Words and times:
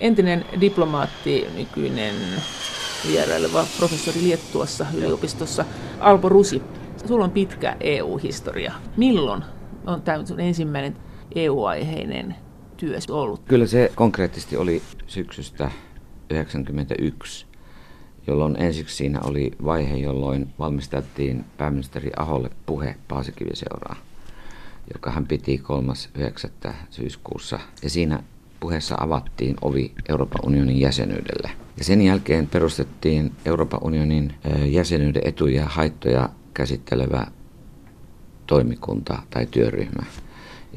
Entinen 0.00 0.44
diplomaatti, 0.60 1.46
nykyinen 1.54 2.14
vieraileva 3.06 3.66
professori 3.78 4.22
Liettuassa 4.22 4.86
yliopistossa, 4.94 5.64
Alpo 6.00 6.28
Rusi. 6.28 6.62
Sulla 7.06 7.24
on 7.24 7.30
pitkä 7.30 7.76
EU-historia. 7.80 8.72
Milloin 8.96 9.44
on 9.86 10.02
tämä 10.02 10.18
ensimmäinen 10.38 10.96
EU-aiheinen 11.34 12.34
työ 12.76 12.98
ollut? 13.10 13.40
Kyllä 13.48 13.66
se 13.66 13.92
konkreettisesti 13.94 14.56
oli 14.56 14.82
syksystä 15.06 15.70
1991, 16.28 17.46
jolloin 18.26 18.56
ensiksi 18.62 18.96
siinä 18.96 19.20
oli 19.24 19.50
vaihe, 19.64 19.96
jolloin 19.96 20.48
valmisteltiin 20.58 21.44
pääministeri 21.56 22.10
Aholle 22.16 22.50
puhe 22.66 22.96
Paasikiviseuraa, 23.08 23.96
joka 24.94 25.10
hän 25.10 25.26
piti 25.26 25.62
3.9. 26.66 26.72
syyskuussa. 26.90 27.60
Ja 27.82 27.90
siinä 27.90 28.22
puheessa 28.60 28.94
avattiin 29.00 29.56
ovi 29.62 29.92
Euroopan 30.08 30.40
unionin 30.46 30.80
jäsenyydelle. 30.80 31.50
Ja 31.78 31.84
sen 31.84 32.02
jälkeen 32.02 32.46
perustettiin 32.46 33.32
Euroopan 33.44 33.80
unionin 33.82 34.34
jäsenyyden 34.66 35.22
etuja 35.24 35.60
ja 35.60 35.68
haittoja 35.68 36.28
käsittelevä 36.54 37.26
toimikunta 38.46 39.22
tai 39.30 39.46
työryhmä. 39.46 40.02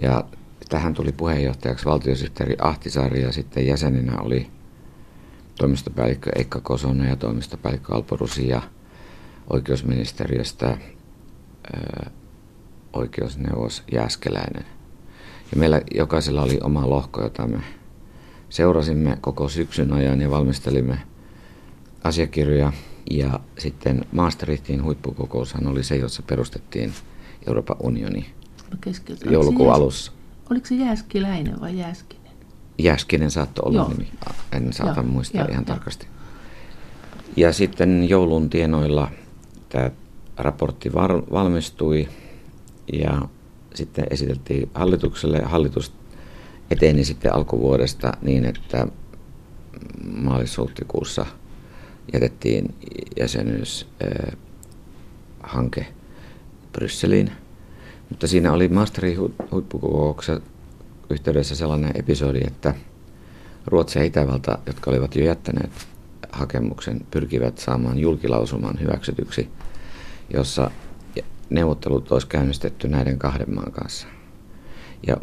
Ja 0.01 0.23
tähän 0.69 0.93
tuli 0.93 1.11
puheenjohtajaksi 1.11 1.85
valtiosihteeri 1.85 2.55
Ahtisaari 2.61 3.21
ja 3.21 3.31
sitten 3.31 3.67
jäseninä 3.67 4.21
oli 4.21 4.47
toimistopäällikkö 5.55 6.29
Eikka 6.35 6.59
Kosonen 6.61 7.09
ja 7.09 7.15
toimistopäällikkö 7.15 7.95
Alpo 7.95 8.15
Rusi 8.15 8.47
ja 8.47 8.61
oikeusministeriöstä 9.49 10.77
oikeusneuvos 12.93 13.83
Jääskeläinen. 13.91 14.65
Ja 15.51 15.57
meillä 15.57 15.81
jokaisella 15.95 16.41
oli 16.41 16.59
oma 16.63 16.89
lohko, 16.89 17.21
jota 17.21 17.47
me 17.47 17.63
seurasimme 18.49 19.17
koko 19.21 19.49
syksyn 19.49 19.93
ajan 19.93 20.21
ja 20.21 20.31
valmistelimme 20.31 20.97
asiakirjoja. 22.03 22.73
Ja 23.11 23.39
sitten 23.59 24.05
Maastrichtin 24.11 24.83
huippukokoushan 24.83 25.67
oli 25.67 25.83
se, 25.83 25.95
jossa 25.95 26.23
perustettiin 26.27 26.93
Euroopan 27.47 27.77
unioni 27.79 28.33
joulukuun 29.29 29.73
alussa. 29.73 30.11
Oliko 30.51 30.65
se 30.65 30.75
Jääskeläinen 30.75 31.61
vai 31.61 31.77
Jääskinen? 31.77 32.31
Jääskinen 32.77 33.31
saattoi 33.31 33.63
olla 33.69 33.79
Joo. 33.79 33.89
nimi. 33.89 34.11
En 34.51 34.73
saata 34.73 35.01
Joo. 35.01 35.11
muistaa 35.11 35.41
Joo. 35.41 35.51
ihan 35.51 35.65
Joo. 35.67 35.75
tarkasti. 35.75 36.07
Ja 37.35 37.53
sitten 37.53 38.09
joulun 38.09 38.49
tienoilla 38.49 39.11
tämä 39.69 39.91
raportti 40.37 40.93
valmistui 41.31 42.09
ja 42.93 43.21
sitten 43.75 44.05
esiteltiin 44.09 44.69
hallitukselle. 44.73 45.39
Hallitus 45.39 45.93
eteni 46.71 47.05
sitten 47.05 47.35
alkuvuodesta 47.35 48.11
niin, 48.21 48.45
että 48.45 48.87
maalis-huhtikuussa 50.03 51.25
jätettiin 52.13 52.75
jäsenyyshanke 53.19 55.85
Brysseliin. 56.71 57.31
Mutta 58.09 58.27
siinä 58.27 58.53
oli 58.53 58.67
Maastrichtin 58.67 59.33
huippukokouksen 59.51 60.41
yhteydessä 61.09 61.55
sellainen 61.55 61.91
episodi, 61.95 62.39
että 62.47 62.73
Ruotsi 63.65 63.99
ja 63.99 64.05
Itävalta, 64.05 64.57
jotka 64.65 64.91
olivat 64.91 65.15
jo 65.15 65.25
jättäneet 65.25 65.71
hakemuksen, 66.31 67.01
pyrkivät 67.11 67.57
saamaan 67.57 67.99
julkilausuman 67.99 68.79
hyväksytyksi, 68.79 69.49
jossa 70.33 70.71
neuvottelut 71.51 72.11
olisi 72.11 72.27
käynnistetty 72.27 72.87
näiden 72.87 73.19
kahden 73.19 73.55
maan 73.55 73.71
kanssa. 73.71 74.07
Ja 75.07 75.17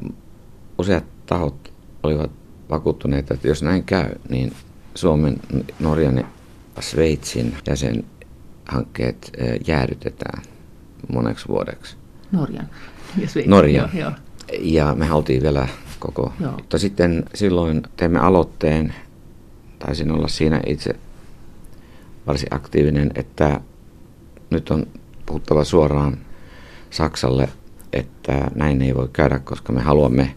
useat 0.79 1.05
tahot 1.27 1.73
olivat 2.03 2.31
vakuuttuneita, 2.71 3.34
että 3.34 3.48
jos 3.48 3.62
näin 3.62 3.84
käy, 3.84 4.11
niin 4.29 4.53
Suomen, 4.95 5.41
Norjan 5.81 6.17
ja 6.17 6.25
Sveitsin 6.81 7.56
jäsenhankkeet 7.67 9.31
eh, 9.39 9.61
jäädytetään 9.67 10.43
moneksi 11.12 11.49
vuodeksi. 11.49 11.97
Norjan 12.33 12.69
ja 13.19 13.28
Sveitsin. 13.28 13.50
Norjan. 13.50 13.91
Joo, 13.94 14.03
joo. 14.03 14.12
Ja 14.61 14.94
me 14.94 15.06
haltiin 15.06 15.43
vielä 15.43 15.69
koko. 15.99 16.33
Joo. 16.41 16.53
Mutta 16.53 16.78
sitten 16.78 17.25
silloin 17.34 17.83
teimme 17.97 18.19
aloitteen, 18.19 18.94
taisin 19.78 20.11
olla 20.11 20.28
siinä 20.28 20.61
itse 20.67 20.94
varsin 22.27 22.55
aktiivinen, 22.55 23.11
että 23.15 23.61
nyt 24.50 24.71
on 24.71 24.87
puhuttava 25.28 25.65
suoraan 25.65 26.19
Saksalle, 26.91 27.49
että 27.93 28.50
näin 28.55 28.83
ei 28.83 28.94
voi 28.94 29.09
käydä, 29.12 29.39
koska 29.39 29.72
me 29.72 29.81
haluamme 29.81 30.34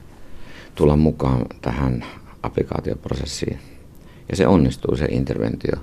tulla 0.76 0.96
mukaan 0.96 1.46
tähän 1.62 2.06
applikaatioprosessiin. 2.44 3.60
Ja 4.30 4.38
se 4.38 4.48
onnistui 4.48 4.98
se 4.98 5.06
interventio. 5.06 5.76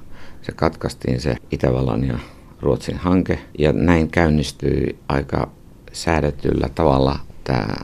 Se 0.43 0.53
katkaistiin 0.53 1.21
se 1.21 1.37
Itävallan 1.51 2.05
ja 2.05 2.19
Ruotsin 2.61 2.97
hanke 2.97 3.39
ja 3.59 3.73
näin 3.73 4.11
käynnistyi 4.11 4.99
aika 5.09 5.51
säädetyllä 5.93 6.69
tavalla 6.75 7.19
tämä 7.45 7.75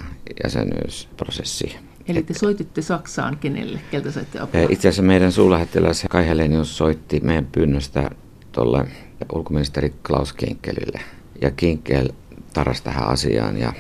jäsenyysprosessi. 0.45 1.77
Eli 2.09 2.23
te 2.23 2.34
soititte 2.34 2.83
Saksaan 2.83 3.37
kenelle? 3.39 3.81
Keltä 3.91 4.11
saitte 4.11 4.39
apua? 4.39 4.61
Itse 4.61 4.89
asiassa 4.89 5.03
meidän 5.03 5.33
suurlähettiläs 5.33 6.05
Kai 6.11 6.27
Helenius 6.27 6.77
soitti 6.77 7.21
meidän 7.21 7.47
pyynnöstä 7.53 8.11
tuolle 8.53 8.87
ulkoministeri 9.33 9.95
Klaus 10.07 10.33
Kinkelille. 10.33 11.01
Ja 11.41 11.51
Kinkel 11.51 12.09
taras 12.55 12.83
tähän 12.83 13.09
asiaan 13.09 13.57
ja 13.57 13.73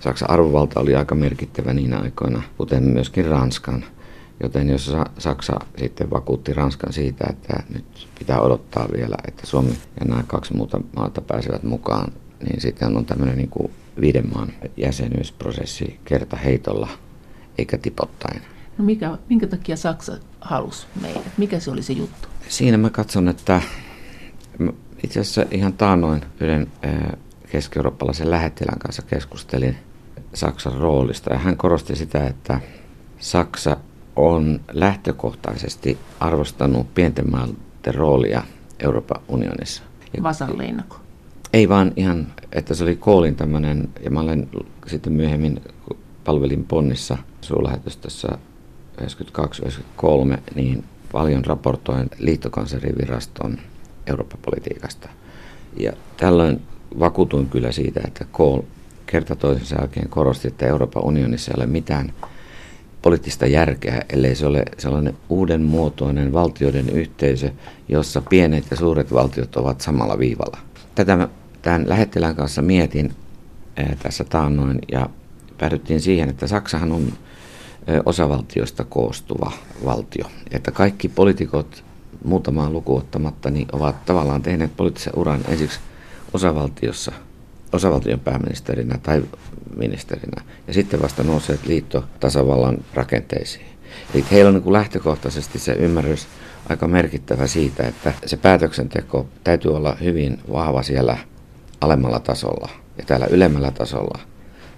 Saksan 0.00 0.30
arvovalta 0.30 0.80
oli 0.80 0.94
aika 0.94 1.14
merkittävä 1.14 1.72
niinä 1.72 1.98
aikoina, 1.98 2.42
kuten 2.56 2.84
myöskin 2.84 3.24
Ranskan. 3.24 3.84
Joten 4.42 4.68
jos 4.68 4.92
Saksa 5.18 5.58
sitten 5.78 6.10
vakuutti 6.10 6.54
Ranskan 6.54 6.92
siitä, 6.92 7.24
että 7.30 7.62
nyt 7.74 8.08
pitää 8.18 8.40
odottaa 8.40 8.88
vielä, 8.96 9.16
että 9.28 9.46
Suomi 9.46 9.70
ja 10.00 10.06
nämä 10.06 10.24
kaksi 10.26 10.54
muuta 10.54 10.80
maata 10.96 11.20
pääsevät 11.20 11.62
mukaan, 11.62 12.12
niin 12.44 12.60
sitten 12.60 12.96
on 12.96 13.06
tämmöinen 13.06 13.36
niin 13.36 13.48
kuin 13.48 13.72
viiden 14.00 14.30
maan 14.34 14.52
jäsenyysprosessi 14.76 16.00
kerta 16.04 16.36
heitolla, 16.36 16.88
eikä 17.58 17.78
tipottain. 17.78 18.42
No 18.78 18.84
mikä, 18.84 19.18
minkä 19.28 19.46
takia 19.46 19.76
Saksa 19.76 20.18
halusi 20.40 20.86
meidät? 21.00 21.22
Mikä 21.38 21.60
se 21.60 21.70
oli 21.70 21.82
se 21.82 21.92
juttu? 21.92 22.28
Siinä 22.48 22.78
mä 22.78 22.90
katson, 22.90 23.28
että 23.28 23.62
itse 25.04 25.20
asiassa 25.20 25.44
ihan 25.50 25.72
taanoin 25.72 26.20
yhden 26.40 26.66
keski-eurooppalaisen 27.50 28.30
lähettilän 28.30 28.78
kanssa 28.78 29.02
keskustelin 29.02 29.76
Saksan 30.34 30.74
roolista 30.78 31.32
ja 31.32 31.38
hän 31.38 31.56
korosti 31.56 31.96
sitä, 31.96 32.26
että 32.26 32.60
Saksa 33.18 33.76
on 34.16 34.60
lähtökohtaisesti 34.72 35.98
arvostanut 36.20 36.94
pienten 36.94 37.30
maiden 37.30 37.94
roolia 37.94 38.42
Euroopan 38.80 39.22
unionissa. 39.28 39.82
Vasalliinako? 40.22 40.96
Ei 41.52 41.68
vaan 41.68 41.92
ihan, 41.96 42.26
että 42.52 42.74
se 42.74 42.84
oli 42.84 42.96
koolin 42.96 43.36
tämmöinen, 43.36 43.88
ja 44.04 44.10
mä 44.10 44.20
olen 44.20 44.48
sitten 44.86 45.12
myöhemmin 45.12 45.60
palvelin 46.24 46.64
Ponnissa 46.64 47.18
suurlähetystössä 47.40 48.28
92-93, 49.00 50.38
niin 50.54 50.84
paljon 51.12 51.44
raportoin 51.44 52.08
liittokansleriviraston 52.18 53.58
Eurooppa-politiikasta. 54.06 55.08
Ja 55.76 55.92
tällöin 56.16 56.62
vakuutuin 56.98 57.46
kyllä 57.46 57.72
siitä, 57.72 58.00
että 58.06 58.24
Kohl 58.32 58.60
kerta 59.06 59.36
toisensa 59.36 59.76
jälkeen 59.78 60.08
korosti, 60.08 60.48
että 60.48 60.66
Euroopan 60.66 61.04
unionissa 61.04 61.50
ei 61.50 61.54
ole 61.56 61.66
mitään 61.66 62.12
poliittista 63.02 63.46
järkeä, 63.46 64.02
ellei 64.12 64.34
se 64.34 64.46
ole 64.46 64.64
sellainen 64.78 65.16
uuden 65.28 65.62
muotoinen 65.62 66.32
valtioiden 66.32 66.88
yhteisö, 66.90 67.50
jossa 67.88 68.20
pienet 68.20 68.64
ja 68.70 68.76
suuret 68.76 69.12
valtiot 69.12 69.56
ovat 69.56 69.80
samalla 69.80 70.18
viivalla. 70.18 70.58
Tätä 70.94 71.16
mä 71.16 71.28
tämän 71.62 71.88
lähettilän 71.88 72.36
kanssa 72.36 72.62
mietin 72.62 73.14
tässä 74.02 74.24
taannoin 74.24 74.78
ja 74.92 75.08
päädyttiin 75.58 76.00
siihen, 76.00 76.28
että 76.28 76.46
Saksahan 76.46 76.92
on 76.92 77.12
osavaltiosta 78.06 78.84
koostuva 78.84 79.52
valtio. 79.84 80.24
Että 80.50 80.70
kaikki 80.70 81.08
poliitikot 81.08 81.84
muutamaa 82.24 82.70
lukuottamatta 82.70 83.50
niin 83.50 83.68
ovat 83.72 84.04
tavallaan 84.04 84.42
tehneet 84.42 84.76
poliittisen 84.76 85.12
uran 85.16 85.40
ensiksi 85.48 85.80
osavaltiossa, 86.32 87.12
osavaltion 87.72 88.20
pääministerinä 88.20 88.98
tai 89.02 89.22
ministerinä, 89.76 90.42
ja 90.66 90.74
sitten 90.74 91.02
vasta 91.02 91.22
nousseet 91.22 91.66
liittotasavallan 91.66 92.78
rakenteisiin. 92.94 93.66
Eli 94.14 94.24
heillä 94.30 94.48
on 94.48 94.54
niin 94.54 94.72
lähtökohtaisesti 94.72 95.58
se 95.58 95.72
ymmärrys 95.72 96.26
aika 96.68 96.88
merkittävä 96.88 97.46
siitä, 97.46 97.82
että 97.88 98.12
se 98.26 98.36
päätöksenteko 98.36 99.26
täytyy 99.44 99.76
olla 99.76 99.96
hyvin 100.00 100.40
vahva 100.52 100.82
siellä 100.82 101.16
alemmalla 101.80 102.20
tasolla 102.20 102.68
ja 102.98 103.04
täällä 103.04 103.26
ylemmällä 103.30 103.70
tasolla 103.70 104.18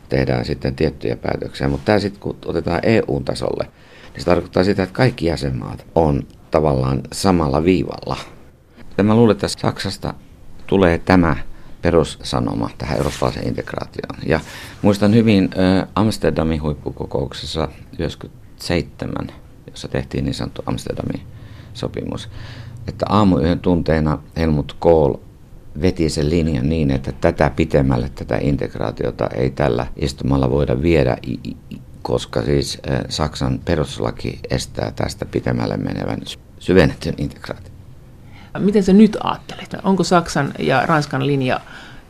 tehdään 0.08 0.44
sitten 0.44 0.76
tiettyjä 0.76 1.16
päätöksiä. 1.16 1.68
Mutta 1.68 1.84
tämä 1.84 1.98
sitten 1.98 2.20
kun 2.20 2.36
otetaan 2.46 2.80
EU-tasolle, 2.82 3.64
niin 4.12 4.20
se 4.20 4.24
tarkoittaa 4.24 4.64
sitä, 4.64 4.82
että 4.82 4.94
kaikki 4.94 5.26
jäsenmaat 5.26 5.86
on 5.94 6.26
tavallaan 6.54 7.00
samalla 7.12 7.64
viivalla. 7.64 8.16
Ja 8.98 9.04
mä 9.04 9.14
luulen, 9.14 9.32
että 9.32 9.48
Saksasta 9.48 10.14
tulee 10.66 10.98
tämä 10.98 11.36
perussanoma 11.82 12.70
tähän 12.78 12.98
eurooppalaiseen 12.98 13.48
integraatioon. 13.48 14.18
Ja 14.26 14.40
muistan 14.82 15.14
hyvin 15.14 15.50
Amsterdamin 15.94 16.62
huippukokouksessa 16.62 17.60
1997 17.60 19.44
jossa 19.74 19.88
tehtiin 19.88 20.24
niin 20.24 20.34
sanottu 20.34 20.62
Amsterdamin 20.66 21.20
sopimus. 21.74 22.28
Että 22.88 23.06
aamuyön 23.08 23.60
tunteena 23.60 24.18
Helmut 24.36 24.76
Kohl 24.78 25.14
veti 25.80 26.10
sen 26.10 26.30
linjan 26.30 26.68
niin, 26.68 26.90
että 26.90 27.12
tätä 27.12 27.50
pitemmälle 27.50 28.08
tätä 28.08 28.38
integraatiota 28.40 29.26
ei 29.26 29.50
tällä 29.50 29.86
istumalla 29.96 30.50
voida 30.50 30.82
viedä, 30.82 31.16
koska 32.02 32.42
siis 32.42 32.78
Saksan 33.08 33.60
perustuslaki 33.64 34.40
estää 34.50 34.92
tästä 34.96 35.24
pitemmälle 35.24 35.76
menevän 35.76 36.20
syvennetyn 36.58 37.14
integraation. 37.18 37.74
Miten 38.58 38.82
sä 38.82 38.92
nyt 38.92 39.16
ajattelet? 39.22 39.76
Onko 39.84 40.04
Saksan 40.04 40.52
ja 40.58 40.86
Ranskan 40.86 41.26
linja 41.26 41.60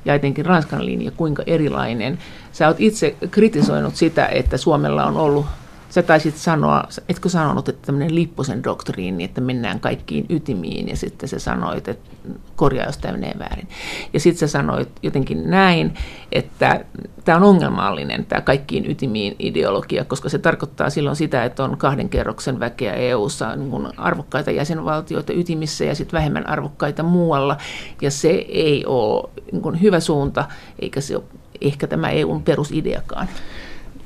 ja 0.04 0.14
etenkin 0.14 0.46
Ranskan 0.46 0.86
linja 0.86 1.10
kuinka 1.10 1.42
erilainen? 1.46 2.18
Sä 2.52 2.68
oot 2.68 2.76
itse 2.80 3.16
kritisoinut 3.30 3.96
sitä, 3.96 4.26
että 4.26 4.56
Suomella 4.56 5.04
on 5.04 5.16
ollut 5.16 5.46
Sä 5.94 6.02
taisit 6.02 6.36
sanoa, 6.36 6.84
etkö 7.08 7.28
sanonut, 7.28 7.68
että 7.68 7.86
tämmöinen 7.86 8.14
Lipposen 8.14 8.64
doktriini, 8.64 9.24
että 9.24 9.40
mennään 9.40 9.80
kaikkiin 9.80 10.26
ytimiin, 10.28 10.88
ja 10.88 10.96
sitten 10.96 11.28
sä 11.28 11.38
sanoit, 11.38 11.88
että 11.88 12.10
korjaa, 12.56 12.86
jos 12.86 12.98
tämä 12.98 13.12
menee 13.12 13.34
väärin. 13.38 13.68
Ja 14.12 14.20
sitten 14.20 14.38
sä 14.38 14.52
sanoit 14.52 14.88
jotenkin 15.02 15.50
näin, 15.50 15.94
että 16.32 16.84
tämä 17.24 17.36
on 17.36 17.42
ongelmallinen, 17.42 18.26
tämä 18.26 18.40
kaikkiin 18.40 18.90
ytimiin 18.90 19.36
ideologia, 19.38 20.04
koska 20.04 20.28
se 20.28 20.38
tarkoittaa 20.38 20.90
silloin 20.90 21.16
sitä, 21.16 21.44
että 21.44 21.64
on 21.64 21.76
kahden 21.76 22.08
kerroksen 22.08 22.60
väkeä 22.60 22.92
EU-ssa 22.92 23.56
niin 23.56 23.88
arvokkaita 23.96 24.50
jäsenvaltioita 24.50 25.32
ytimissä 25.32 25.84
ja 25.84 25.94
sitten 25.94 26.18
vähemmän 26.18 26.48
arvokkaita 26.48 27.02
muualla, 27.02 27.56
ja 28.02 28.10
se 28.10 28.30
ei 28.48 28.84
ole 28.86 29.30
niin 29.52 29.80
hyvä 29.80 30.00
suunta, 30.00 30.44
eikä 30.78 31.00
se 31.00 31.16
ole 31.16 31.24
ehkä 31.60 31.86
tämä 31.86 32.10
EUn 32.10 32.42
perusideakaan. 32.42 33.28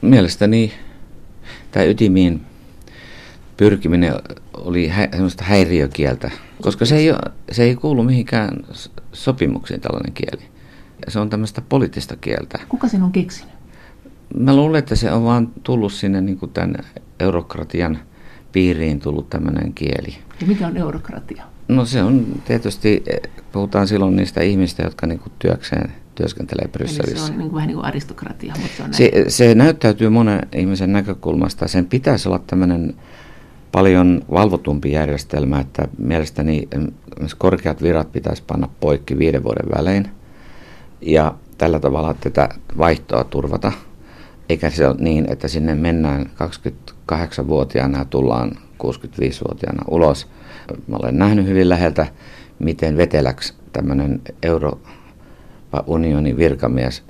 Mielestäni 0.02 0.72
tämä 1.78 1.88
ytimiin 1.88 2.40
pyrkiminen 3.56 4.14
oli 4.54 4.88
hä, 4.88 5.08
semmoista 5.10 5.44
häiriökieltä, 5.44 6.30
koska 6.62 6.84
se 6.84 6.96
ei, 6.96 7.08
se 7.52 7.62
ei 7.62 7.76
kuulu 7.76 8.02
mihinkään 8.02 8.64
sopimuksiin 9.12 9.80
tällainen 9.80 10.12
kieli. 10.12 10.42
Se 11.08 11.18
on 11.18 11.30
tämmöistä 11.30 11.60
poliittista 11.60 12.16
kieltä. 12.16 12.58
Kuka 12.68 12.88
sen 12.88 13.02
on 13.02 13.12
keksinyt? 13.12 13.54
Mä 14.38 14.56
luulen, 14.56 14.78
että 14.78 14.96
se 14.96 15.12
on 15.12 15.24
vaan 15.24 15.48
tullut 15.62 15.92
sinne 15.92 16.20
niin 16.20 16.38
kuin 16.38 16.52
tämän 16.52 16.74
eurokratian 17.20 17.98
piiriin 18.52 19.00
tullut 19.00 19.30
tämmöinen 19.30 19.72
kieli. 19.72 20.18
Ja 20.40 20.46
mikä 20.46 20.66
on 20.66 20.76
eurokratia? 20.76 21.44
No 21.68 21.84
se 21.84 22.02
on 22.02 22.26
tietysti, 22.44 23.04
puhutaan 23.52 23.88
silloin 23.88 24.16
niistä 24.16 24.40
ihmistä, 24.40 24.82
jotka 24.82 25.06
niin 25.06 25.18
kuin 25.18 25.32
työkseen 25.38 25.92
työskentelee 26.18 26.68
Brysselissä. 26.68 27.26
Eli 27.26 27.26
se 27.26 27.32
on 27.32 27.38
niin 27.38 27.50
kuin, 27.50 27.54
vähän 27.54 27.66
niin 27.66 27.76
kuin 27.76 27.86
aristokratia, 27.86 28.54
mutta 28.60 28.76
se 28.76 28.82
on 28.82 28.94
se, 28.94 29.24
se 29.28 29.54
näyttäytyy 29.54 30.08
monen 30.08 30.40
ihmisen 30.54 30.92
näkökulmasta. 30.92 31.68
Sen 31.68 31.86
pitäisi 31.86 32.28
olla 32.28 32.40
tämmöinen 32.46 32.94
paljon 33.72 34.22
valvotumpi 34.30 34.92
järjestelmä, 34.92 35.60
että 35.60 35.88
mielestäni 35.98 36.68
korkeat 37.38 37.82
virat 37.82 38.12
pitäisi 38.12 38.42
panna 38.46 38.68
poikki 38.80 39.18
viiden 39.18 39.44
vuoden 39.44 39.68
välein 39.76 40.10
ja 41.00 41.34
tällä 41.58 41.80
tavalla 41.80 42.14
tätä 42.14 42.48
vaihtoa 42.78 43.24
turvata. 43.24 43.72
Eikä 44.48 44.70
se 44.70 44.86
ole 44.86 44.96
niin, 44.98 45.32
että 45.32 45.48
sinne 45.48 45.74
mennään 45.74 46.30
28-vuotiaana 47.12 47.98
ja 47.98 48.04
tullaan 48.04 48.50
65-vuotiaana 48.84 49.84
ulos. 49.90 50.28
Mä 50.86 50.96
olen 50.96 51.18
nähnyt 51.18 51.46
hyvin 51.46 51.68
läheltä, 51.68 52.06
miten 52.58 52.96
veteläksi 52.96 53.54
tämmöinen 53.72 54.20
euro 54.42 54.80
unionin 55.86 56.36
virkamies 56.36 57.02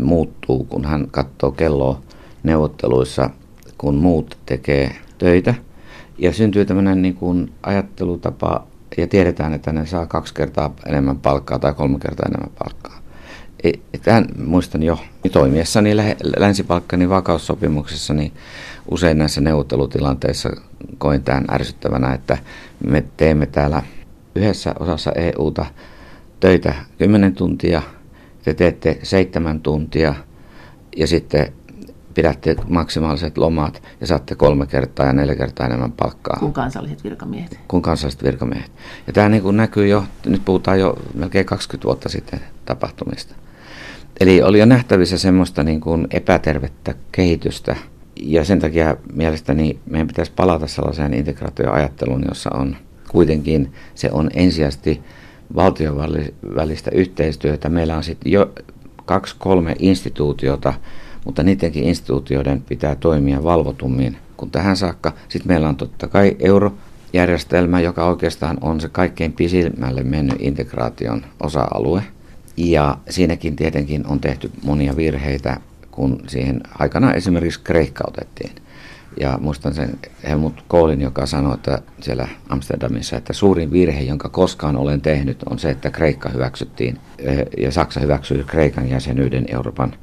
muuttuu, 0.00 0.64
kun 0.64 0.84
hän 0.84 1.06
katsoo 1.10 1.50
kelloa 1.50 2.00
neuvotteluissa, 2.42 3.30
kun 3.78 3.94
muut 3.94 4.38
tekee 4.46 4.96
töitä. 5.18 5.54
Ja 6.18 6.32
syntyy 6.32 6.64
tämmöinen 6.64 7.02
niin 7.02 7.14
kuin 7.14 7.52
ajattelutapa, 7.62 8.66
ja 8.96 9.06
tiedetään, 9.06 9.52
että 9.52 9.72
ne 9.72 9.86
saa 9.86 10.06
kaksi 10.06 10.34
kertaa 10.34 10.74
enemmän 10.86 11.18
palkkaa 11.18 11.58
tai 11.58 11.74
kolme 11.74 11.98
kertaa 11.98 12.26
enemmän 12.28 12.56
palkkaa. 12.58 12.98
E, 13.62 13.72
Tämän 14.02 14.26
muistan 14.44 14.82
jo 14.82 14.98
toimiessani 15.32 15.96
Länsi-Balkanin 16.36 17.10
vakaussopimuksessa, 17.10 18.14
niin 18.14 18.32
usein 18.90 19.18
näissä 19.18 19.40
neuvottelutilanteissa 19.40 20.50
koin 20.98 21.22
tämän 21.22 21.44
ärsyttävänä, 21.50 22.14
että 22.14 22.38
me 22.86 23.04
teemme 23.16 23.46
täällä 23.46 23.82
yhdessä 24.34 24.74
osassa 24.80 25.12
EUta 25.12 25.66
töitä 26.42 26.74
10 26.98 27.34
tuntia, 27.34 27.82
te 28.44 28.54
teette 28.54 28.98
7 29.02 29.60
tuntia 29.60 30.14
ja 30.96 31.06
sitten 31.06 31.52
pidätte 32.14 32.56
maksimaaliset 32.68 33.38
lomat 33.38 33.82
ja 34.00 34.06
saatte 34.06 34.34
kolme 34.34 34.66
kertaa 34.66 35.06
ja 35.06 35.12
neljä 35.12 35.34
kertaa 35.34 35.66
enemmän 35.66 35.92
palkkaa. 35.92 36.36
Kuin 36.40 36.52
kansalliset 36.52 37.04
virkamiehet. 37.04 37.60
Kuin 37.68 37.82
kansalliset 37.82 38.22
virkamiehet. 38.22 38.72
Ja 39.06 39.12
tämä 39.12 39.28
niin 39.28 39.42
kuin 39.42 39.56
näkyy 39.56 39.88
jo, 39.88 40.04
nyt 40.26 40.44
puhutaan 40.44 40.80
jo 40.80 40.98
melkein 41.14 41.46
20 41.46 41.86
vuotta 41.86 42.08
sitten 42.08 42.40
tapahtumista. 42.64 43.34
Eli 44.20 44.42
oli 44.42 44.58
jo 44.58 44.66
nähtävissä 44.66 45.18
semmoista 45.18 45.62
niin 45.62 45.80
kuin 45.80 46.06
epätervettä 46.10 46.94
kehitystä. 47.12 47.76
Ja 48.16 48.44
sen 48.44 48.60
takia 48.60 48.96
mielestäni 49.12 49.78
meidän 49.86 50.08
pitäisi 50.08 50.32
palata 50.36 50.66
sellaiseen 50.66 51.14
integraatioajatteluun, 51.14 52.24
jossa 52.28 52.50
on 52.50 52.76
kuitenkin 53.08 53.72
se 53.94 54.10
on 54.12 54.30
ensisijaisesti 54.34 55.02
valtion 55.54 55.96
välistä 56.56 56.90
yhteistyötä. 56.94 57.68
Meillä 57.68 57.96
on 57.96 58.04
sitten 58.04 58.32
jo 58.32 58.52
kaksi, 59.04 59.36
kolme 59.38 59.76
instituutiota, 59.78 60.74
mutta 61.24 61.42
niidenkin 61.42 61.84
instituutioiden 61.84 62.62
pitää 62.62 62.94
toimia 62.94 63.44
valvotummin 63.44 64.16
kuin 64.36 64.50
tähän 64.50 64.76
saakka. 64.76 65.12
Sitten 65.28 65.48
meillä 65.48 65.68
on 65.68 65.76
totta 65.76 66.08
kai 66.08 66.36
eurojärjestelmä, 66.38 67.80
joka 67.80 68.04
oikeastaan 68.06 68.58
on 68.60 68.80
se 68.80 68.88
kaikkein 68.88 69.32
pisimmälle 69.32 70.02
mennyt 70.02 70.36
integraation 70.38 71.24
osa-alue. 71.40 72.02
Ja 72.56 72.98
siinäkin 73.10 73.56
tietenkin 73.56 74.06
on 74.06 74.20
tehty 74.20 74.50
monia 74.64 74.96
virheitä, 74.96 75.60
kun 75.90 76.20
siihen 76.26 76.60
aikana 76.78 77.12
esimerkiksi 77.12 77.60
Kreikka 77.64 78.04
otettiin. 78.08 78.61
Ja 79.20 79.38
muistan 79.40 79.74
sen 79.74 79.98
Helmut 80.28 80.64
Kohlin, 80.68 81.00
joka 81.00 81.26
sanoi 81.26 81.54
että 81.54 81.78
siellä 82.00 82.28
Amsterdamissa, 82.48 83.16
että 83.16 83.32
suurin 83.32 83.72
virhe, 83.72 84.00
jonka 84.00 84.28
koskaan 84.28 84.76
olen 84.76 85.00
tehnyt, 85.00 85.42
on 85.50 85.58
se, 85.58 85.70
että 85.70 85.90
Kreikka 85.90 86.28
hyväksyttiin 86.28 86.98
eh, 87.18 87.46
ja 87.58 87.70
Saksa 87.70 88.00
hyväksyi 88.00 88.44
Kreikan 88.44 88.90
jäsenyyden 88.90 89.44
Euroopan 89.48 89.94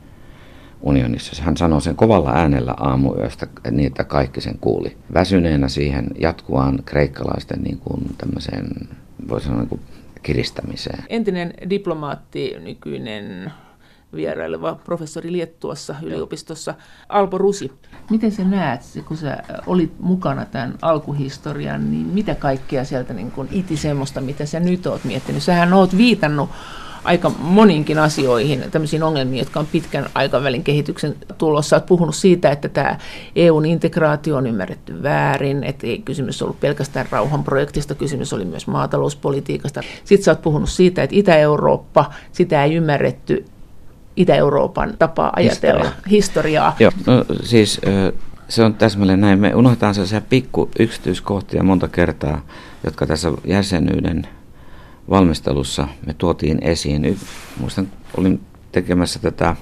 unionissa. 0.82 1.44
Hän 1.44 1.58
sanoi 1.58 1.82
sen 1.82 1.96
kovalla 1.96 2.32
äänellä 2.32 2.74
aamuyöstä 2.78 3.48
niin, 3.72 3.88
että 3.88 4.04
kaikki 4.04 4.42
sen 4.42 4.58
kuuli. 4.62 4.98
Väsyneenä 5.14 5.68
siihen 5.68 6.08
jatkuvaan 6.20 6.80
kreikkalaisten 6.86 7.62
niin 7.64 7.78
kuin 7.78 8.02
tämmöiseen, 8.18 8.68
voisi 9.30 9.46
sanoa 9.46 9.60
niin 9.60 9.70
kuin 9.70 9.82
kiristämiseen. 10.24 11.04
Entinen 11.10 11.54
diplomaatti, 11.70 12.56
nykyinen 12.64 13.52
vieraileva 14.16 14.80
professori 14.84 15.32
Liettuassa 15.32 15.96
yliopistossa, 16.04 16.74
Alpo 17.10 17.38
Rusi. 17.38 17.72
Miten 18.10 18.32
sä 18.32 18.44
näet, 18.44 18.82
kun 19.08 19.18
sä 19.18 19.38
olit 19.68 19.92
mukana 20.00 20.46
tämän 20.46 20.78
alkuhistorian, 20.82 21.92
niin 21.92 22.06
mitä 22.06 22.36
kaikkea 22.36 22.86
sieltä 22.86 23.14
niin 23.14 23.32
kun 23.32 23.48
iti 23.52 23.78
semmoista, 23.78 24.22
mitä 24.22 24.46
sä 24.46 24.60
nyt 24.60 24.88
oot 24.88 25.04
miettinyt? 25.04 25.44
Sähän 25.44 25.74
oot 25.74 25.98
viitannut 25.98 26.50
aika 27.04 27.30
moninkin 27.40 28.00
asioihin, 28.00 28.64
tämmöisiin 28.72 29.04
ongelmiin, 29.04 29.40
jotka 29.40 29.60
on 29.60 29.68
pitkän 29.72 30.10
aikavälin 30.16 30.64
kehityksen 30.64 31.16
tulossa. 31.38 31.76
Olet 31.76 31.86
puhunut 31.86 32.16
siitä, 32.16 32.52
että 32.52 32.70
tämä 32.70 32.98
EUn 33.36 33.66
integraatio 33.66 34.38
on 34.38 34.48
ymmärretty 34.48 35.04
väärin, 35.04 35.64
että 35.64 35.88
ei 35.88 36.00
kysymys 36.00 36.42
ollut 36.42 36.60
pelkästään 36.60 37.06
rauhanprojektista, 37.12 37.96
kysymys 37.96 38.34
oli 38.34 38.46
myös 38.46 38.68
maatalouspolitiikasta. 38.68 39.82
Sitten 40.04 40.24
sä 40.24 40.32
oot 40.32 40.42
puhunut 40.42 40.70
siitä, 40.70 41.04
että 41.04 41.16
Itä-Eurooppa, 41.16 42.12
sitä 42.32 42.64
ei 42.64 42.76
ymmärretty 42.76 43.46
Itä-Euroopan 44.20 44.94
tapaa 45.00 45.34
ajatella 45.36 45.84
historiaa. 45.84 46.02
historiaa. 46.10 46.76
Joo, 46.80 46.92
no, 47.06 47.26
siis 47.44 47.82
se 48.50 48.64
on 48.64 48.74
täsmälleen 48.74 49.22
näin. 49.22 49.40
Me 49.40 49.56
unohdetaan 49.56 49.94
sellaisia 49.94 50.22
pikku 50.22 50.70
yksityiskohtia 50.80 51.64
monta 51.64 51.88
kertaa, 51.88 52.42
jotka 52.84 53.06
tässä 53.06 53.32
jäsenyyden 53.46 54.28
valmistelussa 55.10 55.88
me 56.06 56.14
tuotiin 56.14 56.58
esiin. 56.62 57.20
Muistan, 57.60 57.88
olin 58.18 58.42
tekemässä 58.72 59.20
tätä 59.20 59.56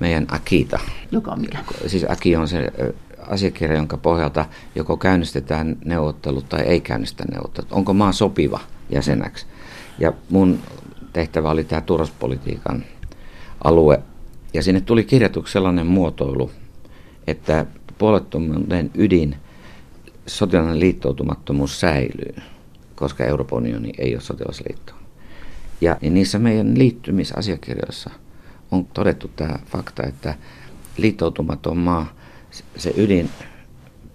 meidän 0.00 0.26
Akita. 0.30 0.78
Joka 1.12 1.30
on 1.30 1.40
mikä? 1.40 1.58
Siis 1.86 2.06
Aki 2.08 2.36
on 2.36 2.48
se 2.48 2.72
asiakirja, 3.28 3.76
jonka 3.76 3.96
pohjalta 3.96 4.46
joko 4.74 4.96
käynnistetään 4.96 5.76
neuvottelut 5.84 6.48
tai 6.48 6.60
ei 6.60 6.80
käynnistetä 6.80 7.32
neuvottelut. 7.32 7.72
Onko 7.72 7.92
maa 7.94 8.12
sopiva 8.12 8.60
jäsenäksi? 8.90 9.46
Ja 9.98 10.12
mun 10.30 10.58
tehtävä 11.12 11.50
oli 11.50 11.64
tämä 11.64 11.80
turvallisuuspolitiikan 11.80 12.84
alue. 13.66 14.02
Ja 14.54 14.62
sinne 14.62 14.80
tuli 14.80 15.04
kirjatuksi 15.04 15.52
sellainen 15.52 15.86
muotoilu, 15.86 16.50
että 17.26 17.66
puolettomuuden 17.98 18.90
ydin 18.94 19.36
sotilainen 20.26 20.80
liittoutumattomuus 20.80 21.80
säilyy, 21.80 22.34
koska 22.94 23.24
Euroopan 23.24 23.58
unioni 23.58 23.92
ei 23.98 24.14
ole 24.14 24.20
sotilasliitto. 24.20 24.92
Ja 25.80 25.96
niissä 26.00 26.38
meidän 26.38 26.78
liittymisasiakirjoissa 26.78 28.10
on 28.70 28.84
todettu 28.84 29.30
tämä 29.36 29.58
fakta, 29.66 30.02
että 30.02 30.34
liittoutumaton 30.96 31.76
maa, 31.76 32.12
se 32.76 32.94
ydin 32.96 33.30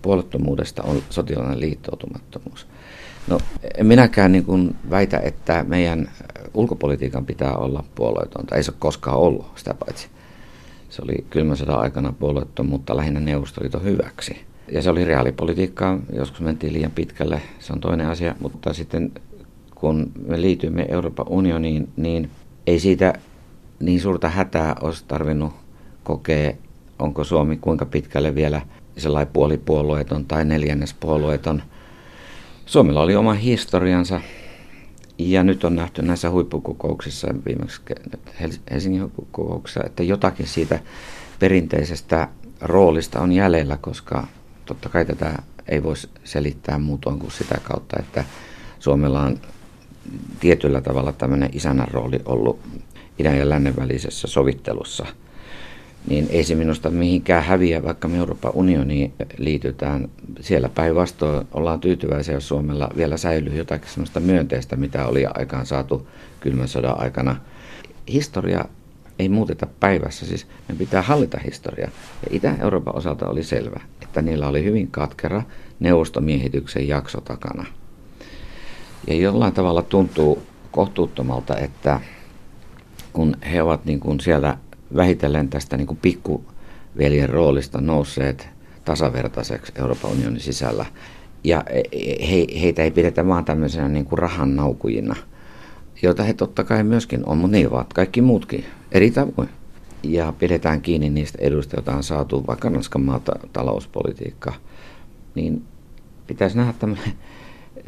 puolettomuudesta 0.01 0.83
on 0.83 1.03
sotilainen 1.09 1.59
liittoutumattomuus. 1.59 2.67
No, 3.27 3.39
en 3.77 3.85
minäkään 3.85 4.31
niin 4.31 4.45
kuin 4.45 4.75
väitä, 4.89 5.19
että 5.19 5.65
meidän 5.67 6.09
ulkopolitiikan 6.53 7.25
pitää 7.25 7.55
olla 7.55 7.83
puolueetonta. 7.95 8.55
Ei 8.55 8.63
se 8.63 8.71
ole 8.71 8.77
koskaan 8.79 9.17
ollut 9.17 9.45
sitä 9.55 9.73
paitsi. 9.73 10.07
Se 10.89 11.01
oli 11.01 11.25
kylmän 11.29 11.57
sodan 11.57 11.79
aikana 11.79 12.13
puolueeton, 12.19 12.65
mutta 12.65 12.97
lähinnä 12.97 13.19
Neuvostoliiton 13.19 13.83
hyväksi. 13.83 14.41
Ja 14.71 14.81
se 14.81 14.89
oli 14.89 15.05
reaalipolitiikkaa, 15.05 15.99
joskus 16.13 16.41
mentiin 16.41 16.73
liian 16.73 16.91
pitkälle, 16.91 17.41
se 17.59 17.73
on 17.73 17.79
toinen 17.79 18.07
asia, 18.07 18.35
mutta 18.39 18.73
sitten 18.73 19.11
kun 19.75 20.11
me 20.27 20.41
liityimme 20.41 20.85
Euroopan 20.89 21.27
unioniin, 21.29 21.89
niin 21.97 22.29
ei 22.67 22.79
siitä 22.79 23.13
niin 23.79 24.01
suurta 24.01 24.29
hätää 24.29 24.75
olisi 24.81 25.05
tarvinnut 25.07 25.53
kokea, 26.03 26.53
onko 26.99 27.23
Suomi 27.23 27.57
kuinka 27.57 27.85
pitkälle 27.85 28.35
vielä 28.35 28.61
sellainen 28.97 29.33
puolipuolueeton 29.33 30.25
tai 30.25 30.45
neljännespuolueeton. 30.45 31.63
Suomella 32.65 33.01
oli 33.01 33.15
oma 33.15 33.33
historiansa 33.33 34.21
ja 35.17 35.43
nyt 35.43 35.63
on 35.63 35.75
nähty 35.75 36.01
näissä 36.01 36.29
huippukokouksissa, 36.29 37.27
viimeksi 37.45 37.81
Helsingin 38.71 39.01
huippukokouksessa, 39.01 39.83
että 39.85 40.03
jotakin 40.03 40.47
siitä 40.47 40.79
perinteisestä 41.39 42.27
roolista 42.61 43.21
on 43.21 43.31
jäljellä, 43.31 43.77
koska 43.77 44.27
totta 44.65 44.89
kai 44.89 45.05
tätä 45.05 45.43
ei 45.67 45.83
voisi 45.83 46.09
selittää 46.23 46.77
muutoin 46.77 47.19
kuin 47.19 47.31
sitä 47.31 47.57
kautta, 47.63 47.97
että 47.99 48.25
Suomella 48.79 49.21
on 49.21 49.39
tietyllä 50.39 50.81
tavalla 50.81 51.11
tämmöinen 51.11 51.49
isännän 51.53 51.87
rooli 51.87 52.19
ollut 52.25 52.59
idän 53.19 53.37
ja 53.37 53.49
lännen 53.49 53.75
välisessä 53.75 54.27
sovittelussa, 54.27 55.05
niin 56.07 56.27
ei 56.29 56.43
se 56.43 56.55
minusta 56.55 56.89
mihinkään 56.89 57.43
häviä, 57.43 57.83
vaikka 57.83 58.07
me 58.07 58.17
Euroopan 58.17 58.51
unioniin 58.55 59.13
liitytään. 59.37 60.09
Siellä 60.39 60.69
päinvastoin 60.69 61.47
ollaan 61.51 61.79
tyytyväisiä, 61.79 62.33
jos 62.33 62.47
Suomella 62.47 62.89
vielä 62.97 63.17
säilyy 63.17 63.55
jotakin 63.55 63.89
sellaista 63.89 64.19
myönteistä, 64.19 64.75
mitä 64.75 65.05
oli 65.05 65.25
aikaan 65.25 65.65
saatu 65.65 66.07
kylmän 66.39 66.67
sodan 66.67 66.99
aikana. 66.99 67.35
Historia 68.07 68.65
ei 69.19 69.29
muuteta 69.29 69.67
päivässä, 69.79 70.25
siis 70.25 70.47
me 70.69 70.75
pitää 70.75 71.01
hallita 71.01 71.39
historia. 71.45 71.89
Ja 72.23 72.27
Itä-Euroopan 72.29 72.95
osalta 72.95 73.27
oli 73.27 73.43
selvä, 73.43 73.79
että 74.01 74.21
niillä 74.21 74.47
oli 74.47 74.63
hyvin 74.63 74.87
katkera 74.87 75.43
neuvostomiehityksen 75.79 76.87
jakso 76.87 77.21
takana. 77.21 77.65
Ja 79.07 79.15
jollain 79.15 79.53
tavalla 79.53 79.81
tuntuu 79.81 80.43
kohtuuttomalta, 80.71 81.57
että 81.57 81.99
kun 83.13 83.35
he 83.51 83.61
ovat 83.61 83.85
niin 83.85 83.99
kuin 83.99 84.19
siellä 84.19 84.57
vähitellen 84.95 85.49
tästä 85.49 85.77
niin 85.77 85.87
kuin 85.87 85.99
pikkuveljen 86.01 87.29
roolista 87.29 87.81
nousseet 87.81 88.49
tasavertaiseksi 88.85 89.73
Euroopan 89.75 90.11
unionin 90.11 90.39
sisällä, 90.39 90.85
ja 91.43 91.63
he, 92.29 92.45
heitä 92.61 92.83
ei 92.83 92.91
pidetä 92.91 93.27
vaan 93.27 93.45
tämmöisenä 93.45 93.87
niin 93.87 94.05
kuin 94.05 94.19
rahan 94.19 94.55
naukujina, 94.55 95.15
joita 96.01 96.23
he 96.23 96.33
totta 96.33 96.63
kai 96.63 96.83
myöskin 96.83 97.25
on, 97.25 97.37
mutta 97.37 97.57
niin 97.57 97.73
ovat 97.73 97.93
kaikki 97.93 98.21
muutkin 98.21 98.65
eri 98.91 99.11
tavoin. 99.11 99.49
Ja 100.03 100.33
pidetään 100.39 100.81
kiinni 100.81 101.09
niistä 101.09 101.37
eduista, 101.41 101.75
joita 101.75 101.95
on 101.95 102.03
saatu 102.03 102.47
vaikka 102.47 102.69
Ranskan 102.69 103.01
maata 103.01 103.31
talouspolitiikka, 103.53 104.53
niin 105.35 105.63
pitäisi 106.27 106.57
nähdä 106.57 106.73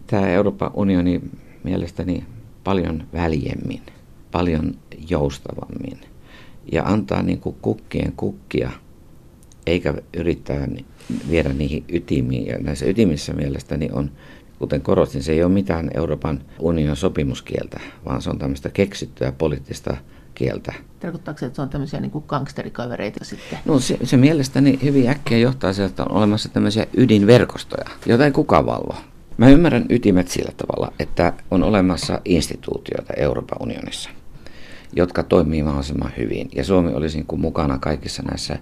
tämä 0.07 0.27
Euroopan 0.27 0.71
unioni 0.73 1.21
mielestäni 1.63 2.25
paljon 2.63 3.03
väljemmin 3.13 3.81
paljon 4.33 4.75
joustavammin 5.09 5.99
ja 6.71 6.83
antaa 6.83 7.21
niin 7.21 7.39
kuin 7.39 7.55
kukkien 7.61 8.13
kukkia, 8.17 8.71
eikä 9.65 9.93
yrittää 10.17 10.67
viedä 11.29 11.53
niihin 11.53 11.83
ytimiin. 11.89 12.47
Ja 12.47 12.57
näissä 12.59 12.85
ytimissä 12.85 13.33
mielestäni 13.33 13.89
on, 13.91 14.11
kuten 14.59 14.81
korostin, 14.81 15.23
se 15.23 15.31
ei 15.31 15.43
ole 15.43 15.51
mitään 15.51 15.89
Euroopan 15.93 16.41
unionin 16.59 16.95
sopimuskieltä, 16.95 17.79
vaan 18.05 18.21
se 18.21 18.29
on 18.29 18.39
tämmöistä 18.39 18.69
keksittyä 18.69 19.31
poliittista 19.31 19.97
kieltä. 20.35 20.73
Tarkoittaako 20.99 21.39
se, 21.39 21.45
että 21.45 21.55
se 21.55 21.61
on 21.61 21.69
tämmöisiä 21.69 21.99
niin 21.99 22.11
kuin 22.11 22.23
gangsterikavereita 22.27 23.25
sitten? 23.25 23.59
No 23.65 23.79
se, 23.79 23.97
se 24.03 24.17
mielestäni 24.17 24.79
hyvin 24.83 25.09
äkkiä 25.09 25.37
johtaa 25.37 25.73
siihen, 25.73 25.89
että 25.89 26.03
on 26.03 26.11
olemassa 26.11 26.49
tämmöisiä 26.49 26.87
ydinverkostoja, 26.97 27.89
joita 28.05 28.25
ei 28.25 28.31
kukaan 28.31 28.65
valvo. 28.65 28.95
Mä 29.37 29.49
ymmärrän 29.49 29.85
ytimet 29.89 30.27
sillä 30.27 30.51
tavalla, 30.57 30.93
että 30.99 31.33
on 31.51 31.63
olemassa 31.63 32.21
instituutioita 32.25 33.13
Euroopan 33.17 33.57
unionissa– 33.61 34.09
jotka 34.95 35.23
toimii 35.23 35.63
mahdollisimman 35.63 36.11
hyvin. 36.17 36.49
Ja 36.55 36.63
Suomi 36.63 36.93
olisi 36.93 37.17
niin 37.17 37.27
kuin 37.27 37.41
mukana 37.41 37.77
kaikissa 37.77 38.23
näissä 38.23 38.59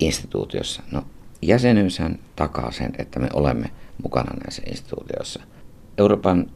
instituutioissa. 0.00 0.82
No, 0.92 1.02
jäsenyyshän 1.42 2.18
takaa 2.36 2.70
sen, 2.70 2.92
että 2.98 3.20
me 3.20 3.28
olemme 3.32 3.70
mukana 4.02 4.34
näissä 4.44 4.62
instituutioissa. 4.70 5.42
Euroopan 5.98 6.50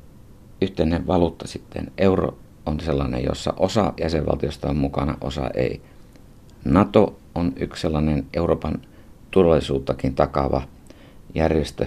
yhteinen 0.62 1.06
valuutta 1.06 1.49
sitten, 1.49 1.92
euro 1.99 2.38
on 2.66 2.80
sellainen, 2.80 3.25
jossa 3.25 3.54
osa 3.56 3.92
jäsenvaltiosta 4.00 4.68
on 4.68 4.76
mukana, 4.76 5.16
osa 5.20 5.50
ei. 5.54 5.80
NATO 6.64 7.18
on 7.34 7.52
yksi 7.56 7.80
sellainen 7.80 8.26
Euroopan 8.34 8.75
turvallisuuttakin 9.30 10.14
takaava 10.14 10.62
järjestö, 11.34 11.87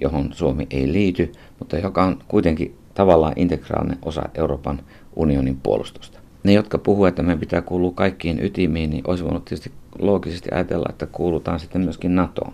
johon 0.00 0.32
Suomi 0.32 0.66
ei 0.70 0.92
liity, 0.92 1.32
mutta 1.58 1.78
joka 1.78 2.04
on 2.04 2.18
kuitenkin 2.28 2.78
tavallaan 2.94 3.32
integraalinen 3.36 3.98
osa 4.02 4.22
Euroopan 4.34 4.82
unionin 5.16 5.60
puolustusta 5.62 6.21
ne, 6.42 6.52
jotka 6.52 6.78
puhuvat, 6.78 7.08
että 7.08 7.22
meidän 7.22 7.40
pitää 7.40 7.62
kuulua 7.62 7.92
kaikkiin 7.94 8.44
ytimiin, 8.44 8.90
niin 8.90 9.04
olisi 9.06 9.24
voinut 9.24 9.44
tietysti 9.44 9.72
loogisesti 9.98 10.48
ajatella, 10.52 10.86
että 10.90 11.06
kuulutaan 11.06 11.60
sitten 11.60 11.82
myöskin 11.82 12.16
NATOon. 12.16 12.52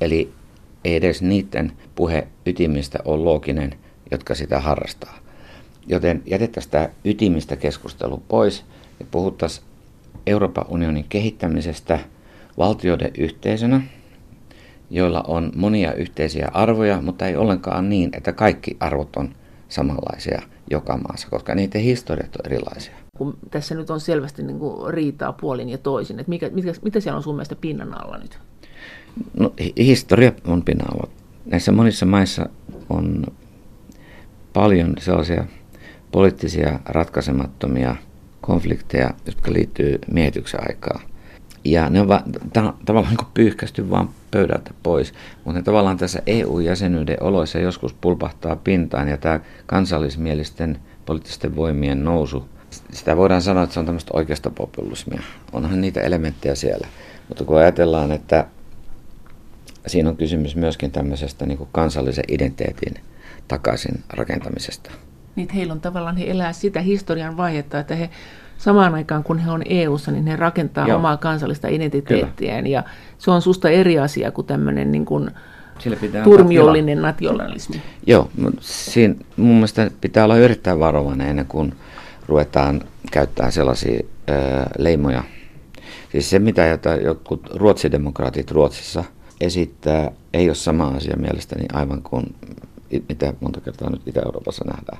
Eli 0.00 0.32
ei 0.84 0.96
edes 0.96 1.22
niiden 1.22 1.72
puhe 1.94 2.26
ytimistä 2.46 2.98
ole 3.04 3.24
looginen, 3.24 3.74
jotka 4.10 4.34
sitä 4.34 4.60
harrastaa. 4.60 5.18
Joten 5.86 6.22
jätettäisiin 6.26 6.70
tämä 6.70 6.88
ytimistä 7.04 7.56
keskustelu 7.56 8.22
pois 8.28 8.64
ja 9.00 9.06
puhuttaisiin 9.10 9.66
Euroopan 10.26 10.64
unionin 10.68 11.06
kehittämisestä 11.08 11.98
valtioiden 12.58 13.10
yhteisönä, 13.18 13.80
joilla 14.90 15.24
on 15.26 15.52
monia 15.56 15.92
yhteisiä 15.92 16.50
arvoja, 16.52 17.02
mutta 17.02 17.26
ei 17.26 17.36
ollenkaan 17.36 17.88
niin, 17.88 18.10
että 18.16 18.32
kaikki 18.32 18.76
arvot 18.80 19.16
on 19.16 19.34
samanlaisia– 19.68 20.42
joka 20.70 20.96
maassa, 20.96 21.28
koska 21.30 21.54
niiden 21.54 21.80
historiat 21.80 22.36
on 22.36 22.52
erilaisia. 22.52 22.94
Kun 23.16 23.38
tässä 23.50 23.74
nyt 23.74 23.90
on 23.90 24.00
selvästi 24.00 24.42
niin 24.42 24.58
kuin 24.58 24.94
riitaa 24.94 25.32
puolin 25.32 25.68
ja 25.68 25.78
toisin, 25.78 26.20
että 26.20 26.30
mikä, 26.30 26.50
mikä, 26.50 26.72
mitä 26.82 27.00
siellä 27.00 27.16
on 27.16 27.22
sun 27.22 27.34
mielestä 27.34 27.56
pinnan 27.56 28.04
alla 28.04 28.18
nyt? 28.18 28.38
No, 29.38 29.52
historia 29.76 30.32
on 30.46 30.62
pinnan 30.62 30.92
alla. 30.94 31.08
Näissä 31.46 31.72
monissa 31.72 32.06
maissa 32.06 32.48
on 32.90 33.26
paljon 34.52 34.94
sellaisia 34.98 35.44
poliittisia 36.12 36.80
ratkaisemattomia 36.84 37.96
konflikteja, 38.40 39.10
jotka 39.26 39.52
liittyy 39.52 39.98
miehityksen 40.12 40.60
aikaan. 40.68 41.00
Ja 41.64 41.90
ne 41.90 42.00
on 42.00 42.08
va- 42.08 42.22
ta- 42.52 42.74
tavallaan 42.84 43.14
niin 43.14 43.30
pyyhkästy 43.34 43.90
vaan 43.90 44.08
pöydältä 44.30 44.70
pois. 44.82 45.14
Mutta 45.44 45.62
tavallaan 45.62 45.96
tässä 45.96 46.22
EU-jäsenyyden 46.26 47.22
oloissa 47.22 47.58
joskus 47.58 47.94
pulpahtaa 47.94 48.56
pintaan 48.56 49.08
ja 49.08 49.16
tämä 49.16 49.40
kansallismielisten 49.66 50.78
poliittisten 51.06 51.56
voimien 51.56 52.04
nousu, 52.04 52.48
sitä 52.92 53.16
voidaan 53.16 53.42
sanoa, 53.42 53.62
että 53.62 53.74
se 53.74 53.80
on 53.80 53.86
tämmöistä 53.86 54.10
oikeasta 54.14 54.50
populismia. 54.50 55.22
Onhan 55.52 55.80
niitä 55.80 56.00
elementtejä 56.00 56.54
siellä. 56.54 56.86
Mutta 57.28 57.44
kun 57.44 57.58
ajatellaan, 57.58 58.12
että 58.12 58.46
siinä 59.86 60.08
on 60.08 60.16
kysymys 60.16 60.56
myöskin 60.56 60.90
tämmöisestä 60.90 61.46
niin 61.46 61.68
kansallisen 61.72 62.24
identiteetin 62.28 62.94
takaisin 63.48 64.04
rakentamisesta. 64.10 64.90
Niin, 65.36 65.48
heillä 65.48 65.72
on 65.72 65.80
tavallaan, 65.80 66.16
he 66.16 66.30
elää 66.30 66.52
sitä 66.52 66.80
historian 66.80 67.36
vaihetta, 67.36 67.78
että 67.78 67.94
he 67.94 68.10
samaan 68.64 68.94
aikaan 68.94 69.24
kun 69.24 69.38
he 69.38 69.50
on 69.50 69.62
EU-ssa, 69.68 70.12
niin 70.12 70.26
he 70.26 70.36
rakentaa 70.36 70.88
Joo. 70.88 70.96
omaa 70.96 71.16
kansallista 71.16 71.68
identiteettiään. 71.68 72.66
Ja 72.66 72.82
se 73.18 73.30
on 73.30 73.42
susta 73.42 73.68
eri 73.68 73.98
asia 73.98 74.30
kuin 74.30 74.46
tämmöinen 74.46 74.92
niin 74.92 75.04
kuin 75.04 75.30
turmiollinen 76.24 77.02
nationalismi. 77.02 77.82
Joo, 78.06 78.30
siinä 78.60 79.14
mun 79.36 79.54
mielestä 79.54 79.90
pitää 80.00 80.24
olla 80.24 80.36
erittäin 80.36 80.80
varovainen 80.80 81.28
ennen 81.28 81.46
kuin 81.46 81.74
ruvetaan 82.26 82.82
käyttää 83.10 83.50
sellaisia 83.50 84.00
ö, 84.00 84.32
leimoja. 84.78 85.24
Siis 86.12 86.30
se, 86.30 86.38
mitä 86.38 86.78
jotkut 87.04 87.48
ruotsidemokraatit 87.54 88.50
Ruotsissa 88.50 89.04
esittää, 89.40 90.10
ei 90.34 90.48
ole 90.48 90.54
sama 90.54 90.86
asia 90.88 91.16
mielestäni 91.16 91.64
aivan 91.72 92.02
kuin 92.02 92.34
mitä 93.08 93.34
monta 93.40 93.60
kertaa 93.60 93.90
nyt 93.90 94.08
Itä-Euroopassa 94.08 94.64
nähdään. 94.64 94.98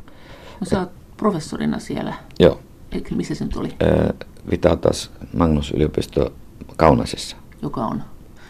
No 0.60 0.66
sä 0.66 0.80
oot 0.80 0.90
professorina 1.16 1.78
siellä. 1.78 2.14
Joo 2.40 2.60
missä 3.14 3.34
se 3.34 3.44
nyt 3.44 3.56
oli? 3.56 3.68
Vitatas 4.50 5.10
Magnus 5.36 5.70
yliopisto 5.70 6.32
Kaunasessa. 6.76 7.36
Joka 7.62 7.86
on? 7.86 8.02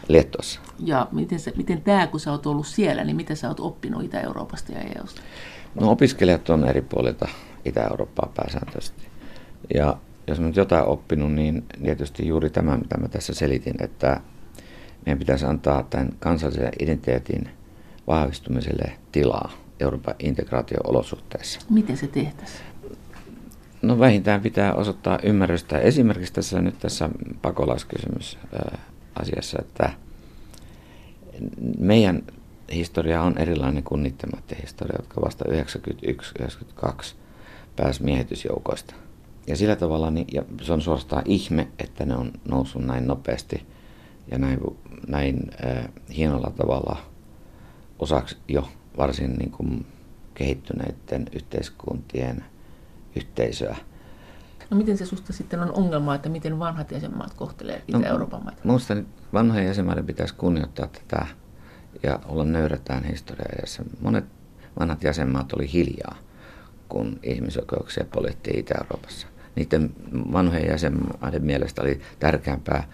Liettuassa. 0.09 0.61
Ja 0.79 1.09
miten, 1.13 1.41
se, 1.41 1.53
miten 1.57 1.83
tämä, 1.83 2.07
kun 2.07 2.21
sä 2.21 2.33
oot 2.33 2.47
ollut 2.47 2.67
siellä, 2.67 3.05
niin 3.05 3.17
mitä 3.17 3.35
sä 3.35 3.49
oot 3.49 3.61
oppinut 3.61 4.05
Itä-Euroopasta 4.05 4.73
ja 4.73 4.81
EUsta? 4.81 5.21
No 5.81 5.91
opiskelijat 5.91 6.51
on 6.51 6.69
eri 6.69 6.83
puolilta 6.83 7.29
Itä-Eurooppaa 7.65 8.33
pääsääntöisesti. 8.37 9.09
Ja 9.75 9.97
jos 10.27 10.41
mä 10.41 10.47
nyt 10.47 10.57
jotain 10.57 10.85
oppinut, 10.85 11.33
niin 11.33 11.65
tietysti 11.83 12.29
juuri 12.29 12.51
tämä, 12.51 12.77
mitä 12.77 12.97
mä 12.97 13.09
tässä 13.09 13.35
selitin, 13.35 13.75
että 13.79 14.21
meidän 15.07 15.19
pitäisi 15.19 15.47
antaa 15.47 15.83
tämän 15.83 16.09
kansallisen 16.19 16.73
identiteetin 16.81 17.49
vahvistumiselle 18.07 18.93
tilaa 19.13 19.53
Euroopan 19.81 20.15
integraatio-olosuhteissa. 20.19 21.61
Miten 21.71 21.97
se 21.97 22.07
tehtäisiin? 22.07 22.74
No 23.85 23.99
vähintään 23.99 24.41
pitää 24.41 24.75
osoittaa 24.75 25.19
ymmärrystä. 25.23 25.79
Esimerkiksi 25.79 26.33
tässä 26.33 26.63
nyt 26.63 26.79
tässä 26.79 27.11
pakolaiskysymys 27.43 28.39
asiassa, 29.21 29.59
että 29.61 29.91
meidän 31.79 32.23
historia 32.73 33.23
on 33.23 33.39
erilainen 33.39 33.83
kuin 33.83 34.03
niiden 34.03 34.31
historia, 34.63 34.97
jotka 34.99 35.21
vasta 35.21 35.45
91-92 36.83 37.15
pääsi 37.77 38.03
miehitysjoukoista. 38.03 38.95
Ja 39.47 39.57
sillä 39.57 39.77
tavalla 39.77 40.11
niin, 40.11 40.27
ja 40.33 40.43
se 40.63 40.73
on 40.73 40.81
suorastaan 40.81 41.23
ihme, 41.27 41.69
että 41.79 42.05
ne 42.05 42.17
on 42.17 42.33
noussut 42.49 42.85
näin 42.85 43.07
nopeasti 43.07 43.67
ja 44.31 44.39
näin, 44.39 44.61
näin 45.07 45.51
äh, 45.65 45.89
hienolla 46.17 46.53
tavalla 46.57 46.97
osaksi 47.99 48.37
jo 48.49 48.69
varsin 48.97 49.33
niin 49.33 49.51
kuin 49.51 49.87
kehittyneiden 50.35 51.27
yhteiskuntien 51.33 52.45
yhteisöä. 53.17 53.77
No 54.71 54.77
miten 54.77 54.99
se 54.99 55.07
susta 55.07 55.33
sitten 55.33 55.61
on 55.61 55.73
ongelma, 55.73 56.15
että 56.15 56.29
miten 56.29 56.59
vanhat 56.59 56.91
jäsenmaat 56.91 57.35
kohtelee 57.35 57.83
no, 57.93 57.99
Itä-Euroopan 57.99 58.45
maita? 58.45 58.61
Minusta 58.65 58.97
vanhojen 59.33 59.67
jäsenmaiden 59.67 60.07
pitäisi 60.07 60.35
kunnioittaa 60.35 60.87
tätä 60.87 61.27
ja 62.03 62.19
olla 62.27 62.45
nöyrätään 62.45 63.05
historiaa. 63.05 63.49
Ja 63.57 63.85
monet 64.01 64.25
vanhat 64.81 65.05
jäsenmaat 65.05 65.53
oli 65.53 65.73
hiljaa, 65.73 66.17
kun 66.89 67.19
ihmisoikeuksia 67.23 68.05
poliittiin 68.13 68.59
Itä-Euroopassa. 68.59 69.27
Niiden 69.57 69.91
vanhojen 70.33 70.69
jäsenmaiden 70.69 71.45
mielestä 71.45 71.83
oli 71.83 72.01
tärkeämpää 72.21 72.89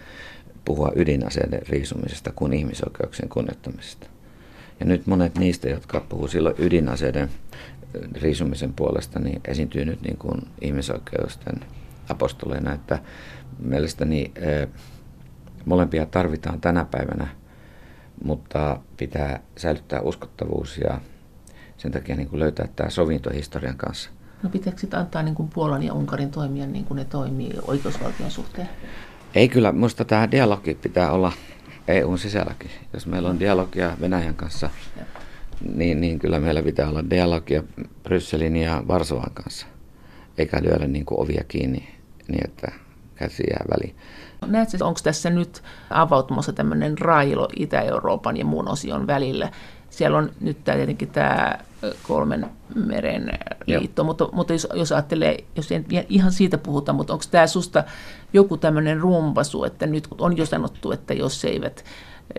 puhua 0.65 0.91
ydinaseiden 0.95 1.61
riisumisesta 1.69 2.31
kuin 2.35 2.53
ihmisoikeuksien 2.53 3.29
kunnioittamisesta. 3.29 4.07
Ja 4.79 4.85
nyt 4.85 5.07
monet 5.07 5.37
niistä, 5.37 5.69
jotka 5.69 5.99
puhuu 5.99 6.27
silloin 6.27 6.55
ydinaseiden 6.57 7.29
riisumisen 8.21 8.73
puolesta, 8.73 9.19
niin 9.19 9.41
esiintyy 9.47 9.85
nyt 9.85 10.01
niin 10.01 10.17
kuin 10.17 10.41
ihmisoikeusten 10.61 11.55
apostoleina, 12.09 12.73
että 12.73 12.99
mielestäni 13.59 14.31
molempia 15.65 16.05
tarvitaan 16.05 16.61
tänä 16.61 16.85
päivänä, 16.85 17.27
mutta 18.23 18.79
pitää 18.97 19.39
säilyttää 19.57 20.01
uskottavuus 20.01 20.77
ja 20.77 21.01
sen 21.77 21.91
takia 21.91 22.15
niin 22.15 22.29
kuin 22.29 22.39
löytää 22.39 22.67
tämä 22.75 22.89
sovinto 22.89 23.29
historian 23.29 23.77
kanssa. 23.77 24.09
No 24.43 24.49
pitääkö 24.49 24.79
sitten 24.79 24.99
antaa 24.99 25.23
niin 25.23 25.35
kuin 25.35 25.49
Puolan 25.49 25.83
ja 25.83 25.93
Unkarin 25.93 26.31
toimia 26.31 26.67
niin 26.67 26.85
kuin 26.85 26.95
ne 26.95 27.05
toimii 27.05 27.53
oikeusvaltion 27.67 28.31
suhteen? 28.31 28.69
Ei 29.35 29.49
kyllä, 29.49 29.71
minusta 29.71 30.05
tämä 30.05 30.31
dialogi 30.31 30.73
pitää 30.73 31.11
olla 31.11 31.31
EUn 31.87 32.17
sisälläkin. 32.17 32.71
Jos 32.93 33.07
meillä 33.07 33.29
on 33.29 33.39
dialogia 33.39 33.97
Venäjän 34.01 34.35
kanssa, 34.35 34.69
niin, 35.75 36.01
niin 36.01 36.19
kyllä 36.19 36.39
meillä 36.39 36.63
pitää 36.63 36.89
olla 36.89 37.09
dialogia 37.09 37.63
Brysselin 38.03 38.57
ja 38.57 38.83
Varsovan 38.87 39.31
kanssa. 39.33 39.67
Eikä 40.37 40.57
lyödä 40.63 40.87
niin 40.87 41.05
kuin 41.05 41.19
ovia 41.19 41.43
kiinni 41.47 41.87
niin, 42.27 42.43
että 42.45 42.71
käsi 43.15 43.43
jää 43.49 43.65
väliin. 43.71 43.95
Näetkö, 44.45 44.77
onko 44.81 44.99
tässä 45.03 45.29
nyt 45.29 45.63
avautumassa 45.89 46.53
tämmöinen 46.53 46.97
railo 46.97 47.47
Itä-Euroopan 47.55 48.37
ja 48.37 48.45
muun 48.45 48.67
osion 48.67 49.07
välillä? 49.07 49.51
Siellä 49.89 50.17
on 50.17 50.31
nyt 50.41 50.63
tämä, 50.63 50.75
tietenkin 50.75 51.09
tämä 51.09 51.59
kolmen 52.07 52.45
meren 52.75 53.39
liitto, 53.65 54.03
mutta, 54.03 54.29
mutta 54.31 54.53
jos, 54.53 54.67
jos 54.73 54.91
ajattelee, 54.91 55.43
jos 55.55 55.71
ei 55.71 55.83
ihan 56.09 56.31
siitä 56.31 56.57
puhuta, 56.57 56.93
mutta 56.93 57.13
onko 57.13 57.25
tämä 57.31 57.47
susta 57.47 57.83
joku 58.33 58.57
tämmöinen 58.57 58.99
rumpasu, 58.99 59.63
että 59.63 59.85
nyt 59.87 60.07
on 60.17 60.37
jo 60.37 60.45
sanottu, 60.45 60.91
että 60.91 61.13
jos 61.13 61.45
eivät 61.45 61.85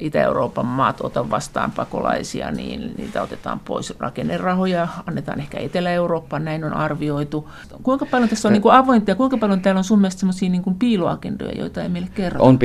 Itä-Euroopan 0.01 0.67
maat 0.67 1.01
ota 1.01 1.31
vastaan 1.31 1.71
pakolaisia, 1.71 2.51
niin 2.51 2.95
niitä 2.99 3.23
otetaan 3.23 3.61
pois 3.61 3.95
rakennerahoja, 3.99 4.89
annetaan 5.07 5.41
ehkä 5.41 5.59
Etelä-Eurooppaan, 5.59 6.45
näin 6.45 6.65
on 6.65 6.73
arvioitu. 6.73 7.51
Kuinka 7.83 8.07
paljon 8.07 8.29
tässä 8.29 8.49
on 8.49 8.53
niin 8.53 8.63
kuin 8.63 8.75
avointa 8.75 9.11
ja 9.11 9.15
kuinka 9.15 9.39
paljon 9.39 9.61
täällä 9.61 9.79
on 9.79 9.85
sun 9.85 10.01
mielestä 10.01 10.21
sellaisia 10.21 10.51
niin 10.51 10.63
kuin 10.63 10.77
piiloagendoja, 10.77 11.53
joita 11.53 11.83
ei 11.83 11.89
meille 11.89 12.09
kerrota? 12.15 12.45
On 12.45 12.59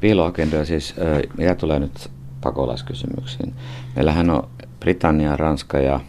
piiloagendoja, 0.00 0.64
siis 0.64 0.94
mitä 1.38 1.54
tulee 1.54 1.78
nyt 1.78 2.10
pakolaiskysymyksiin. 2.40 3.54
Meillähän 3.96 4.30
on 4.30 4.48
Britannia, 4.80 5.36
Ranska 5.36 5.78
ja 5.78 6.00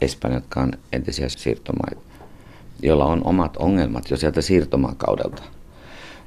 Espanja, 0.00 0.36
jotka 0.36 0.60
on 0.60 0.72
entisiä 0.92 1.28
siirtomaita, 1.28 2.00
joilla 2.82 3.04
on 3.04 3.20
omat 3.24 3.56
ongelmat 3.56 4.10
jo 4.10 4.16
sieltä 4.16 4.40
siirtomaakaudelta. 4.40 5.42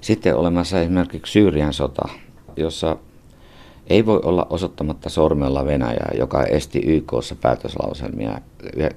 Sitten 0.02 0.36
olemassa 0.36 0.80
esimerkiksi 0.80 1.32
Syyrian 1.32 1.74
sota, 1.74 2.10
jossa 2.58 2.98
ei 3.88 4.06
voi 4.06 4.20
olla 4.24 4.48
osoittamatta 4.50 5.10
sormella 5.10 5.66
Venäjää, 5.66 6.12
joka 6.18 6.44
esti 6.44 6.80
YKssa 6.80 7.36
päätöslauselmia 7.36 8.42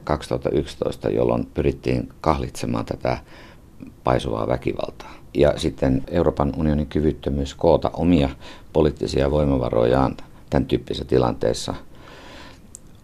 2011, 0.05 1.11
jolloin 1.11 1.46
pyrittiin 1.55 2.09
kahlitsemaan 2.20 2.85
tätä 2.85 3.18
paisuvaa 4.05 4.46
väkivaltaa. 4.46 5.14
Ja 5.35 5.53
sitten 5.57 6.03
Euroopan 6.11 6.53
unionin 6.57 6.87
kyvyttömyys 6.87 7.55
koota 7.55 7.90
omia 7.92 8.29
poliittisia 8.72 9.31
voimavarojaan 9.31 10.16
tämän 10.51 10.66
tyyppisessä 10.66 11.05
tilanteessa 11.05 11.75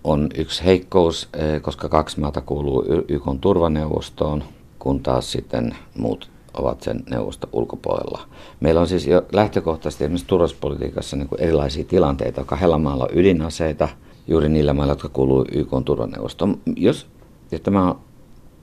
on 0.04 0.28
yksi 0.34 0.64
heikkous, 0.64 1.28
eh, 1.32 1.62
koska 1.62 1.88
kaksi 1.88 2.20
maata 2.20 2.40
kuuluu 2.40 2.84
YK 3.08 3.24
turvaneuvostoon, 3.40 4.44
kun 4.78 5.00
taas 5.00 5.32
sitten 5.32 5.76
muut 5.98 6.31
ovat 6.54 6.82
sen 6.82 7.04
neuvoston 7.10 7.50
ulkopuolella. 7.52 8.28
Meillä 8.60 8.80
on 8.80 8.86
siis 8.86 9.06
jo 9.06 9.26
lähtökohtaisesti 9.32 10.04
esimerkiksi 10.04 10.26
turvallisuuspolitiikassa 10.26 11.16
niin 11.16 11.28
erilaisia 11.38 11.84
tilanteita. 11.84 12.44
Kahdella 12.44 12.78
maalla 12.78 13.04
on 13.04 13.18
ydinaseita, 13.18 13.88
juuri 14.28 14.48
niillä 14.48 14.72
mailla, 14.72 14.92
jotka 14.92 15.08
kuuluu 15.08 15.44
YK 15.52 15.68
turvaneuvostoon. 15.84 16.60
Jos, 16.76 17.06
ja 17.50 17.58
tämä 17.58 17.90
on 17.90 17.98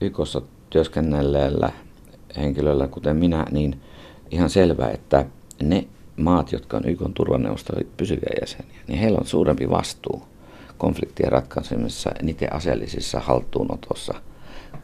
YKssa 0.00 0.42
työskennelleellä 0.70 1.72
henkilöllä, 2.36 2.88
kuten 2.88 3.16
minä, 3.16 3.46
niin 3.50 3.80
ihan 4.30 4.50
selvää, 4.50 4.90
että 4.90 5.26
ne 5.62 5.88
maat, 6.16 6.52
jotka 6.52 6.76
on 6.76 6.88
YK 6.88 7.00
turvaneuvostoon 7.14 7.84
pysyviä 7.96 8.32
jäseniä, 8.40 8.80
niin 8.88 8.98
heillä 8.98 9.18
on 9.18 9.26
suurempi 9.26 9.70
vastuu 9.70 10.22
konfliktien 10.78 11.32
ratkaisemisessa 11.32 12.10
niiden 12.22 12.52
aseellisissa 12.52 13.20
haltuunotossa 13.20 14.14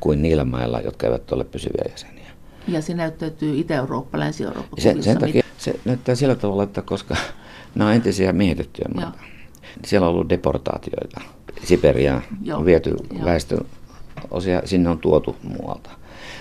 kuin 0.01 0.23
niillä 0.23 0.45
mailla, 0.45 0.81
jotka 0.81 1.07
eivät 1.07 1.33
ole 1.33 1.45
pysyviä 1.45 1.85
jäseniä. 1.91 2.26
Ja 2.69 2.83
se 2.83 2.95
näyttäytyy 2.95 3.59
Itä-Eurooppa, 3.59 4.19
Länsi-Eurooppa. 4.19 4.77
Se, 4.79 5.03
sen 5.03 5.19
takia 5.19 5.43
se 5.59 5.81
näyttää 5.85 6.15
sillä 6.15 6.35
tavalla, 6.35 6.63
että 6.63 6.83
koska 6.83 7.17
nämä 7.75 7.91
on 7.91 7.97
entisiä 7.97 8.33
miehitettyjä 8.33 8.89
maita, 8.95 9.19
siellä 9.85 10.07
on 10.09 10.15
ollut 10.15 10.29
deportaatioita. 10.29 11.21
Siperiaan 11.65 12.23
on 12.55 12.65
viety 12.65 12.91
Joo. 12.91 13.25
väestön 13.25 13.67
osia, 14.31 14.63
sinne 14.65 14.89
on 14.89 14.99
tuotu 14.99 15.37
muualta. 15.43 15.91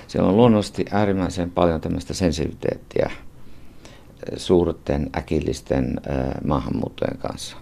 Siellä 0.08 0.30
on 0.30 0.38
luonnollisesti 0.38 0.86
äärimmäisen 0.92 1.52
paljon 1.52 1.82
tämmöistä 1.82 2.14
sensiviteettiä 2.14 3.12
suurten 4.38 5.10
äkillisten 5.18 6.02
maahanmuuttojen 6.48 7.18
kanssa. 7.18 7.58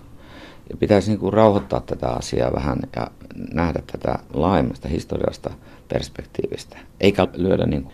Ja 0.69 0.77
pitäisi 0.77 1.09
niin 1.11 1.19
kuin 1.19 1.33
rauhoittaa 1.33 1.79
tätä 1.79 2.09
asiaa 2.09 2.53
vähän 2.53 2.79
ja 2.95 3.07
nähdä 3.53 3.83
tätä 3.91 4.19
laajemmasta 4.33 4.87
historiasta 4.87 5.51
perspektiivistä, 5.87 6.77
eikä 6.99 7.27
lyödä 7.33 7.65
niin 7.65 7.83
kuin 7.83 7.93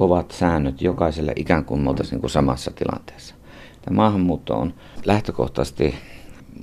kovat 0.00 0.30
säännöt 0.30 0.82
jokaiselle 0.82 1.32
ikään 1.36 1.64
kuin 1.64 1.80
me 1.80 1.90
oltaisiin 1.90 2.20
niin 2.20 2.30
samassa 2.30 2.70
tilanteessa. 2.70 3.34
Tämä 3.82 3.96
maahanmuutto 3.96 4.54
on 4.54 4.74
lähtökohtaisesti 5.04 5.94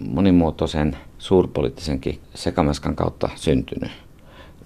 monimuotoisen 0.09 0.97
suurpoliittisenkin 1.17 2.19
sekamaskan 2.35 2.95
kautta 2.95 3.29
syntynyt. 3.35 3.91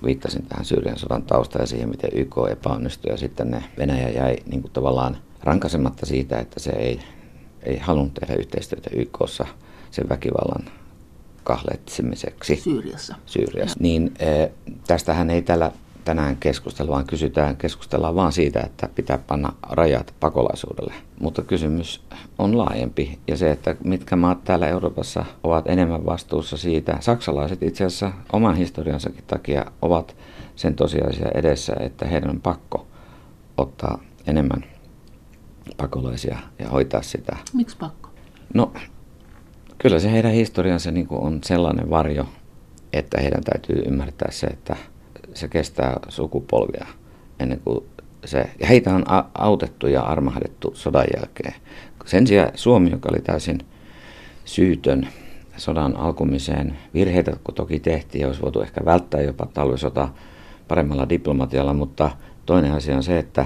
Viittasin 0.06 0.46
tähän 0.46 0.66
Syyrian 0.66 1.00
sodan 1.00 1.24
tausta 1.24 1.60
ja 1.60 1.66
siihen, 1.66 1.90
miten 1.90 2.10
YK 2.14 2.36
epäonnistui 2.52 3.12
ja 3.12 3.18
sitten 3.18 3.52
ne 3.52 3.64
Venäjä 3.78 4.10
jäi 4.10 4.38
niin 4.46 4.62
kuin 4.62 4.72
tavallaan 4.72 5.18
rankasematta 5.44 6.06
siitä, 6.06 6.40
että 6.40 6.60
se 6.60 6.72
ei, 6.72 7.00
ei 7.64 7.78
halunnut 7.78 8.14
tehdä 8.14 8.34
yhteistyötä 8.34 8.90
YKssa 8.96 9.46
sen 9.92 10.10
väkivallan 10.10 10.66
kahletsemiseksi. 11.44 12.56
Syyriassa. 12.56 13.16
Syyriassa. 13.26 13.78
Niin 13.80 14.14
e, 14.20 14.48
tästähän 14.88 15.30
ei 15.30 15.42
tällä 15.42 15.72
tänään 16.06 16.38
keskustella, 16.38 16.92
vaan 16.92 17.08
kysytään, 17.08 17.58
keskustellaan 17.58 18.16
vaan 18.16 18.32
siitä, 18.32 18.60
että 18.60 18.90
pitää 18.96 19.18
panna 19.18 19.54
rajat 19.70 20.14
pakolaisuudelle. 20.20 20.94
Mutta 21.20 21.42
kysymys 21.42 22.04
on 22.40 22.58
laajempi 22.58 23.20
ja 23.28 23.38
se, 23.38 23.52
että 23.52 23.76
mitkä 23.84 24.16
maat 24.16 24.44
täällä 24.44 24.68
Euroopassa 24.68 25.26
ovat 25.44 25.68
enemmän 25.68 26.06
vastuussa 26.06 26.58
siitä. 26.58 26.98
Saksalaiset 27.00 27.64
itse 27.64 27.86
asiassa 27.86 28.12
oman 28.34 28.56
historiansakin 28.56 29.24
takia 29.28 29.66
ovat 29.82 30.16
sen 30.56 30.76
tosiasia 30.76 31.28
edessä, 31.36 31.76
että 31.80 32.08
heidän 32.08 32.30
on 32.30 32.42
pakko 32.42 32.88
ottaa 33.58 34.00
enemmän 34.28 34.66
pakolaisia 35.78 36.38
ja 36.60 36.70
hoitaa 36.70 37.02
sitä. 37.02 37.38
Miksi 37.54 37.78
pakko? 37.78 38.10
No, 38.54 38.74
kyllä 39.78 40.00
se 40.00 40.12
heidän 40.12 40.32
historiansa 40.32 40.92
niin 40.92 41.08
on 41.10 41.40
sellainen 41.44 41.90
varjo, 41.90 42.26
että 42.94 43.22
heidän 43.22 43.44
täytyy 43.44 43.84
ymmärtää 43.88 44.32
se, 44.32 44.48
että 44.48 44.76
se 45.34 45.48
kestää 45.48 46.00
sukupolvia 46.10 46.88
ennen 47.40 47.62
kuin 47.64 47.86
se, 48.26 48.50
ja 48.60 48.68
heitä 48.68 48.96
on 48.96 49.06
autettu 49.34 49.88
ja 49.88 50.02
armahdettu 50.02 50.72
sodan 50.76 51.06
jälkeen. 51.18 51.54
Sen 52.06 52.28
sijaan 52.28 52.52
Suomi, 52.56 52.90
joka 52.92 53.10
oli 53.12 53.22
täysin 53.22 53.60
syytön 54.46 55.08
sodan 55.58 55.96
alkumiseen. 55.96 56.78
Virheitä 56.94 57.38
toki 57.56 57.80
tehtiin 57.80 58.22
ja 58.22 58.28
olisi 58.28 58.42
voitu 58.42 58.62
ehkä 58.62 58.86
välttää 58.86 59.22
jopa 59.22 59.46
talvisota 59.54 60.10
paremmalla 60.68 61.10
diplomatialla, 61.10 61.74
mutta 61.74 62.12
toinen 62.46 62.72
asia 62.72 62.96
on 62.96 63.04
se, 63.04 63.20
että 63.20 63.46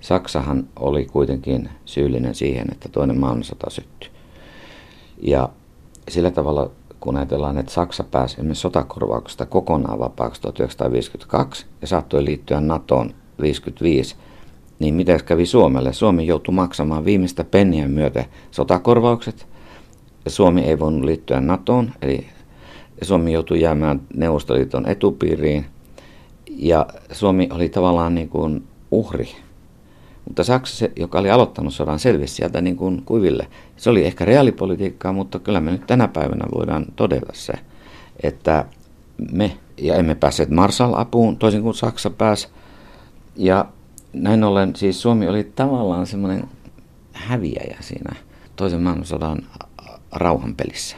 Saksahan 0.00 0.68
oli 0.76 1.04
kuitenkin 1.04 1.68
syyllinen 1.84 2.34
siihen, 2.34 2.66
että 2.72 2.88
toinen 2.88 3.20
maailmansota 3.20 3.70
syttyi. 3.70 4.10
Ja 5.22 5.48
sillä 6.08 6.30
tavalla, 6.30 6.70
kun 7.00 7.16
ajatellaan, 7.16 7.58
että 7.58 7.72
Saksa 7.72 8.04
pääsi 8.04 8.34
esimerkiksi 8.34 8.60
sotakorvauksesta 8.60 9.46
kokonaan 9.46 9.98
vapaaksi 9.98 10.40
1952 10.42 11.66
ja 11.80 11.86
saattoi 11.86 12.24
liittyä 12.24 12.60
NATOon 12.60 13.14
55, 13.40 14.16
niin 14.78 14.94
mitä 14.94 15.18
kävi 15.18 15.46
Suomelle? 15.46 15.92
Suomi 15.92 16.26
joutui 16.26 16.54
maksamaan 16.54 17.04
viimeistä 17.04 17.44
penniä 17.44 17.88
myötä 17.88 18.24
sotakorvaukset. 18.50 19.46
Suomi 20.28 20.60
ei 20.60 20.78
voinut 20.78 21.04
liittyä 21.04 21.40
NATOon, 21.40 21.92
eli 22.02 22.26
Suomi 23.02 23.32
joutui 23.32 23.60
jäämään 23.60 24.00
Neuvostoliiton 24.16 24.86
etupiiriin. 24.88 25.66
Ja 26.50 26.86
Suomi 27.12 27.48
oli 27.52 27.68
tavallaan 27.68 28.14
niin 28.14 28.28
kuin 28.28 28.64
uhri. 28.90 29.28
Mutta 30.26 30.44
Saksa, 30.44 30.86
joka 30.96 31.18
oli 31.18 31.30
aloittanut 31.30 31.74
sodan, 31.74 31.98
selvisi 31.98 32.34
sieltä 32.34 32.60
niin 32.60 32.76
kuin 32.76 33.02
kuiville. 33.04 33.48
Se 33.76 33.90
oli 33.90 34.04
ehkä 34.04 34.24
reaalipolitiikkaa, 34.24 35.12
mutta 35.12 35.38
kyllä 35.38 35.60
me 35.60 35.70
nyt 35.70 35.86
tänä 35.86 36.08
päivänä 36.08 36.44
voidaan 36.54 36.86
todeta 36.96 37.32
se, 37.32 37.52
että 38.22 38.64
me 39.32 39.56
ja 39.78 39.94
emme 39.94 40.14
päässeet 40.14 40.50
Marshall-apuun, 40.50 41.36
toisin 41.38 41.62
kuin 41.62 41.74
Saksa 41.74 42.10
pääsi. 42.10 42.48
Ja 43.36 43.66
näin 44.12 44.44
ollen 44.44 44.76
siis 44.76 45.02
Suomi 45.02 45.28
oli 45.28 45.44
tavallaan 45.44 46.06
semmoinen 46.06 46.48
häviäjä 47.12 47.76
siinä 47.80 48.16
toisen 48.56 48.82
maailmansodan 48.82 49.38
rauhanpelissä. 50.12 50.96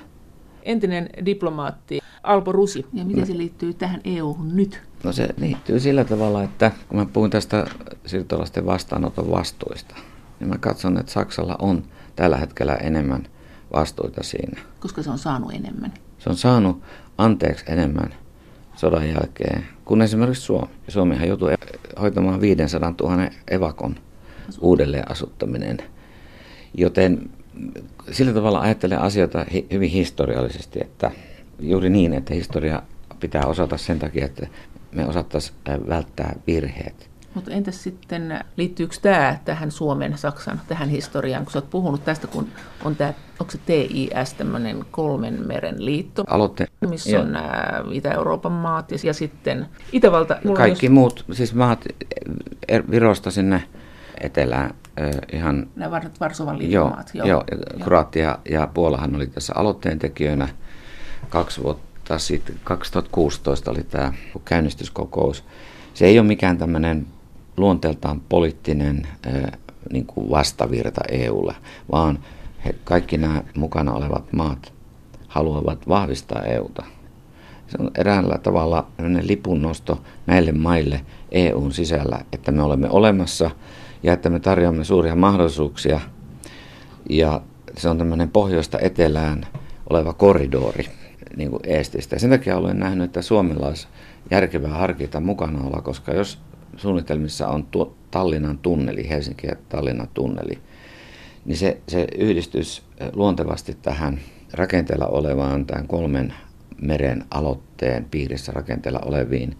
Entinen 0.62 1.08
diplomaatti 1.26 2.00
Alpo 2.22 2.52
Rusi. 2.52 2.86
Ja 2.92 3.04
miten 3.04 3.26
se 3.26 3.36
liittyy 3.36 3.74
tähän 3.74 4.00
EU-hun 4.04 4.56
nyt? 4.56 4.87
No 5.04 5.12
se 5.12 5.28
liittyy 5.36 5.80
sillä 5.80 6.04
tavalla, 6.04 6.42
että 6.42 6.72
kun 6.88 6.98
mä 6.98 7.06
puhun 7.06 7.30
tästä 7.30 7.66
siirtolaisten 8.06 8.66
vastaanoton 8.66 9.30
vastuista, 9.30 9.94
niin 10.40 10.48
mä 10.48 10.58
katson, 10.58 10.98
että 10.98 11.12
Saksalla 11.12 11.56
on 11.58 11.84
tällä 12.16 12.36
hetkellä 12.36 12.74
enemmän 12.74 13.26
vastuita 13.72 14.22
siinä. 14.22 14.60
Koska 14.80 15.02
se 15.02 15.10
on 15.10 15.18
saanut 15.18 15.52
enemmän? 15.52 15.94
Se 16.18 16.30
on 16.30 16.36
saanut 16.36 16.82
anteeksi 17.18 17.64
enemmän 17.68 18.14
sodan 18.76 19.08
jälkeen 19.08 19.66
kuin 19.84 20.02
esimerkiksi 20.02 20.42
Suomi. 20.42 20.70
Suomihan 20.88 21.28
joutui 21.28 21.54
hoitamaan 22.00 22.40
500 22.40 22.94
000 23.00 23.28
evakon 23.50 23.94
uudelleen 24.60 25.10
asuttaminen. 25.10 25.78
Joten 26.74 27.30
sillä 28.12 28.32
tavalla 28.32 28.60
ajattelen 28.60 29.00
asioita 29.00 29.44
hyvin 29.72 29.90
historiallisesti, 29.90 30.78
että 30.82 31.10
juuri 31.60 31.90
niin, 31.90 32.12
että 32.14 32.34
historia 32.34 32.82
pitää 33.20 33.46
osata 33.46 33.76
sen 33.76 33.98
takia, 33.98 34.24
että 34.24 34.46
me 34.92 35.06
osattaisiin 35.06 35.56
välttää 35.88 36.36
virheet. 36.46 37.10
Mutta 37.34 37.50
entäs 37.50 37.82
sitten, 37.82 38.44
liittyykö 38.56 38.96
tämä 39.02 39.38
tähän 39.44 39.70
Suomen, 39.70 40.18
Saksan, 40.18 40.60
tähän 40.68 40.88
historiaan, 40.88 41.44
kun 41.44 41.52
sä 41.52 41.58
oot 41.58 41.70
puhunut 41.70 42.04
tästä, 42.04 42.26
kun 42.26 42.48
on 42.84 42.96
tämä, 42.96 43.12
onko 43.40 43.50
se 43.50 43.58
TIS, 43.66 44.34
tämmöinen 44.38 44.84
kolmen 44.90 45.46
meren 45.46 45.84
liitto, 45.84 46.24
Aloitte. 46.26 46.66
missä 46.88 47.10
ja. 47.10 47.20
on 47.20 47.32
nämä 47.32 47.84
Itä-Euroopan 47.92 48.52
maat 48.52 48.90
ja, 48.90 48.98
ja 49.04 49.14
sitten 49.14 49.66
Itävalta. 49.92 50.36
Kaikki 50.56 50.86
jos... 50.86 50.92
muut, 50.92 51.24
siis 51.32 51.54
maat 51.54 51.84
er, 52.68 52.84
Virosta 52.90 53.30
sinne 53.30 53.62
etelään 54.20 54.74
ihan... 55.32 55.66
Nämä 55.76 56.00
Varsovan 56.20 56.58
liiton 56.58 56.72
joo. 56.72 56.96
Joo, 57.14 57.26
joo, 57.26 57.44
Kroatia 57.84 58.38
ja 58.50 58.66
Puolahan 58.74 59.16
oli 59.16 59.26
tässä 59.26 59.52
aloitteen 59.56 59.98
tekijöinä 59.98 60.48
kaksi 61.28 61.62
vuotta 61.62 61.87
sitten, 62.16 62.60
2016 62.64 63.70
oli 63.70 63.82
tämä 63.82 64.12
käynnistyskokous. 64.44 65.44
Se 65.94 66.06
ei 66.06 66.18
ole 66.18 66.26
mikään 66.26 66.58
tämmöinen 66.58 67.06
luonteeltaan 67.56 68.20
poliittinen 68.20 69.08
niin 69.92 70.06
kuin 70.06 70.30
vastavirta 70.30 71.00
EUlle, 71.10 71.54
vaan 71.92 72.18
he, 72.64 72.74
kaikki 72.84 73.18
nämä 73.18 73.42
mukana 73.56 73.92
olevat 73.92 74.32
maat 74.32 74.72
haluavat 75.28 75.88
vahvistaa 75.88 76.42
EUta. 76.42 76.84
Se 77.66 77.76
on 77.80 77.90
eräällä 77.94 78.38
tavalla 78.38 78.86
lipunnosto 79.22 80.02
näille 80.26 80.52
maille 80.52 81.00
EUn 81.32 81.72
sisällä, 81.72 82.20
että 82.32 82.52
me 82.52 82.62
olemme 82.62 82.88
olemassa 82.90 83.50
ja 84.02 84.12
että 84.12 84.30
me 84.30 84.40
tarjoamme 84.40 84.84
suuria 84.84 85.14
mahdollisuuksia. 85.14 86.00
Ja 87.10 87.40
se 87.76 87.88
on 87.88 87.98
tämmöinen 87.98 88.30
pohjoista 88.30 88.78
etelään 88.78 89.46
oleva 89.90 90.12
koridori 90.12 90.97
niin 91.36 91.50
kuin 91.50 91.60
Eestistä. 91.66 92.18
sen 92.18 92.30
takia 92.30 92.56
olen 92.56 92.78
nähnyt, 92.78 93.04
että 93.04 93.22
Suomella 93.22 93.66
olisi 93.66 93.88
järkevää 94.30 94.70
harkita 94.70 95.20
mukana 95.20 95.66
olla, 95.66 95.82
koska 95.82 96.12
jos 96.12 96.38
suunnitelmissa 96.76 97.48
on 97.48 97.66
tuo 97.66 97.96
Tallinnan 98.10 98.58
tunneli, 98.58 99.08
Helsinki 99.08 99.46
ja 99.46 99.56
Tallinnan 99.68 100.08
tunneli, 100.14 100.58
niin 101.44 101.56
se, 101.56 101.80
se 101.88 102.06
yhdistys 102.18 102.82
luontevasti 103.12 103.76
tähän 103.82 104.20
rakenteella 104.52 105.06
olevaan 105.06 105.66
tämän 105.66 105.88
kolmen 105.88 106.34
meren 106.80 107.24
aloitteen 107.30 108.04
piirissä 108.04 108.52
rakenteella 108.52 109.00
oleviin 109.04 109.56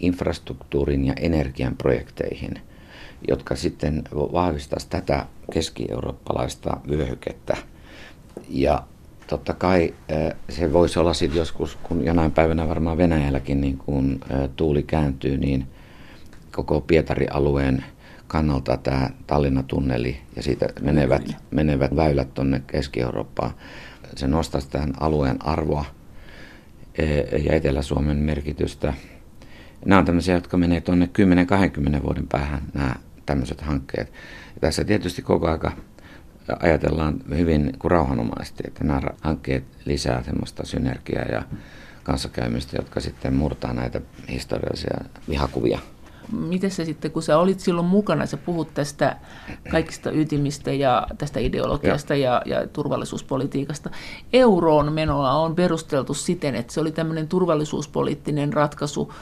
infrastruktuurin 0.00 1.04
ja 1.04 1.14
energian 1.20 1.76
projekteihin, 1.76 2.54
jotka 3.28 3.56
sitten 3.56 4.02
vahvistaisi 4.14 4.90
tätä 4.90 5.26
keski-eurooppalaista 5.52 6.76
vyöhykettä. 6.88 7.56
Ja 8.48 8.82
totta 9.28 9.54
kai 9.54 9.94
se 10.48 10.72
voisi 10.72 10.98
olla 10.98 11.14
sitten 11.14 11.38
joskus, 11.38 11.78
kun 11.82 12.04
jonain 12.04 12.32
päivänä 12.32 12.68
varmaan 12.68 12.98
Venäjälläkin 12.98 13.60
niin 13.60 13.78
kun 13.78 14.20
tuuli 14.56 14.82
kääntyy, 14.82 15.36
niin 15.36 15.66
koko 16.52 16.80
Pietari-alueen 16.80 17.84
kannalta 18.26 18.76
tämä 18.76 19.10
Tallinna-tunneli 19.26 20.20
ja 20.36 20.42
siitä 20.42 20.68
menevät, 20.80 21.36
menevät 21.50 21.96
väylät 21.96 22.34
tuonne 22.34 22.62
Keski-Eurooppaan, 22.66 23.50
se 24.16 24.26
nostaisi 24.26 24.70
tämän 24.70 24.92
alueen 25.00 25.46
arvoa 25.46 25.84
ja 27.44 27.52
Etelä-Suomen 27.52 28.16
merkitystä. 28.16 28.94
Nämä 29.84 29.98
on 29.98 30.04
tämmöisiä, 30.04 30.34
jotka 30.34 30.56
menee 30.56 30.80
tuonne 30.80 31.08
10-20 31.98 32.02
vuoden 32.02 32.26
päähän, 32.28 32.62
nämä 32.74 32.94
tämmöiset 33.26 33.60
hankkeet. 33.60 34.12
Ja 34.54 34.60
tässä 34.60 34.84
tietysti 34.84 35.22
koko 35.22 35.48
aika 35.48 35.72
ajatellaan 36.60 37.20
hyvin 37.36 37.72
kuin 37.78 37.90
rauhanomaisesti, 37.90 38.64
että 38.66 38.84
nämä 38.84 39.00
hankkeet 39.20 39.64
lisää 39.84 40.22
semmoista 40.22 40.66
synergiaa 40.66 41.24
ja 41.24 41.42
kanssakäymistä, 42.02 42.76
jotka 42.76 43.00
sitten 43.00 43.34
murtaa 43.34 43.72
näitä 43.72 44.00
historiallisia 44.30 44.98
vihakuvia. 45.28 45.78
Miten 46.32 46.70
se 46.70 46.84
sitten, 46.84 47.10
kun 47.10 47.22
sä 47.22 47.38
olit 47.38 47.60
silloin 47.60 47.86
mukana, 47.86 48.26
sä 48.26 48.36
puhut 48.36 48.74
tästä 48.74 49.16
kaikista 49.70 50.10
ytimistä 50.10 50.72
ja 50.72 51.06
tästä 51.18 51.40
ideologiasta 51.40 52.14
ja, 52.14 52.42
ja 52.46 52.66
turvallisuuspolitiikasta. 52.66 53.90
Euroon 54.32 54.92
menoa 54.92 55.32
on 55.32 55.54
perusteltu 55.54 56.14
siten, 56.14 56.54
että 56.54 56.72
se 56.72 56.80
oli 56.80 56.92
tämmöinen 56.92 57.28
turvallisuuspoliittinen 57.28 58.52
ratkaisu, 58.52 59.12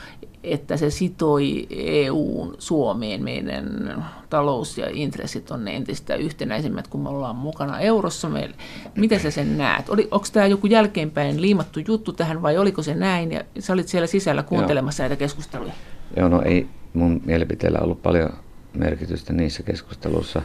että 0.46 0.76
se 0.76 0.90
sitoi 0.90 1.66
EUn 1.70 2.54
Suomeen. 2.58 3.24
Meidän 3.24 4.04
talous 4.30 4.78
ja 4.78 4.86
intressit 4.92 5.50
on 5.50 5.68
entistä 5.68 6.14
yhtenäisemmät, 6.14 6.88
kun 6.88 7.00
me 7.00 7.08
ollaan 7.08 7.36
mukana 7.36 7.80
eurossa. 7.80 8.28
Meille. 8.28 8.54
Miten 8.96 9.20
sä 9.20 9.30
sen 9.30 9.58
näet? 9.58 9.88
Oli, 9.88 10.08
onko 10.10 10.26
tämä 10.32 10.46
joku 10.46 10.66
jälkeenpäin 10.66 11.42
liimattu 11.42 11.80
juttu 11.88 12.12
tähän 12.12 12.42
vai 12.42 12.58
oliko 12.58 12.82
se 12.82 12.94
näin? 12.94 13.32
Ja 13.32 13.44
sä 13.58 13.72
olit 13.72 13.88
siellä 13.88 14.06
sisällä 14.06 14.42
kuuntelemassa 14.42 15.02
Joo. 15.02 15.08
näitä 15.08 15.18
keskusteluja. 15.18 15.72
Joo, 16.16 16.28
no 16.28 16.42
ei 16.42 16.66
mun 16.94 17.20
mielipiteellä 17.24 17.78
ollut 17.78 18.02
paljon 18.02 18.30
merkitystä 18.74 19.32
niissä 19.32 19.62
keskusteluissa. 19.62 20.42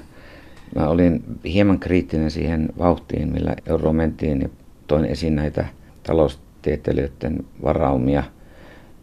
Mä 0.76 0.88
olin 0.88 1.24
hieman 1.46 1.80
kriittinen 1.80 2.32
siihen 2.32 2.70
vauhtiin, 2.78 3.34
millä 3.34 3.56
euro 3.66 3.94
mentiin 3.94 4.42
ja 4.42 4.50
toin 4.88 5.06
esiin 5.06 5.36
näitä 5.36 5.66
taloustieteilijöiden 6.04 7.46
varaumia– 7.64 8.24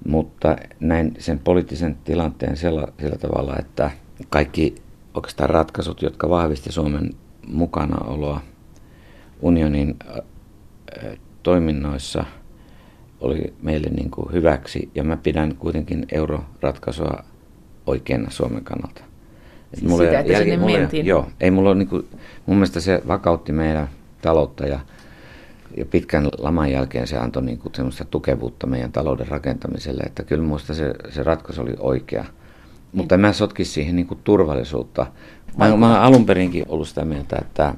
mutta 0.06 0.56
näin 0.80 1.14
sen 1.18 1.38
poliittisen 1.38 1.96
tilanteen 2.04 2.56
sillä, 2.56 2.88
sillä 3.00 3.16
tavalla, 3.16 3.56
että 3.58 3.90
kaikki 4.28 4.74
oikeastaan 5.14 5.50
ratkaisut, 5.50 6.02
jotka 6.02 6.30
vahvisti 6.30 6.72
Suomen 6.72 7.10
mukanaoloa 7.46 8.40
unionin 9.40 9.96
toiminnoissa, 11.42 12.24
oli 13.20 13.54
meille 13.62 13.88
niin 13.90 14.10
kuin 14.10 14.32
hyväksi. 14.32 14.90
Ja 14.94 15.04
mä 15.04 15.16
pidän 15.16 15.56
kuitenkin 15.56 16.06
euroratkaisua 16.12 17.24
oikeana 17.86 18.30
Suomen 18.30 18.64
kannalta. 18.64 19.02
Siis 19.74 19.90
mulle, 19.90 20.04
sitä, 20.04 20.20
että 20.20 20.32
jäl, 20.32 20.42
sinne 20.42 20.56
mulle, 20.56 20.78
mentiin. 20.78 21.06
Joo, 21.06 21.28
ei 21.40 21.50
mulla 21.50 21.74
niin 21.74 21.88
kuin, 21.88 22.08
mun 22.46 22.56
mielestä 22.56 22.80
se 22.80 23.02
vakautti 23.08 23.52
meidän 23.52 23.88
taloutta 24.22 24.66
ja 24.66 24.80
ja 25.78 25.84
pitkän 25.84 26.28
laman 26.38 26.72
jälkeen 26.72 27.06
se 27.06 27.18
antoi 27.18 27.42
niin 27.42 27.58
kuin 27.58 27.74
semmoista 27.74 28.04
tukevuutta 28.04 28.66
meidän 28.66 28.92
talouden 28.92 29.28
rakentamiselle, 29.28 30.02
että 30.06 30.22
kyllä 30.22 30.42
minusta 30.42 30.74
se, 30.74 30.94
se 31.10 31.22
ratkaisu 31.22 31.62
oli 31.62 31.74
oikea. 31.78 32.24
Mutta 32.92 33.14
en 33.14 33.20
mä 33.20 33.32
sotkisi 33.32 33.72
siihen 33.72 33.96
niin 33.96 34.06
kuin 34.06 34.20
turvallisuutta. 34.24 35.06
Mä, 35.56 35.76
mä 35.76 35.86
olen 35.88 36.00
alun 36.00 36.26
perinkin 36.26 36.64
ollut 36.68 36.88
sitä 36.88 37.04
mieltä, 37.04 37.36
että 37.40 37.74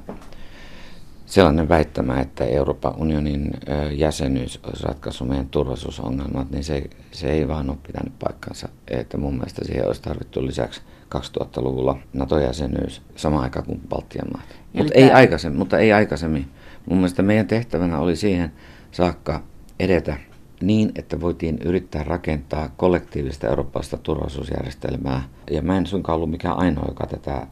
sellainen 1.25 1.69
väittämä, 1.69 2.19
että 2.19 2.45
Euroopan 2.45 2.95
unionin 2.97 3.51
jäsenyys 3.91 4.59
olisi 4.63 4.83
ratkaissut 4.83 5.27
meidän 5.27 5.49
turvallisuusongelmat, 5.49 6.51
niin 6.51 6.63
se, 6.63 6.83
se 7.11 7.31
ei 7.31 7.47
vaan 7.47 7.69
ole 7.69 7.77
pitänyt 7.87 8.19
paikkansa. 8.19 8.69
Että 8.87 9.17
mun 9.17 9.33
mielestä 9.33 9.65
siihen 9.65 9.87
olisi 9.87 10.01
tarvittu 10.01 10.45
lisäksi 10.45 10.81
2000-luvulla 11.15 11.97
NATO-jäsenyys 12.13 13.01
samaan 13.15 13.43
aikaan 13.43 13.65
kuin 13.65 13.81
Baltian 13.89 14.27
maat. 14.33 14.45
Mutta 14.73 14.93
ei, 14.93 15.11
aikaisemmin, 15.11 15.59
mutta 15.59 15.79
ei 15.79 15.93
aikaisemmin. 15.93 16.47
Mun 16.89 16.97
mielestä 16.97 17.21
meidän 17.21 17.47
tehtävänä 17.47 17.99
oli 17.99 18.15
siihen 18.15 18.51
saakka 18.91 19.43
edetä 19.79 20.17
niin, 20.61 20.91
että 20.95 21.21
voitiin 21.21 21.57
yrittää 21.65 22.03
rakentaa 22.03 22.69
kollektiivista 22.77 23.47
eurooppalaista 23.47 23.97
turvallisuusjärjestelmää. 23.97 25.23
Ja 25.51 25.61
mä 25.61 25.77
en 25.77 25.85
suinkaan 25.85 26.15
ollut 26.15 26.31
mikään 26.31 26.57
ainoa, 26.57 26.85
joka 26.87 27.07
tätä 27.07 27.47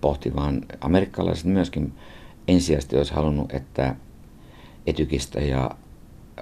pohti, 0.00 0.36
vaan 0.36 0.62
amerikkalaiset 0.80 1.44
myöskin 1.46 1.92
ensisijaisesti 2.48 2.96
olisi 2.96 3.14
halunnut, 3.14 3.52
että 3.52 3.96
etykistä 4.86 5.40
ja 5.40 5.70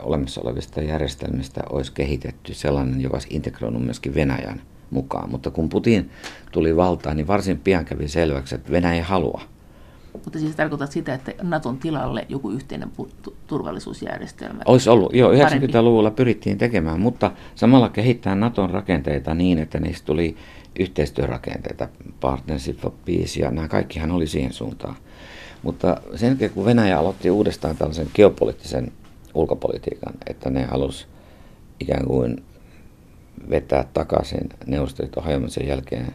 olemassa 0.03 0.41
olevista 0.41 0.83
järjestelmistä 0.83 1.61
olisi 1.71 1.93
kehitetty 1.93 2.55
sellainen, 2.55 3.01
joka 3.01 3.17
olisi 3.17 3.29
integroinut 3.31 3.85
myöskin 3.85 4.15
Venäjän 4.15 4.63
mukaan. 4.91 5.31
Mutta 5.31 5.51
kun 5.51 5.69
Putin 5.69 6.11
tuli 6.53 6.77
valtaan, 6.77 7.17
niin 7.17 7.27
varsin 7.27 7.59
pian 7.59 7.85
kävi 7.85 8.09
selväksi, 8.09 8.55
että 8.55 8.73
Venäjä 8.73 8.95
ei 8.95 9.01
halua. 9.01 9.43
Mutta 10.13 10.39
siis 10.39 10.57
tarkoitat 10.57 10.93
sitä, 10.93 11.15
että 11.15 11.33
Naton 11.43 11.79
tilalle 11.79 12.27
joku 12.29 12.51
yhteinen 12.51 12.93
turvallisuusjärjestelmä? 13.47 14.63
Olisi 14.65 14.91
ollut, 14.91 15.15
joo, 15.15 15.33
90-luvulla 15.33 16.11
pyrittiin 16.11 16.59
tekemään, 16.59 17.01
mutta 17.01 17.31
samalla 17.55 17.89
kehittää 17.89 18.35
Naton 18.35 18.71
rakenteita 18.71 19.35
niin, 19.35 19.59
että 19.59 19.81
niistä 19.81 20.07
tuli 20.07 20.37
yhteistyörakenteita, 20.79 21.89
Partnership 22.21 22.79
for 22.79 22.93
Peace 23.05 23.41
ja 23.41 23.51
nämä 23.51 23.69
kaikkihan 23.69 24.11
oli 24.11 24.27
siihen 24.27 24.53
suuntaan. 24.53 24.95
Mutta 25.63 26.01
sen 26.15 26.29
jälkeen, 26.29 26.51
kun 26.51 26.65
Venäjä 26.65 26.99
aloitti 26.99 27.31
uudestaan 27.31 27.77
tällaisen 27.77 28.09
geopoliittisen 28.15 28.93
ulkopolitiikan, 29.35 30.15
että 30.27 30.51
ne 30.51 30.65
halusi 30.65 31.07
ikään 31.81 32.07
kuin 32.07 32.43
vetää 33.51 33.85
takaisin 33.95 34.49
Neuvostoliiton 34.67 35.25
hajoamisen 35.25 35.69
jälkeen 35.69 36.15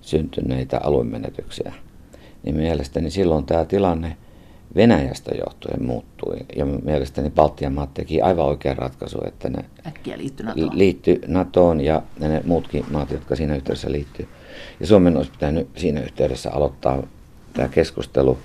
syntyneitä 0.00 0.80
aluemenetyksiä, 0.82 1.72
niin 2.42 2.56
mielestäni 2.56 3.10
silloin 3.10 3.46
tämä 3.46 3.64
tilanne 3.64 4.16
Venäjästä 4.74 5.34
johtuen 5.34 5.84
muuttui. 5.84 6.36
Ja 6.56 6.64
mielestäni 6.66 7.30
Baltian 7.30 7.72
maat 7.72 7.94
teki 7.94 8.22
aivan 8.22 8.46
oikean 8.46 8.78
ratkaisu, 8.78 9.18
että 9.26 9.48
ne 9.48 9.64
Äkkiä 9.86 10.18
liittyi 10.18 10.46
NATOon. 10.46 10.78
liittyi 10.78 11.20
NATOon 11.26 11.80
ja 11.80 12.02
ne 12.18 12.42
muutkin 12.44 12.84
maat, 12.90 13.10
jotka 13.10 13.36
siinä 13.36 13.56
yhteydessä 13.56 13.92
liittyy. 13.92 14.28
Ja 14.80 14.86
Suomen 14.86 15.16
olisi 15.16 15.30
pitänyt 15.30 15.68
siinä 15.76 16.00
yhteydessä 16.00 16.50
aloittaa 16.52 17.02
tämä 17.52 17.68
keskustelu 17.68 18.38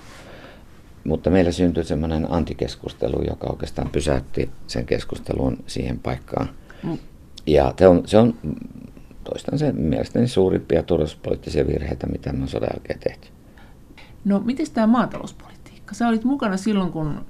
mutta 1.06 1.30
meillä 1.30 1.52
syntyi 1.52 1.84
semmoinen 1.84 2.32
antikeskustelu, 2.32 3.22
joka 3.28 3.46
oikeastaan 3.50 3.88
pysäytti 3.90 4.50
sen 4.66 4.86
keskustelun 4.86 5.58
siihen 5.66 5.98
paikkaan. 5.98 6.48
Mm. 6.82 6.98
Ja 7.46 7.74
se 7.78 7.88
on, 7.88 8.02
se 8.06 8.18
on 8.18 8.34
toistan 9.24 9.58
sen 9.58 9.80
mielestäni 9.80 10.28
suurimpia 10.28 10.82
turvallisuuspoliittisia 10.82 11.66
virheitä, 11.66 12.06
mitä 12.06 12.32
me 12.32 12.42
on 12.42 12.48
sodan 12.48 12.68
jälkeen 12.74 12.98
tehty. 12.98 13.28
No, 14.26 14.40
miten 14.40 14.66
tämä 14.74 14.86
maatalouspolitiikka? 14.86 15.94
Sä 15.94 16.08
olit 16.08 16.24
mukana 16.24 16.56
silloin, 16.56 16.92
kun 16.92 17.26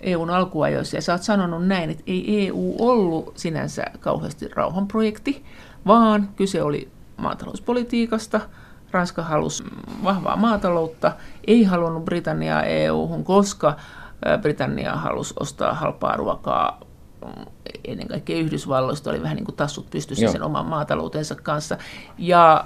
EUn 0.00 0.30
alkuajoissa, 0.30 0.96
ja 0.96 1.02
sä 1.02 1.12
oot 1.12 1.22
sanonut 1.22 1.66
näin, 1.66 1.90
että 1.90 2.02
ei 2.06 2.46
EU 2.46 2.74
ollut 2.78 3.32
sinänsä 3.36 3.84
kauheasti 4.00 4.48
rauhanprojekti, 4.48 5.44
vaan 5.86 6.28
kyse 6.36 6.62
oli 6.62 6.88
maatalouspolitiikasta– 7.16 8.40
Ranska 8.90 9.22
halusi 9.22 9.64
vahvaa 10.04 10.36
maataloutta, 10.36 11.12
ei 11.46 11.64
halunnut 11.64 12.04
Britanniaa 12.04 12.62
EU-hun, 12.62 13.24
koska 13.24 13.76
Britannia 14.40 14.94
halusi 14.94 15.34
ostaa 15.40 15.74
halpaa 15.74 16.16
ruokaa 16.16 16.80
ennen 17.84 18.08
kaikkea 18.08 18.38
Yhdysvalloista 18.38 19.10
oli 19.10 19.22
vähän 19.22 19.36
niin 19.36 19.44
kuin 19.44 19.56
tassut 19.56 19.90
pystyssä 19.90 20.24
Joo. 20.24 20.32
sen 20.32 20.42
oman 20.42 20.66
maataloutensa 20.66 21.34
kanssa. 21.34 21.78
Ja 22.18 22.64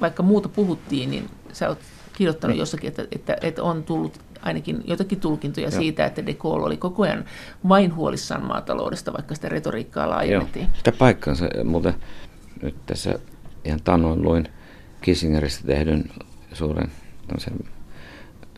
vaikka 0.00 0.22
muuta 0.22 0.48
puhuttiin, 0.48 1.10
niin 1.10 1.30
sä 1.52 1.68
oot 1.68 1.78
kirjoittanut 2.16 2.56
jossakin, 2.56 2.88
että, 2.88 3.06
että, 3.12 3.36
että 3.40 3.62
on 3.62 3.84
tullut 3.84 4.20
ainakin 4.42 4.82
jotakin 4.84 5.20
tulkintoja 5.20 5.68
Joo. 5.68 5.80
siitä, 5.80 6.06
että 6.06 6.26
De 6.26 6.34
Gaulle 6.34 6.66
oli 6.66 6.76
koko 6.76 7.02
ajan 7.02 7.24
vain 7.68 7.94
huolissaan 7.94 8.44
maataloudesta, 8.44 9.12
vaikka 9.12 9.34
sitä 9.34 9.48
retoriikkaa 9.48 10.10
laajennettiin. 10.10 10.64
Joo, 10.64 10.76
sitä 10.76 10.92
paikkansa. 10.92 11.48
Mutta 11.64 11.94
nyt 12.62 12.74
tässä 12.86 13.18
ihan 13.64 13.80
tannoin 13.84 14.22
luin 14.22 14.48
Kissingeristä 15.00 15.66
tehdyn 15.66 16.04
suuren 16.52 16.92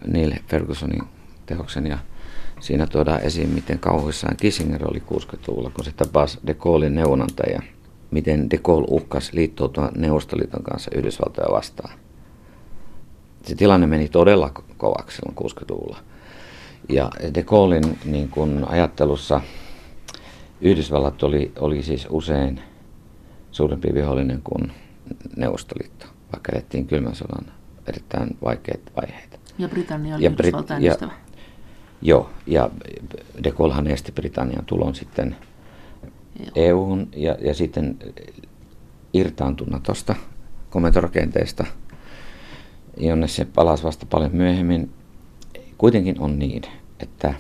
Neil 0.07 0.33
Fergusonin 0.49 1.03
tehoksen 1.47 1.87
ja 1.87 1.99
siinä 2.61 2.87
tuodaan 2.87 3.21
esiin, 3.21 3.49
miten 3.49 3.79
kauhuissaan 3.79 4.37
Kissinger 4.37 4.91
oli 4.91 5.03
60-luvulla, 5.13 5.71
kun 5.71 5.85
se 5.85 5.93
tapasi 5.93 6.39
De 6.47 6.55
Gaullein 6.55 6.95
neuvonantaja, 6.95 7.63
miten 8.11 8.51
De 8.51 8.59
Gaulle 8.59 8.87
uhkasi 8.91 9.37
liittoutua 9.37 9.91
Neuvostoliiton 9.97 10.63
kanssa 10.63 10.91
Yhdysvaltoja 10.95 11.49
vastaan. 11.51 11.99
Se 13.47 13.55
tilanne 13.55 13.87
meni 13.87 14.09
todella 14.09 14.51
kovaksi 14.77 15.17
silloin 15.17 15.53
60-luvulla. 15.53 15.99
Ja 16.89 17.11
De 17.35 17.43
Gaullein 17.43 17.99
niin 18.05 18.29
kun 18.29 18.67
ajattelussa 18.69 19.41
Yhdysvallat 20.61 21.23
oli, 21.23 21.53
oli 21.59 21.83
siis 21.83 22.07
usein 22.11 22.61
suurempi 23.51 23.95
vihollinen 23.95 24.41
kuin 24.45 24.73
Neuvostoliitto 25.37 26.07
vaikka 26.33 26.53
elettiin 26.53 26.87
kylmän 26.87 27.15
sodan 27.15 27.47
erittäin 27.87 28.37
vaikeita 28.45 28.91
vaiheita. 28.97 29.39
Ja 29.59 29.69
Britannia 29.69 30.15
oli 30.15 30.25
ja 30.25 30.31
Yhdysvaltain 30.31 30.83
Brit- 30.83 30.93
ystävä. 30.93 31.13
Joo, 32.03 32.31
ja 32.47 32.71
de 33.45 33.51
Gaullehan 33.51 33.87
esti 33.87 34.13
Britannian 34.13 34.65
tulon 34.65 34.95
sitten 34.95 35.37
EU-hun 36.55 37.09
ja, 37.17 37.37
ja 37.41 37.55
sitten 37.55 37.99
irtaantui 39.13 39.67
Natosta, 39.67 40.15
komentorakenteesta, 40.71 41.65
jonne 42.97 43.29
se 43.29 43.45
palasi 43.45 43.83
vasta 43.83 44.07
paljon 44.07 44.37
myöhemmin. 44.37 44.91
Kuitenkin 45.79 46.21
on 46.21 46.39
niin, 46.39 46.63
että 47.01 47.35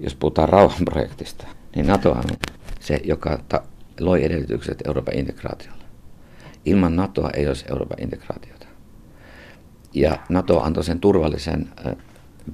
jos 0.00 0.14
puhutaan 0.14 0.48
rauhanprojektista, 0.48 1.46
niin 1.76 1.86
NATO 1.86 2.10
on 2.10 2.24
se, 2.80 3.00
joka 3.04 3.38
ta- 3.48 3.62
loi 4.00 4.24
edellytykset 4.24 4.82
Euroopan 4.86 5.14
integraatiolle. 5.14 5.84
Ilman 6.64 6.96
NATOa 6.96 7.30
ei 7.30 7.48
olisi 7.48 7.64
Euroopan 7.70 8.02
integraatiota. 8.02 8.66
Ja 9.94 10.18
NATO 10.28 10.60
antoi 10.60 10.84
sen 10.84 11.00
turvallisen 11.00 11.68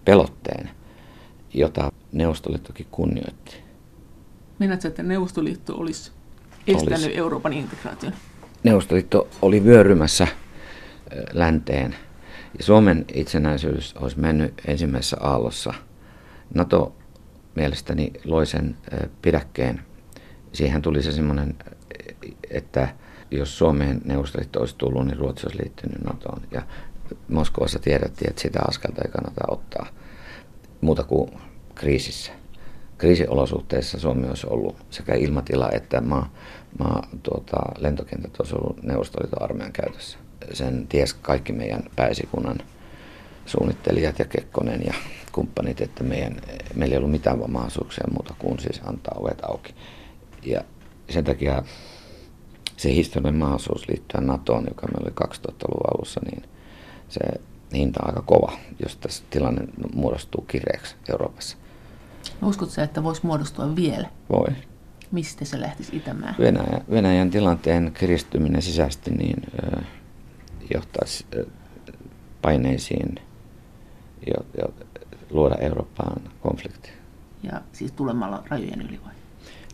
pelotteen, 0.05 0.71
jota 1.55 1.93
Neuvostoliittokin 2.13 2.87
kunnioitti. 2.91 3.57
Meinaatko, 4.59 4.89
että 4.89 5.03
Neuvostoliitto 5.03 5.77
olisi 5.77 6.13
estänyt 6.67 6.99
olisi. 6.99 7.17
Euroopan 7.17 7.53
integraation? 7.53 8.13
Neuvostoliitto 8.63 9.29
oli 9.43 9.65
vyörymässä 9.65 10.27
länteen. 11.33 11.97
Ja 12.59 12.65
Suomen 12.65 13.05
itsenäisyys 13.15 13.95
olisi 13.97 14.21
mennyt 14.21 14.55
ensimmäisessä 14.67 15.17
aallossa. 15.21 15.75
NATO 16.55 16.97
mielestäni 17.55 18.13
loi 18.25 18.47
sen 18.47 18.77
pidäkkeen. 19.23 19.81
Siihen 20.53 20.83
tuli 20.83 21.03
se 21.03 21.13
semmoinen, 21.13 21.55
että 22.51 22.89
jos 23.31 23.59
Suomeen 23.59 24.01
Neuvostoliitto 24.05 24.61
olisi 24.61 24.75
tullut, 24.79 25.07
niin 25.07 25.19
Ruotsi 25.19 25.47
olisi 25.47 25.63
liittynyt 25.63 26.05
NATOon. 26.05 26.43
Ja 26.51 26.63
Moskovassa 27.29 27.79
tiedettiin, 27.79 28.31
että 28.31 28.43
sitä 28.43 28.61
askelta 28.69 29.03
ei 29.05 29.11
kannata 29.11 29.45
ottaa 29.49 29.87
muuta 30.81 31.05
kuin 31.05 31.31
kriisissä. 31.75 32.33
Kriisiolosuhteissa 32.99 34.01
Suomi 34.01 34.29
olisi 34.29 34.47
ollut 34.51 34.77
sekä 34.91 35.15
ilmatila 35.15 35.71
että 35.71 36.01
maa, 36.01 36.33
maa 36.79 37.09
tuota, 37.23 37.57
lentokentät 37.79 38.41
olisi 38.41 38.55
ollut 38.55 38.83
Neuvostoliiton 38.83 39.43
armeijan 39.43 39.73
käytössä. 39.73 40.19
Sen 40.53 40.87
ties 40.89 41.15
kaikki 41.15 41.53
meidän 41.53 41.83
pääsikunnan 41.97 42.59
suunnittelijat 43.47 44.19
ja 44.19 44.25
Kekkonen 44.25 44.81
ja 44.87 44.95
kumppanit, 45.33 45.81
että 45.81 46.05
meidän, 46.05 46.37
meillä 46.75 46.93
ei 46.93 46.99
ollut 46.99 47.11
mitään 47.11 47.51
mahdollisuuksia 47.51 48.05
muuta 48.13 48.35
kuin 48.39 48.59
siis 48.59 48.81
antaa 48.87 49.15
ovet 49.19 49.45
auki. 49.45 49.75
Ja 50.43 50.61
sen 51.11 51.25
takia 51.25 51.63
se 52.77 52.95
historiallinen 52.95 53.39
mahdollisuus 53.39 53.89
liittyä 53.89 54.21
NATOon, 54.21 54.65
joka 54.69 54.87
meillä 54.87 55.05
oli 55.05 55.29
2000-luvun 55.29 55.97
alussa, 55.97 56.21
niin 56.31 56.43
se 57.09 57.21
hinta 57.75 58.01
on 58.03 58.09
aika 58.09 58.23
kova, 58.23 58.53
jos 58.83 58.97
tässä 58.97 59.25
tilanne 59.31 59.63
muodostuu 59.95 60.43
kireeksi 60.43 60.97
Euroopassa. 61.11 61.57
Uskotko 62.43 62.75
sä, 62.75 62.83
että 62.83 63.03
voisi 63.03 63.27
muodostua 63.27 63.77
vielä? 63.77 64.09
Voi. 64.31 64.49
Mistä 65.11 65.45
se 65.45 65.61
lähtisi 65.61 65.97
itämään? 65.97 66.35
Venäjä, 66.39 66.81
Venäjän 66.91 67.31
tilanteen 67.31 67.93
kiristyminen 68.01 68.63
sisäisesti 68.63 69.11
niin, 69.11 69.43
johtaisi 70.75 71.27
paineisiin 72.43 73.15
jo, 74.27 74.47
jo, 74.63 74.75
luoda 75.31 75.55
Eurooppaan 75.55 76.23
konflikti. 76.41 76.91
Ja 77.43 77.61
siis 77.73 77.93
tulemalla 77.93 78.43
rajojen 78.49 78.83
yli 78.83 79.01
vai? 79.05 79.15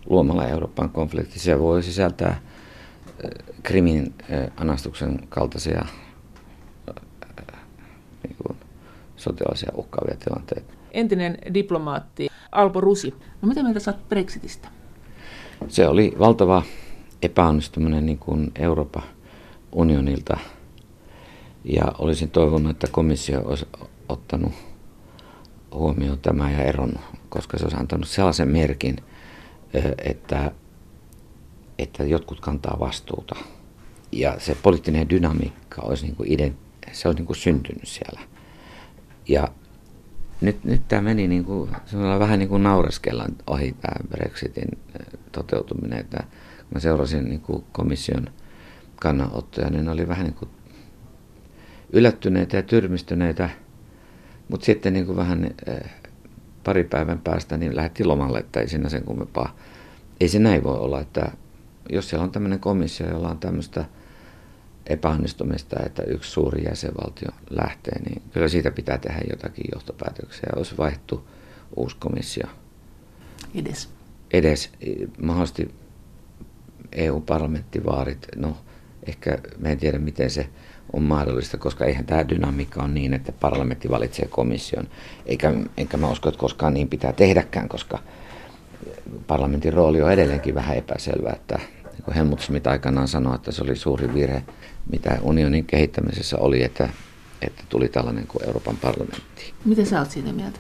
Luomalla 0.06 0.48
Euroopan 0.48 0.90
konflikti. 0.90 1.38
Se 1.38 1.58
voi 1.58 1.82
sisältää 1.82 2.40
Krimin 3.62 4.14
anastuksen 4.56 5.26
kaltaisia 5.28 5.84
niin 8.22 8.36
kuin, 8.42 8.58
sotilaisia 9.16 9.72
uhkaavia 9.74 10.16
tilanteita. 10.24 10.74
entinen 10.90 11.38
diplomaatti 11.54 12.28
Alpo 12.52 12.80
Rusi. 12.80 13.14
No 13.42 13.48
mitä 13.48 13.62
mieltä 13.62 13.80
saat 13.80 14.08
Brexitistä? 14.08 14.68
Se 15.68 15.88
oli 15.88 16.14
valtava 16.18 16.62
epäonnistuminen 17.22 18.06
niin 18.06 18.18
kuin 18.18 18.52
Euroopan 18.58 19.02
unionilta. 19.72 20.38
Ja 21.64 21.92
olisin 21.98 22.30
toivonut, 22.30 22.70
että 22.70 22.86
komissio 22.90 23.40
olisi 23.44 23.66
ottanut 24.08 24.52
huomioon 25.74 26.18
tämä 26.18 26.50
ja 26.50 26.58
eronnut, 26.58 27.00
koska 27.28 27.58
se 27.58 27.64
olisi 27.64 27.76
antanut 27.76 28.08
sellaisen 28.08 28.48
merkin, 28.48 28.96
että, 30.04 30.52
että 31.78 32.04
jotkut 32.04 32.40
kantaa 32.40 32.76
vastuuta. 32.80 33.36
Ja 34.12 34.34
se 34.38 34.56
poliittinen 34.62 35.10
dynamiikka 35.10 35.82
olisi, 35.82 36.04
niin 36.06 36.16
kuin 36.16 36.32
ident, 36.32 36.56
se 36.92 37.08
olisi 37.08 37.20
niin 37.20 37.26
kuin 37.26 37.36
syntynyt 37.36 37.88
siellä. 37.88 38.20
Ja 39.28 39.48
nyt, 40.40 40.64
nyt 40.64 40.88
tämä 40.88 41.02
meni 41.02 41.28
niin 41.28 41.44
kuin, 41.44 41.70
vähän 42.18 42.38
niin 42.38 42.48
kuin 42.48 42.62
naureskellaan 42.62 43.36
ohi 43.46 43.76
tämä 43.80 44.08
Brexitin 44.08 44.68
toteutuminen, 45.32 45.98
että 45.98 46.24
kun 46.58 46.68
mä 46.74 46.80
seurasin 46.80 47.24
niin 47.24 47.40
kuin 47.40 47.64
komission 47.72 48.26
kannanottoja, 48.96 49.70
niin 49.70 49.84
ne 49.84 49.90
oli 49.90 50.08
vähän 50.08 50.24
niin 50.24 50.34
kuin 50.34 50.50
yllättyneitä 51.94 52.56
ja 52.56 52.62
tyrmistyneitä, 52.62 53.50
mutta 54.48 54.66
sitten 54.66 54.92
niin 54.92 55.06
kuin 55.06 55.16
vähän 55.16 55.54
pari 56.64 56.84
päivän 56.84 57.18
päästä 57.18 57.56
niin 57.56 57.76
lähti 57.76 58.04
lomalle, 58.04 58.38
että 58.38 58.60
ei 58.60 58.68
siinä 58.68 58.88
sen 58.88 59.04
kummempaa. 59.04 59.56
Ei 60.20 60.28
se 60.28 60.38
näin 60.38 60.64
voi 60.64 60.78
olla, 60.78 61.00
että 61.00 61.32
jos 61.90 62.08
siellä 62.08 62.24
on 62.24 62.30
tämmöinen 62.30 62.60
komissio, 62.60 63.10
jolla 63.10 63.28
on 63.28 63.38
tämmöistä 63.38 63.84
epäonnistumista, 64.86 65.76
että 65.86 66.02
yksi 66.02 66.30
suuri 66.30 66.64
jäsenvaltio 66.64 67.28
lähtee, 67.50 68.02
niin 68.02 68.22
kyllä 68.32 68.48
siitä 68.48 68.70
pitää 68.70 68.98
tehdä 68.98 69.20
jotakin 69.30 69.64
johtopäätöksiä. 69.74 70.48
Olisi 70.56 70.76
vaihtu 70.78 71.28
uusi 71.76 71.96
komissio. 71.96 72.46
Edes. 73.54 73.88
Edes. 74.32 74.70
Mahdollisesti 75.22 75.74
EU-parlamenttivaarit, 76.92 78.26
no 78.36 78.56
ehkä 79.06 79.38
me 79.58 79.72
en 79.72 79.78
tiedä 79.78 79.98
miten 79.98 80.30
se 80.30 80.48
on 80.92 81.02
mahdollista, 81.02 81.58
koska 81.58 81.84
eihän 81.84 82.06
tämä 82.06 82.28
dynamiikka 82.28 82.82
on 82.82 82.94
niin, 82.94 83.14
että 83.14 83.32
parlamentti 83.32 83.90
valitsee 83.90 84.28
komission. 84.28 84.88
Eikä, 85.26 85.54
enkä 85.76 85.96
mä 85.96 86.10
usko, 86.10 86.28
että 86.28 86.38
koskaan 86.38 86.74
niin 86.74 86.88
pitää 86.88 87.12
tehdäkään, 87.12 87.68
koska 87.68 87.98
parlamentin 89.26 89.72
rooli 89.72 90.02
on 90.02 90.12
edelleenkin 90.12 90.54
vähän 90.54 90.76
epäselvä, 90.76 91.30
että 91.30 91.58
niin 91.92 92.02
kuin 92.04 92.14
Helmut 92.14 92.40
Schmidt 92.40 92.66
aikanaan 92.66 93.08
sanoi, 93.08 93.34
että 93.34 93.52
se 93.52 93.62
oli 93.62 93.76
suuri 93.76 94.14
virhe, 94.14 94.42
mitä 94.92 95.18
unionin 95.22 95.64
kehittämisessä 95.64 96.38
oli, 96.38 96.62
että, 96.62 96.88
että 97.42 97.62
tuli 97.68 97.88
tällainen 97.88 98.26
kuin 98.26 98.46
Euroopan 98.46 98.76
parlamentti. 98.76 99.52
Miten 99.64 99.86
sä 99.86 99.98
oot 99.98 100.10
siitä 100.10 100.32
mieltä? 100.32 100.58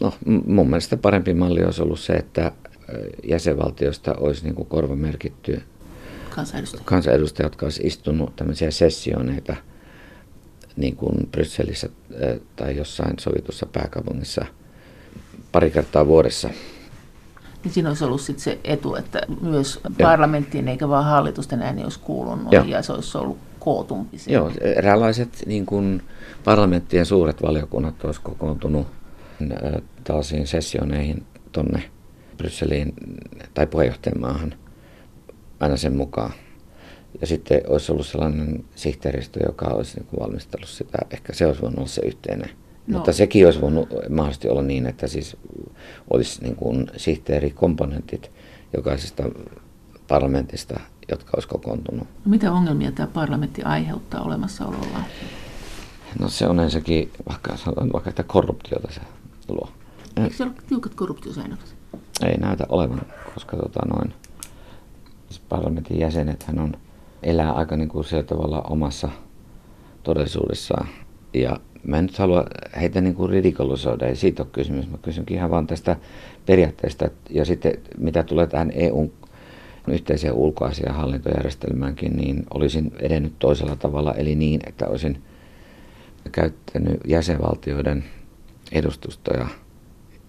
No, 0.00 0.14
mun 0.46 0.70
mielestä 0.70 0.96
parempi 0.96 1.34
malli 1.34 1.64
olisi 1.64 1.82
ollut 1.82 2.00
se, 2.00 2.12
että 2.12 2.52
jäsenvaltioista 3.24 4.14
olisi 4.14 4.44
niin 4.44 4.54
kuin 4.54 4.68
korvamerkitty 4.68 5.62
kansanedustajia. 6.34 6.84
kansanedustajia, 6.84 7.46
jotka 7.46 7.66
olisi 7.66 7.82
istunut 7.86 8.36
tämmöisiä 8.36 8.70
sessioneita 8.70 9.56
niin 10.76 10.96
kuin 10.96 11.28
Brysselissä 11.30 11.88
tai 12.56 12.76
jossain 12.76 13.14
sovitussa 13.20 13.66
pääkaupungissa 13.66 14.44
pari 15.52 15.70
kertaa 15.70 16.06
vuodessa. 16.06 16.50
Niin 17.64 17.72
siinä 17.72 17.88
olisi 17.88 18.04
ollut 18.04 18.20
sit 18.20 18.38
se 18.38 18.58
etu, 18.64 18.94
että 18.94 19.20
myös 19.40 19.80
parlamenttiin 20.02 20.68
eikä 20.68 20.88
vaan 20.88 21.04
hallitusten 21.04 21.62
ääni 21.62 21.84
olisi 21.84 22.00
kuulunut 22.00 22.52
Joo. 22.52 22.64
ja 22.64 22.82
se 22.82 22.92
olisi 22.92 23.18
ollut 23.18 23.38
kootumpi. 23.58 24.18
Se. 24.18 24.32
Joo, 24.32 24.52
eräänlaiset 24.60 25.42
niin 25.46 25.66
kuin 25.66 26.02
parlamenttien 26.44 27.06
suuret 27.06 27.42
valiokunnat 27.42 28.04
olisi 28.04 28.20
kokoontunut 28.20 28.86
äh, 29.42 29.82
tällaisiin 30.04 30.46
sessioneihin 30.46 31.26
tuonne 31.52 31.90
Brysseliin 32.36 32.94
tai 33.54 33.66
puheenjohtajan 33.66 34.20
maahan 34.20 34.54
aina 35.62 35.76
sen 35.76 35.96
mukaan. 35.96 36.32
Ja 37.20 37.26
sitten 37.26 37.60
olisi 37.68 37.92
ollut 37.92 38.06
sellainen 38.06 38.64
sihteeristö, 38.74 39.40
joka 39.46 39.66
olisi 39.66 40.00
niin 40.00 40.20
valmistellut 40.20 40.68
sitä. 40.68 40.98
Ehkä 41.10 41.32
se 41.32 41.46
olisi 41.46 41.62
voinut 41.62 41.78
olla 41.78 41.88
se 41.88 42.02
yhteinen. 42.04 42.50
No. 42.86 42.98
Mutta 42.98 43.12
sekin 43.12 43.46
olisi 43.46 43.60
voinut 43.60 43.88
mahdollisesti 44.08 44.48
olla 44.48 44.62
niin, 44.62 44.86
että 44.86 45.06
siis 45.06 45.36
olisi 46.10 46.42
niin 46.42 46.56
kuin 46.56 46.90
sihteerikomponentit 46.96 48.30
jokaisesta 48.76 49.22
parlamentista, 50.08 50.80
jotka 51.10 51.30
olisi 51.34 51.48
kokoontunut. 51.48 52.08
No, 52.24 52.30
mitä 52.30 52.52
ongelmia 52.52 52.92
tämä 52.92 53.06
parlamentti 53.06 53.62
aiheuttaa 53.62 54.20
olemassaolollaan? 54.22 55.04
No 56.18 56.28
se 56.28 56.46
on 56.46 56.60
ensinnäkin, 56.60 57.10
vaikka 57.28 57.56
sanotaan 57.56 57.92
vaikka, 57.92 58.10
että 58.10 58.22
korruptiota 58.22 58.92
se 58.92 59.00
luo. 59.48 59.68
Eikö 60.16 60.36
se 60.36 60.44
ole 60.44 60.52
tiukat 60.68 60.94
korruptiosäännökset? 60.94 61.76
Ei 62.24 62.36
näytä 62.36 62.66
olevan, 62.68 63.02
koska 63.34 63.56
tota 63.56 63.80
noin, 63.86 64.14
parlamentin 65.38 65.98
jäsenet 65.98 66.42
hän 66.42 66.58
on, 66.58 66.72
elää 67.22 67.52
aika 67.52 67.76
niin 67.76 67.88
kuin 67.88 68.04
sillä 68.04 68.22
tavalla 68.22 68.62
omassa 68.62 69.08
todellisuudessaan. 70.02 70.88
Ja 71.34 71.60
mä 71.84 71.98
en 71.98 72.06
nyt 72.06 72.18
halua 72.18 72.44
heitä 72.80 73.00
niin 73.00 73.14
kuin 73.14 73.30
ridikolosoida, 73.30 74.06
ei 74.06 74.16
siitä 74.16 74.42
ole 74.42 74.50
kysymys. 74.52 74.90
Mä 74.90 74.98
kysynkin 75.02 75.36
ihan 75.36 75.50
vaan 75.50 75.66
tästä 75.66 75.96
periaatteesta. 76.46 77.08
Ja 77.30 77.44
sitten 77.44 77.72
mitä 77.98 78.22
tulee 78.22 78.46
tähän 78.46 78.72
EUn 78.74 79.12
yhteiseen 79.88 80.34
ulkoasian 80.34 80.94
hallintojärjestelmäänkin, 80.94 82.16
niin 82.16 82.46
olisin 82.54 82.92
edennyt 82.98 83.38
toisella 83.38 83.76
tavalla, 83.76 84.14
eli 84.14 84.34
niin, 84.34 84.60
että 84.66 84.86
olisin 84.88 85.22
käyttänyt 86.32 87.00
jäsenvaltioiden 87.06 88.04
edustustoja 88.72 89.46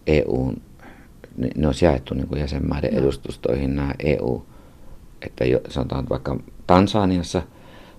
EUn, 0.07 0.61
ne 1.55 1.67
olisi 1.67 1.85
jaettu 1.85 2.13
niin 2.13 2.27
kuin 2.27 2.41
jäsenmaiden 2.41 2.93
edustustoihin 2.93 3.75
nämä 3.75 3.93
EU, 3.99 4.45
että 5.25 5.45
jo, 5.45 5.59
sanotaan 5.69 6.09
vaikka 6.09 6.37
Tansaniassa, 6.67 7.41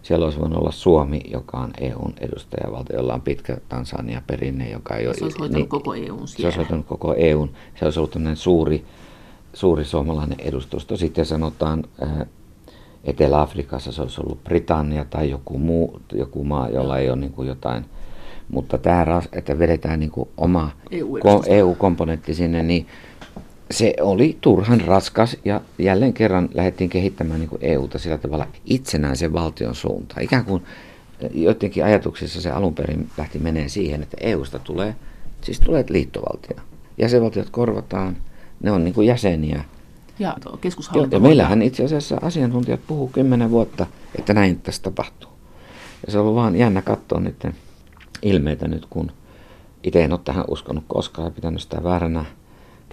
siellä 0.03 0.25
olisi 0.25 0.41
voinut 0.41 0.59
olla 0.59 0.71
Suomi, 0.71 1.21
joka 1.33 1.59
on 1.59 1.71
EUn 1.81 2.15
edustajavaltio, 2.21 2.97
jolla 2.97 3.15
on 3.15 3.21
pitkä 3.21 3.59
Tansania 3.69 4.23
perinne, 4.27 4.71
joka 4.71 4.97
ei 4.97 5.07
ole... 5.07 5.15
se 5.15 5.25
olisi 5.25 5.39
hoitanut 5.39 5.69
koko 5.69 5.95
EUn 5.95 6.29
Se 6.29 6.45
olisi 6.45 6.59
hoitanut 6.59 6.87
koko 6.87 7.15
EUn. 7.15 7.51
Se 7.79 7.85
olisi 7.85 7.99
ollut 7.99 8.11
tämmöinen 8.11 8.37
suuri, 8.37 8.85
suuri 9.55 9.85
suomalainen 9.85 10.41
edustusto. 10.41 10.97
Sitten 10.97 11.27
sanotaan 11.27 11.85
äh, 12.03 12.27
Etelä-Afrikassa 13.05 13.93
se 13.93 14.03
olisi 14.03 14.21
ollut 14.21 14.45
Britannia 14.45 15.05
tai 15.05 15.31
joku 15.31 15.59
muu 15.59 16.01
joku 16.13 16.45
maa, 16.45 16.69
jolla 16.69 16.99
ei 16.99 17.11
ole 17.11 17.17
niin 17.17 17.33
kuin 17.33 17.49
jotain. 17.49 17.85
Mutta 18.49 18.79
tämä, 18.79 19.23
että 19.33 19.59
vedetään 19.59 20.01
niin 20.01 20.11
kuin 20.11 20.29
oma 20.37 20.71
EU-komponentti 21.47 22.35
sinne, 22.35 22.63
niin 22.63 22.87
se 23.71 23.95
oli 24.01 24.39
turhan 24.41 24.81
raskas 24.81 25.37
ja 25.45 25.61
jälleen 25.79 26.13
kerran 26.13 26.49
lähdettiin 26.55 26.91
kehittämään 26.91 27.41
niin 27.41 27.51
EUta 27.61 27.99
sillä 27.99 28.19
tavalla 28.19 28.47
itsenäisen 28.65 29.33
valtion 29.33 29.75
suuntaan. 29.75 30.23
Ikään 30.23 30.45
kuin 30.45 30.63
joidenkin 31.35 31.85
ajatuksissa 31.85 32.41
se 32.41 32.51
alun 32.51 32.75
perin 32.75 33.11
lähti 33.19 33.39
menee 33.39 33.69
siihen, 33.69 34.03
että 34.03 34.17
EUsta 34.21 34.59
tulee, 34.59 34.95
siis 35.41 35.61
tulee 35.61 35.85
liittovaltio. 35.89 36.57
Jäsenvaltiot 36.99 37.51
korvataan, 37.51 38.17
ne 38.63 38.73
on 38.73 38.85
niin 38.85 38.95
kuin 38.95 39.07
jäseniä. 39.07 39.65
Ja 40.19 40.37
keskushallinto. 40.61 41.17
ja 41.17 41.21
meillähän 41.21 41.63
itse 41.63 41.85
asiassa 41.85 42.19
asiantuntijat 42.23 42.81
puhuu 42.87 43.09
kymmenen 43.09 43.51
vuotta, 43.51 43.87
että 44.19 44.35
näin 44.35 44.61
tässä 44.61 44.83
tapahtuu. 44.83 45.31
Ja 46.07 46.13
se 46.13 46.19
on 46.19 46.25
ollut 46.25 46.37
vaan 46.37 46.57
jännä 46.57 46.83
katsoa 46.83 47.21
niiden 47.21 47.55
ilmeitä 48.23 48.69
nyt, 48.69 48.87
kun 48.91 49.13
itse 49.83 50.05
en 50.05 50.13
ole 50.13 50.21
tähän 50.25 50.45
uskonut 50.49 50.85
koskaan 50.89 51.27
ja 51.27 51.31
pitänyt 51.31 51.61
sitä 51.61 51.83
vääränä 51.83 52.25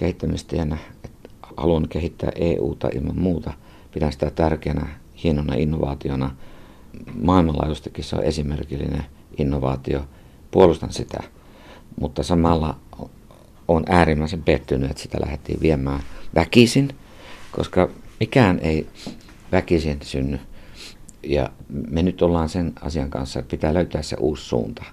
kehittämistienä, 0.02 0.78
että 1.06 1.30
haluan 1.58 1.88
kehittää 1.90 2.32
EUta 2.36 2.90
ilman 2.96 3.20
muuta. 3.20 3.54
Pidän 3.94 4.12
sitä 4.12 4.32
tärkeänä, 4.32 4.88
hienona 5.24 5.54
innovaationa. 5.54 6.36
Maailmanlaajuisestikin 7.22 8.04
se 8.04 8.16
on 8.16 8.24
esimerkillinen 8.24 9.06
innovaatio. 9.38 10.06
Puolustan 10.52 10.94
sitä, 10.94 11.24
mutta 12.00 12.24
samalla 12.24 12.80
on 13.68 13.84
äärimmäisen 13.90 14.44
pettynyt, 14.44 14.92
että 14.92 15.04
sitä 15.04 15.18
lähdettiin 15.22 15.60
viemään 15.62 16.04
väkisin, 16.36 16.90
koska 17.52 17.90
mikään 18.20 18.60
ei 18.60 18.88
väkisin 19.52 20.00
synny. 20.02 20.40
Ja 21.24 21.50
me 21.90 22.04
nyt 22.04 22.22
ollaan 22.22 22.50
sen 22.50 22.74
asian 22.82 23.10
kanssa, 23.10 23.40
että 23.40 23.52
pitää 23.52 23.74
löytää 23.74 24.02
se 24.02 24.16
uusi 24.20 24.46
suunta 24.46 24.84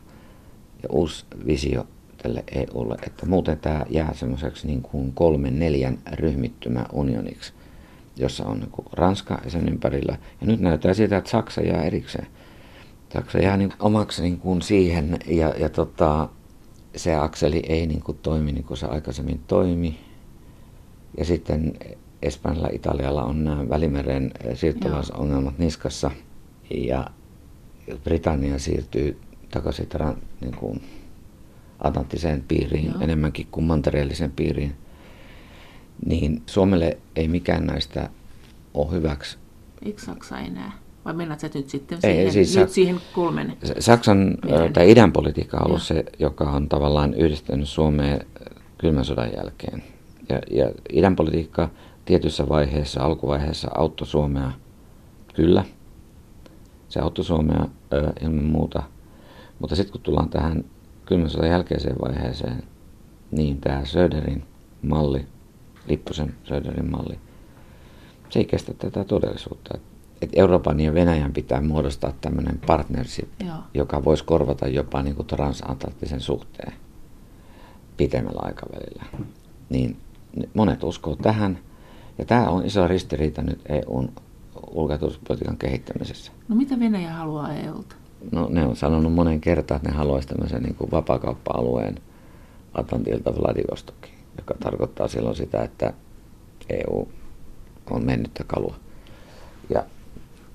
ja 0.82 0.88
uusi 0.92 1.24
visio 1.46 1.86
tälle 2.22 2.44
EUlle, 2.52 2.96
että 3.06 3.26
muuten 3.26 3.58
tämä 3.58 3.86
jää 3.90 4.14
semmoiseksi 4.14 4.66
niin 4.66 4.82
kuin 4.82 5.12
kolmen, 5.12 5.58
neljän 5.58 5.98
ryhmittymä 6.12 6.86
unioniksi, 6.92 7.52
jossa 8.16 8.44
on 8.44 8.60
niin 8.60 8.70
kuin 8.70 8.86
Ranska 8.92 9.40
ja 9.44 9.50
sen 9.50 9.68
ympärillä. 9.68 10.18
Ja 10.40 10.46
nyt 10.46 10.60
näyttää 10.60 10.94
siltä, 10.94 11.16
että 11.16 11.30
Saksa 11.30 11.60
jää 11.60 11.82
erikseen. 11.82 12.26
Saksa 13.12 13.38
jää 13.38 13.56
niin 13.56 13.72
omaksi 13.80 14.22
niin 14.22 14.38
kuin 14.38 14.62
siihen 14.62 15.18
ja, 15.26 15.48
ja 15.48 15.68
tota, 15.68 16.28
se 16.96 17.14
akseli 17.14 17.62
ei 17.68 17.86
niin 17.86 18.02
kuin 18.02 18.18
toimi 18.18 18.52
niin 18.52 18.64
kuin 18.64 18.78
se 18.78 18.86
aikaisemmin 18.86 19.40
toimi. 19.46 19.98
Ja 21.18 21.24
sitten 21.24 21.72
Espanjalla 22.22 22.68
Italialla 22.72 23.24
on 23.24 23.44
nämä 23.44 23.68
Välimeren 23.68 24.30
siirtolaisongelmat 24.54 25.58
niskassa. 25.58 26.10
Ja 26.70 27.06
Britannia 28.04 28.58
siirtyy 28.58 29.18
takaisin 29.50 29.88
niin 30.40 30.54
kuin 30.54 30.82
atlanttiseen 31.78 32.44
piiriin 32.48 32.86
Joo. 32.86 33.00
enemmänkin 33.00 33.46
kuin 33.50 33.66
mantereelliseen 33.66 34.30
piiriin, 34.32 34.74
niin 36.06 36.42
Suomelle 36.46 36.98
ei 37.16 37.28
mikään 37.28 37.66
näistä 37.66 38.10
ole 38.74 38.90
hyväksi. 38.92 39.38
Eikö 39.82 40.02
Saksa 40.02 40.38
enää? 40.38 40.72
Vai 41.04 41.14
mennät 41.14 41.40
sä 41.40 41.50
nyt 41.54 41.68
sitten 41.68 41.98
Ei, 42.02 42.14
siihen, 42.14 42.32
siis 42.32 42.56
nyt 42.56 42.68
Sa- 42.68 42.74
siihen 42.74 43.00
kolmen? 43.12 43.56
Saksan 43.78 44.38
Meidän- 44.44 44.72
tai 44.72 44.90
idän 44.90 45.12
politiikka 45.12 45.56
on 45.56 45.66
ollut 45.66 45.78
Joo. 45.78 45.84
se, 45.84 46.04
joka 46.18 46.44
on 46.50 46.68
tavallaan 46.68 47.14
yhdistänyt 47.14 47.68
Suomeen 47.68 48.26
kylmän 48.78 49.04
sodan 49.04 49.30
jälkeen. 49.36 49.82
Ja, 50.28 50.38
ja 50.50 50.72
idän 50.92 51.16
politiikka 51.16 51.68
tietyssä 52.04 52.48
vaiheessa, 52.48 53.02
alkuvaiheessa 53.02 53.70
auttoi 53.74 54.06
Suomea, 54.06 54.52
kyllä. 55.34 55.64
Se 56.88 57.00
auttoi 57.00 57.24
Suomea 57.24 57.66
ö, 57.92 58.12
ilman 58.22 58.44
muuta. 58.44 58.82
Mutta 59.58 59.76
sitten 59.76 59.92
kun 59.92 60.00
tullaan 60.00 60.28
tähän 60.28 60.64
kylmän 61.08 61.30
sodan 61.30 61.50
jälkeiseen 61.50 61.96
vaiheeseen, 62.00 62.62
niin 63.30 63.60
tämä 63.60 63.84
Söderin 63.84 64.44
malli, 64.82 65.26
Lipposen 65.88 66.34
Söderin 66.44 66.90
malli, 66.90 67.18
se 68.30 68.38
ei 68.38 68.44
kestä 68.44 68.74
tätä 68.74 69.04
todellisuutta. 69.04 69.78
Et 70.22 70.30
Euroopan 70.36 70.80
ja 70.80 70.94
Venäjän 70.94 71.32
pitää 71.32 71.60
muodostaa 71.60 72.12
tämmöinen 72.20 72.60
partnership, 72.66 73.28
Joo. 73.46 73.56
joka 73.74 74.04
voisi 74.04 74.24
korvata 74.24 74.68
jopa 74.68 75.02
niin 75.02 75.16
kuin 75.16 75.26
transatlanttisen 75.26 76.20
suhteen 76.20 76.72
pitemmällä 77.96 78.40
aikavälillä. 78.42 79.04
Niin 79.68 79.96
monet 80.54 80.84
uskoo 80.84 81.16
tähän, 81.16 81.58
ja 82.18 82.24
tämä 82.24 82.48
on 82.48 82.66
iso 82.66 82.88
ristiriita 82.88 83.42
nyt 83.42 83.60
EUn 83.68 84.12
ulko- 84.70 84.98
kehittämisessä. 85.58 86.32
No 86.48 86.56
mitä 86.56 86.80
Venäjä 86.80 87.12
haluaa 87.12 87.52
EUlta? 87.52 87.96
No 88.32 88.48
ne 88.50 88.66
on 88.66 88.76
sanonut 88.76 89.12
monen 89.12 89.40
kertaan, 89.40 89.76
että 89.76 89.88
ne 89.88 89.96
haluaisi 89.96 90.28
tämmöisen 90.28 90.62
niin 90.62 90.74
kuin 90.74 90.90
vapaakauppa-alueen 90.90 91.94
Atlantilta 92.74 93.34
Vladivostokiin, 93.34 94.18
joka 94.38 94.54
tarkoittaa 94.54 95.08
silloin 95.08 95.36
sitä, 95.36 95.62
että 95.62 95.92
EU 96.68 97.08
on 97.90 98.04
mennyttä 98.06 98.44
kalua. 98.46 98.76
Ja 99.70 99.84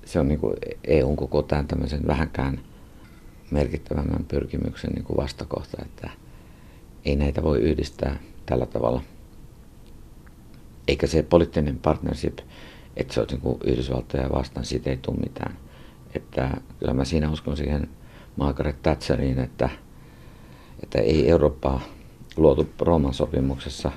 se 0.04 0.20
on 0.20 0.28
niin 0.28 0.40
kuin 0.40 0.56
EUn 0.84 1.16
koko 1.16 1.42
tämän 1.42 1.66
tämmöisen 1.66 2.06
vähänkään 2.06 2.60
merkittävämmän 3.50 4.24
pyrkimyksen 4.28 4.90
niin 4.90 5.04
kuin 5.04 5.16
vastakohta, 5.16 5.82
että 5.82 6.10
ei 7.04 7.16
näitä 7.16 7.42
voi 7.42 7.58
yhdistää 7.58 8.18
tällä 8.46 8.66
tavalla. 8.66 9.02
Eikä 10.88 11.06
se 11.06 11.22
poliittinen 11.22 11.78
partnership, 11.78 12.38
että 12.96 13.14
se 13.14 13.20
olisi 13.20 13.36
niin 13.36 13.58
Yhdysvaltoja 13.64 14.30
vastaan, 14.30 14.66
siitä 14.66 14.90
ei 14.90 14.96
tule 14.96 15.16
mitään. 15.16 15.56
Että 16.14 16.50
kyllä 16.78 16.94
mä 16.94 17.04
siinä 17.04 17.30
uskon 17.30 17.56
siihen 17.56 17.88
Margaret 18.36 18.82
Thatcheriin, 18.82 19.38
että, 19.38 19.68
että 20.82 20.98
ei 20.98 21.30
Eurooppaa 21.30 21.80
luotu 22.36 22.68
Rooman 22.80 23.14
sopimuksessa, 23.14 23.92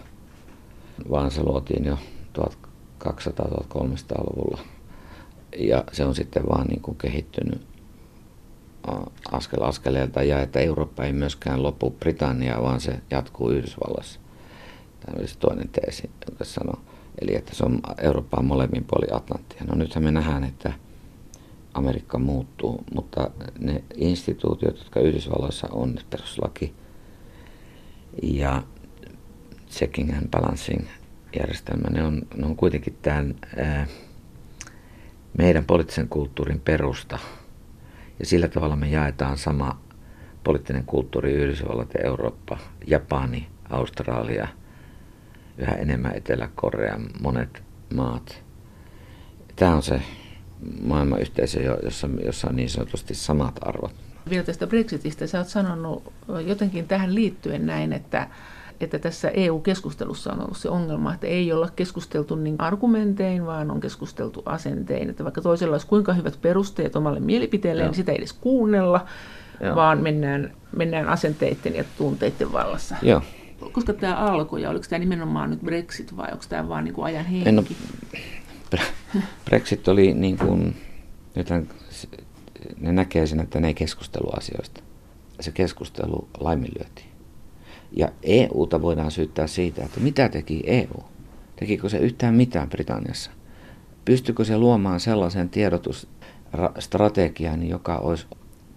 vaan 1.12 1.32
se 1.32 1.44
luotiin 1.44 1.86
jo 1.86 1.98
1200-1300-luvulla. 3.04 4.60
Ja 5.58 5.84
se 5.92 6.06
on 6.06 6.16
sitten 6.16 6.44
vaan 6.50 6.68
niin 6.68 6.82
kuin 6.82 6.98
kehittynyt 6.98 7.68
askel 9.32 9.64
askeleelta 9.64 10.24
ja 10.24 10.42
että 10.42 10.60
Eurooppa 10.60 11.04
ei 11.04 11.14
myöskään 11.14 11.64
lopu 11.64 11.92
Britanniaa, 11.92 12.62
vaan 12.62 12.82
se 12.82 13.00
jatkuu 13.12 13.50
Yhdysvallassa. 13.50 14.20
Tämä 15.00 15.20
olisi 15.20 15.38
toinen 15.38 15.70
teesi, 15.70 16.10
joka 16.32 16.46
sanoo. 16.46 16.80
Eli 17.22 17.36
että 17.36 17.56
se 17.56 17.66
on 17.66 17.80
Eurooppa 17.98 18.38
on 18.38 18.46
molemmin 18.46 18.84
puoli 18.84 19.08
Atlanttia. 19.12 19.64
No 19.68 19.76
nythän 19.76 20.04
me 20.04 20.12
nähdään, 20.12 20.44
että 20.44 20.74
Amerikka 21.78 22.18
muuttuu, 22.18 22.84
mutta 22.94 23.32
ne 23.60 23.84
instituutiot, 23.96 24.78
jotka 24.78 25.00
Yhdysvalloissa 25.00 25.68
on, 25.72 25.96
perustuslaki 26.10 26.76
ja 28.24 28.64
checking 29.70 30.18
and 30.18 30.30
balancing 30.30 30.86
järjestelmä, 31.40 31.90
ne 31.90 32.04
on, 32.04 32.22
ne 32.38 32.46
on 32.46 32.56
kuitenkin 32.56 32.98
tämän 33.02 33.36
ää, 33.58 33.88
meidän 35.38 35.66
poliittisen 35.66 36.08
kulttuurin 36.10 36.60
perusta. 36.60 37.20
Ja 38.20 38.26
sillä 38.26 38.48
tavalla 38.48 38.76
me 38.76 38.90
jaetaan 38.90 39.38
sama 39.38 39.82
poliittinen 40.44 40.84
kulttuuri 40.84 41.34
Yhdysvallat 41.34 41.94
ja 41.94 42.00
Eurooppa, 42.04 42.58
Japani, 42.88 43.48
Australia, 43.70 44.48
yhä 45.58 45.72
enemmän 45.72 46.16
Etelä-Korea, 46.16 47.00
monet 47.22 47.64
maat. 47.96 48.44
Tämä 49.56 49.76
on 49.76 49.84
se 49.84 50.02
maailmanyhteisö, 50.82 51.62
jo- 51.62 51.80
jossa, 51.84 52.10
jossa 52.26 52.50
on 52.50 52.56
niin 52.56 52.70
sanotusti 52.70 53.16
samat 53.16 53.60
arvot. 53.62 53.92
Vielä 54.30 54.44
tästä 54.44 54.68
Brexitistä. 54.68 55.28
Sä 55.28 55.38
oot 55.38 55.48
sanonut 55.48 56.14
jotenkin 56.46 56.88
tähän 56.88 57.16
liittyen 57.16 57.66
näin, 57.66 57.94
että, 57.94 58.28
että 58.80 59.00
tässä 59.00 59.30
EU-keskustelussa 59.30 60.34
on 60.34 60.42
ollut 60.42 60.58
se 60.58 60.70
ongelma, 60.70 61.14
että 61.14 61.28
ei 61.28 61.52
olla 61.52 61.70
keskusteltu 61.76 62.36
niin 62.36 62.56
argumentein, 62.60 63.46
vaan 63.46 63.72
on 63.72 63.80
keskusteltu 63.80 64.44
asentein. 64.46 65.10
Että 65.10 65.24
vaikka 65.24 65.42
toisella 65.42 65.74
olisi 65.74 65.88
kuinka 65.88 66.14
hyvät 66.14 66.42
perusteet 66.42 66.96
omalle 66.96 67.20
mielipiteelle, 67.20 67.82
Joo. 67.82 67.90
niin 67.90 67.96
sitä 67.96 68.12
ei 68.12 68.18
edes 68.18 68.34
kuunnella, 68.34 69.06
Joo. 69.62 69.76
vaan 69.76 70.04
mennään, 70.04 70.54
mennään 70.76 71.08
asenteiden 71.08 71.76
ja 71.76 71.84
tunteiden 71.98 72.52
vallassa. 72.52 72.96
Joo. 73.02 73.22
Koska 73.72 73.94
tämä 73.94 74.16
alkoi 74.16 74.62
ja 74.62 74.70
oliko 74.70 74.86
tämä 74.90 75.00
nimenomaan 75.00 75.50
nyt 75.50 75.62
Brexit 75.62 76.18
vai 76.18 76.32
onko 76.32 76.44
tämä 76.50 76.70
vaan 76.70 76.84
niin 76.84 76.94
kuin 76.94 77.06
ajan 77.06 77.26
henki? 77.26 77.50
En 77.50 77.60
ole, 77.60 77.68
Brexit 79.46 79.88
oli 79.88 80.14
niin 80.14 80.38
kuin, 80.38 80.76
nythän 81.36 81.70
ne 82.80 82.92
näkee 82.92 83.28
sen, 83.28 83.40
että 83.40 83.60
ne 83.60 83.68
ei 83.68 83.74
keskustelu 83.74 84.30
asioista. 84.38 84.82
Se 85.40 85.52
keskustelu 85.52 86.28
laiminlyötiin. 86.40 87.08
Ja 87.92 88.12
EUta 88.24 88.82
voidaan 88.82 89.12
syyttää 89.12 89.48
siitä, 89.48 89.86
että 89.86 90.00
mitä 90.00 90.30
teki 90.30 90.64
EU? 90.66 91.04
Tekikö 91.56 91.90
se 91.90 91.98
yhtään 91.98 92.36
mitään 92.36 92.70
Britanniassa? 92.70 93.32
Pystykö 94.06 94.46
se 94.46 94.58
luomaan 94.58 95.00
sellaisen 95.00 95.50
tiedotusstrategian, 95.50 97.70
joka 97.70 97.98
olisi 97.98 98.28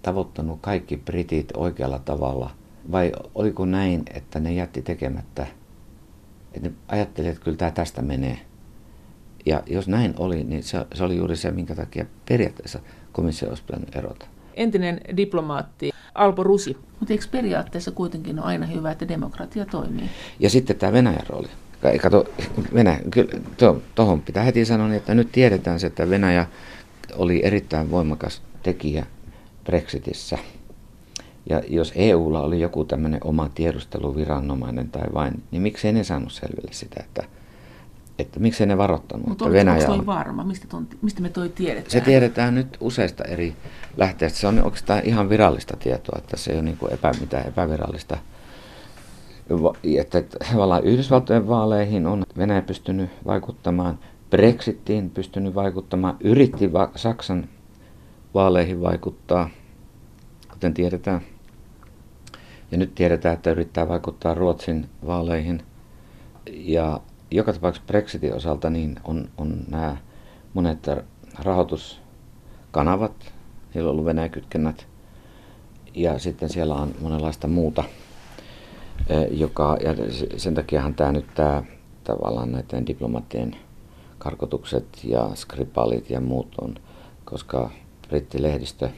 tavoittanut 0.03 0.59
kaikki 0.61 0.97
britit 0.97 1.53
oikealla 1.57 1.99
tavalla? 1.99 2.51
Vai 2.93 3.13
oliko 3.35 3.67
näin, 3.67 4.03
että 4.15 4.41
ne 4.41 4.53
jätti 4.53 4.83
tekemättä? 4.83 5.47
Että 6.55 6.69
ne 6.69 6.75
ajatteli, 6.89 7.29
että 7.29 7.45
kyllä 7.45 7.57
tämä 7.57 7.71
tästä 7.71 8.03
menee. 8.03 8.50
Ja 9.47 9.63
jos 9.67 9.89
näin 9.89 10.15
oli, 10.19 10.45
niin 10.45 10.63
se, 10.63 10.87
se 10.95 11.05
oli 11.05 11.17
juuri 11.17 11.37
se, 11.37 11.51
minkä 11.51 11.75
takia 11.75 12.07
periaatteessa 12.29 12.79
komissio 13.13 13.49
olisi 13.49 13.63
pitänyt 13.67 13.97
erota. 13.97 14.27
Entinen 14.55 15.01
diplomaatti 15.17 15.91
Alpo 16.15 16.43
Rusi. 16.43 16.77
Mutta 17.01 17.15
eikö 17.15 17.25
periaatteessa 17.31 17.91
kuitenkin 17.91 18.39
ole 18.39 18.47
aina 18.47 18.67
hyvä, 18.67 18.91
että 18.91 19.09
demokratia 19.09 19.67
toimii? 19.67 20.11
Ja 20.41 20.51
sitten 20.51 20.77
tämä 20.77 20.93
Venäjän 20.93 21.27
rooli. 21.29 21.49
Ka- 21.83 21.99
Kato, 22.03 22.25
Venäjä, 22.75 23.01
kyllä, 23.11 23.33
tuohon 23.95 24.23
pitää 24.23 24.43
heti 24.43 24.65
sanoa, 24.65 24.89
niin 24.89 24.97
että 24.97 25.15
nyt 25.15 25.33
tiedetään 25.33 25.81
se, 25.81 25.87
että 25.87 26.11
Venäjä 26.11 26.47
oli 27.17 27.41
erittäin 27.45 27.91
voimakas 27.91 28.43
tekijä 28.63 29.07
Brexitissä. 29.65 30.39
Ja 31.51 31.63
jos 31.69 31.93
EUlla 31.97 32.43
oli 32.43 32.61
joku 32.61 32.85
tämmöinen 32.85 33.21
oma 33.25 33.49
tiedusteluviranomainen 33.55 34.91
tai 34.91 35.07
vain, 35.15 35.43
niin 35.51 35.63
miksei 35.63 35.93
ne 35.93 36.05
saanut 36.05 36.33
selville 36.33 36.73
sitä, 36.73 37.01
että, 37.01 37.23
että 38.21 38.41
miksei 38.41 38.67
ne 38.67 38.79
varoittanut, 38.79 39.27
Mutta 39.27 39.45
että 39.45 39.59
Venäjä 39.59 39.89
on... 39.89 40.07
varma? 40.07 40.45
Mistä, 40.45 40.67
ton, 40.69 40.87
mistä 41.03 41.23
me 41.23 41.29
toi 41.29 41.49
tiedetään? 41.49 41.91
Se 41.91 42.01
tiedetään 42.01 42.55
nyt 42.55 42.77
useista 42.81 43.25
eri 43.25 43.57
lähteistä. 43.97 44.39
Se 44.39 44.47
on 44.47 44.65
oikeastaan 44.65 45.01
ihan 45.05 45.29
virallista 45.29 45.77
tietoa, 45.77 46.19
että 46.19 46.37
se 46.37 46.51
ei 46.51 46.57
ole 46.57 46.65
niin 46.65 46.77
kuin 46.77 46.93
epä, 46.93 47.13
mitään 47.21 47.49
epävirallista. 47.49 48.19
Että 50.01 50.19
että 50.19 50.39
tavallaan 50.51 50.85
Yhdysvaltojen 50.85 51.49
vaaleihin 51.49 52.07
on 52.07 52.23
Venäjä 52.37 52.63
pystynyt 52.63 53.11
vaikuttamaan, 53.27 53.99
Brexitiin 54.31 55.11
pystynyt 55.11 55.55
vaikuttamaan, 55.55 56.17
yritti 56.21 56.73
va- 56.73 56.91
Saksan 56.97 57.49
vaaleihin 58.35 58.83
vaikuttaa, 58.83 59.51
kuten 60.53 60.75
tiedetään. 60.75 61.21
Ja 62.71 62.79
nyt 62.79 62.95
tiedetään, 62.95 63.35
että 63.35 63.51
yrittää 63.51 63.89
vaikuttaa 63.89 64.35
Ruotsin 64.35 64.89
vaaleihin. 65.07 65.63
Ja 66.53 67.01
joka 67.31 67.53
tapauksessa 67.53 67.87
Brexitin 67.87 68.35
osalta 68.35 68.71
niin 68.71 68.97
on, 69.05 69.29
on 69.39 69.65
nämä 69.69 69.97
monet 70.55 70.87
rahoituskanavat, 71.39 73.33
niillä 73.75 73.89
on 73.89 73.93
ollut 73.93 74.05
Venäjä-kytkennät, 74.05 74.87
ja 75.95 76.19
sitten 76.19 76.49
siellä 76.49 76.75
on 76.75 76.95
monenlaista 77.01 77.49
muuta, 77.49 77.85
joka, 79.31 79.77
ja 79.85 80.13
se- 80.13 80.39
sen 80.39 80.55
takiahan 80.55 80.95
tämä 80.95 81.13
nyt 81.13 81.27
tämä 81.35 81.63
tavallaan 82.05 82.53
näiden 82.53 82.87
diplomaattien 82.87 83.57
karkotukset 84.19 85.05
ja 85.05 85.31
skripalit 85.35 86.11
ja 86.11 86.21
muut 86.21 86.55
on, 86.61 86.75
koska 87.25 87.71
brittilehdistö 88.09 88.89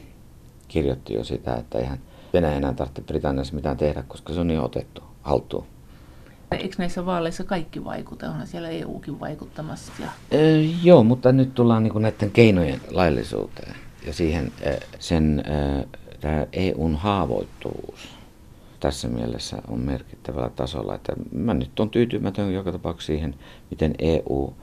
kirjoitti 0.67 1.13
jo 1.13 1.23
sitä, 1.23 1.55
että 1.55 1.77
eihän 1.77 1.99
Venäjä 2.33 2.55
enää 2.55 2.73
tarvitse 2.73 3.01
Britanniassa 3.01 3.55
mitään 3.55 3.77
tehdä, 3.77 4.03
koska 4.07 4.33
se 4.33 4.39
on 4.39 4.51
jo 4.51 4.63
otettu 4.63 5.03
haltuun. 5.21 5.72
Eikö 6.57 6.75
näissä 6.77 7.05
vaaleissa 7.05 7.43
kaikki 7.43 7.83
vaikuta? 7.83 8.29
Onhan 8.29 8.47
siellä 8.47 8.69
EUkin 8.69 9.19
vaikuttamassa. 9.19 9.91
Ja 9.99 10.07
Ö, 10.33 10.37
joo, 10.83 11.03
mutta 11.03 11.31
nyt 11.31 11.53
tullaan 11.55 11.83
niin 11.83 12.01
näiden 12.01 12.31
keinojen 12.31 12.81
laillisuuteen 12.91 13.75
ja 14.07 14.13
siihen 14.13 14.51
sen 14.99 15.43
ö, 15.47 15.85
tää 16.21 16.47
EUn 16.53 16.95
haavoittuvuus. 16.95 18.09
tässä 18.79 19.07
mielessä 19.07 19.57
on 19.67 19.79
merkittävällä 19.79 20.49
tasolla. 20.49 20.95
Että 20.95 21.13
mä 21.31 21.53
nyt 21.53 21.79
on 21.79 21.89
tyytymätön 21.89 22.53
joka 22.53 22.71
tapauksessa 22.71 23.07
siihen, 23.13 23.35
miten 23.71 23.95
EU 23.99 24.53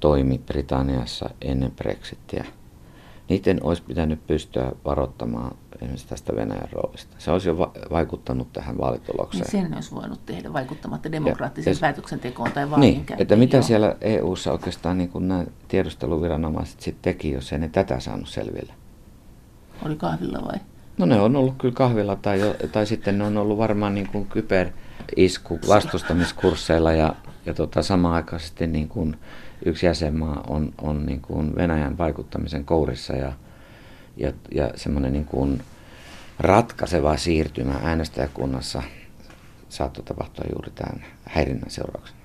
toimi 0.00 0.38
Britanniassa 0.38 1.30
ennen 1.42 1.70
Brexitia. 1.70 2.44
Niiden 3.28 3.60
olisi 3.62 3.82
pitänyt 3.82 4.26
pystyä 4.26 4.72
varoittamaan 4.84 5.56
esimerkiksi 5.76 6.08
tästä 6.08 6.36
Venäjän 6.36 6.68
roolista. 6.72 7.16
Se 7.18 7.30
olisi 7.30 7.48
jo 7.48 7.58
va- 7.58 7.72
vaikuttanut 7.90 8.52
tähän 8.52 8.78
vaalitulokseen. 8.78 9.42
Niin 9.42 9.50
sen 9.50 9.74
olisi 9.74 9.94
voinut 9.94 10.26
tehdä 10.26 10.52
vaikuttamatta 10.52 11.12
demokraattiseen 11.12 11.74
ja, 11.74 11.80
päätöksentekoon 11.80 12.52
tai 12.52 12.70
vaalin 12.70 12.90
Niin, 12.90 13.06
että 13.18 13.36
mitä 13.36 13.56
joo. 13.56 13.62
siellä 13.62 13.96
EU-ssa 14.00 14.52
oikeastaan 14.52 14.98
niin 14.98 15.10
nämä 15.14 15.44
tiedusteluviranomaiset 15.68 16.80
sitten 16.80 17.02
teki, 17.02 17.32
jos 17.32 17.52
ei 17.52 17.58
ne 17.58 17.68
tätä 17.68 18.00
saanut 18.00 18.28
selville? 18.28 18.72
Oli 19.84 19.96
kahvilla 19.96 20.38
vai? 20.44 20.60
No 20.98 21.06
ne 21.06 21.20
on 21.20 21.36
ollut 21.36 21.54
kyllä 21.58 21.74
kahvilla 21.74 22.16
tai, 22.16 22.40
jo, 22.40 22.54
tai 22.72 22.86
sitten 22.86 23.18
ne 23.18 23.24
on 23.24 23.36
ollut 23.36 23.58
varmaan 23.58 23.94
niin 23.94 24.08
kuin 24.08 24.26
kyberisku 24.26 25.58
vastustamiskursseilla 25.68 26.92
ja, 26.92 27.14
ja 27.46 27.54
tota, 27.54 27.82
samanaikaisesti 27.82 28.66
niin 28.66 28.88
kuin 28.88 29.16
yksi 29.66 29.86
jäsenmaa 29.86 30.44
on, 30.48 30.72
on 30.82 31.06
niin 31.06 31.20
kuin 31.20 31.56
Venäjän 31.56 31.98
vaikuttamisen 31.98 32.64
kourissa 32.64 33.12
ja, 33.12 33.32
ja, 34.16 34.32
ja 34.54 34.70
semmoinen 34.74 35.12
niin 35.12 35.24
kuin 35.24 35.62
ratkaiseva 36.38 37.16
siirtymä 37.16 37.74
äänestäjäkunnassa 37.82 38.82
saattoi 39.68 40.04
tapahtua 40.04 40.44
juuri 40.52 40.70
tämän 40.74 41.04
häirinnän 41.24 41.70
seurauksena. 41.70 42.18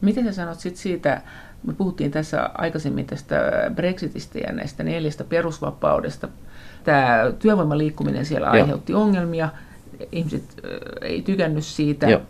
Miten 0.00 0.24
sä 0.24 0.32
sanot 0.32 0.60
sit 0.60 0.76
siitä, 0.76 1.22
me 1.66 1.72
puhuttiin 1.72 2.10
tässä 2.10 2.50
aikaisemmin 2.54 3.06
tästä 3.06 3.36
Brexitistä 3.74 4.38
ja 4.38 4.52
näistä 4.52 4.82
neljästä 4.82 5.24
perusvapaudesta. 5.24 6.28
Tämä 6.84 7.32
työvoimaliikkuminen 7.38 8.26
siellä 8.26 8.46
Joo. 8.46 8.52
aiheutti 8.52 8.94
ongelmia, 8.94 9.48
ihmiset 10.12 10.42
ei 11.02 11.22
tykännyt 11.22 11.64
siitä, 11.64 12.10
Joo 12.10 12.22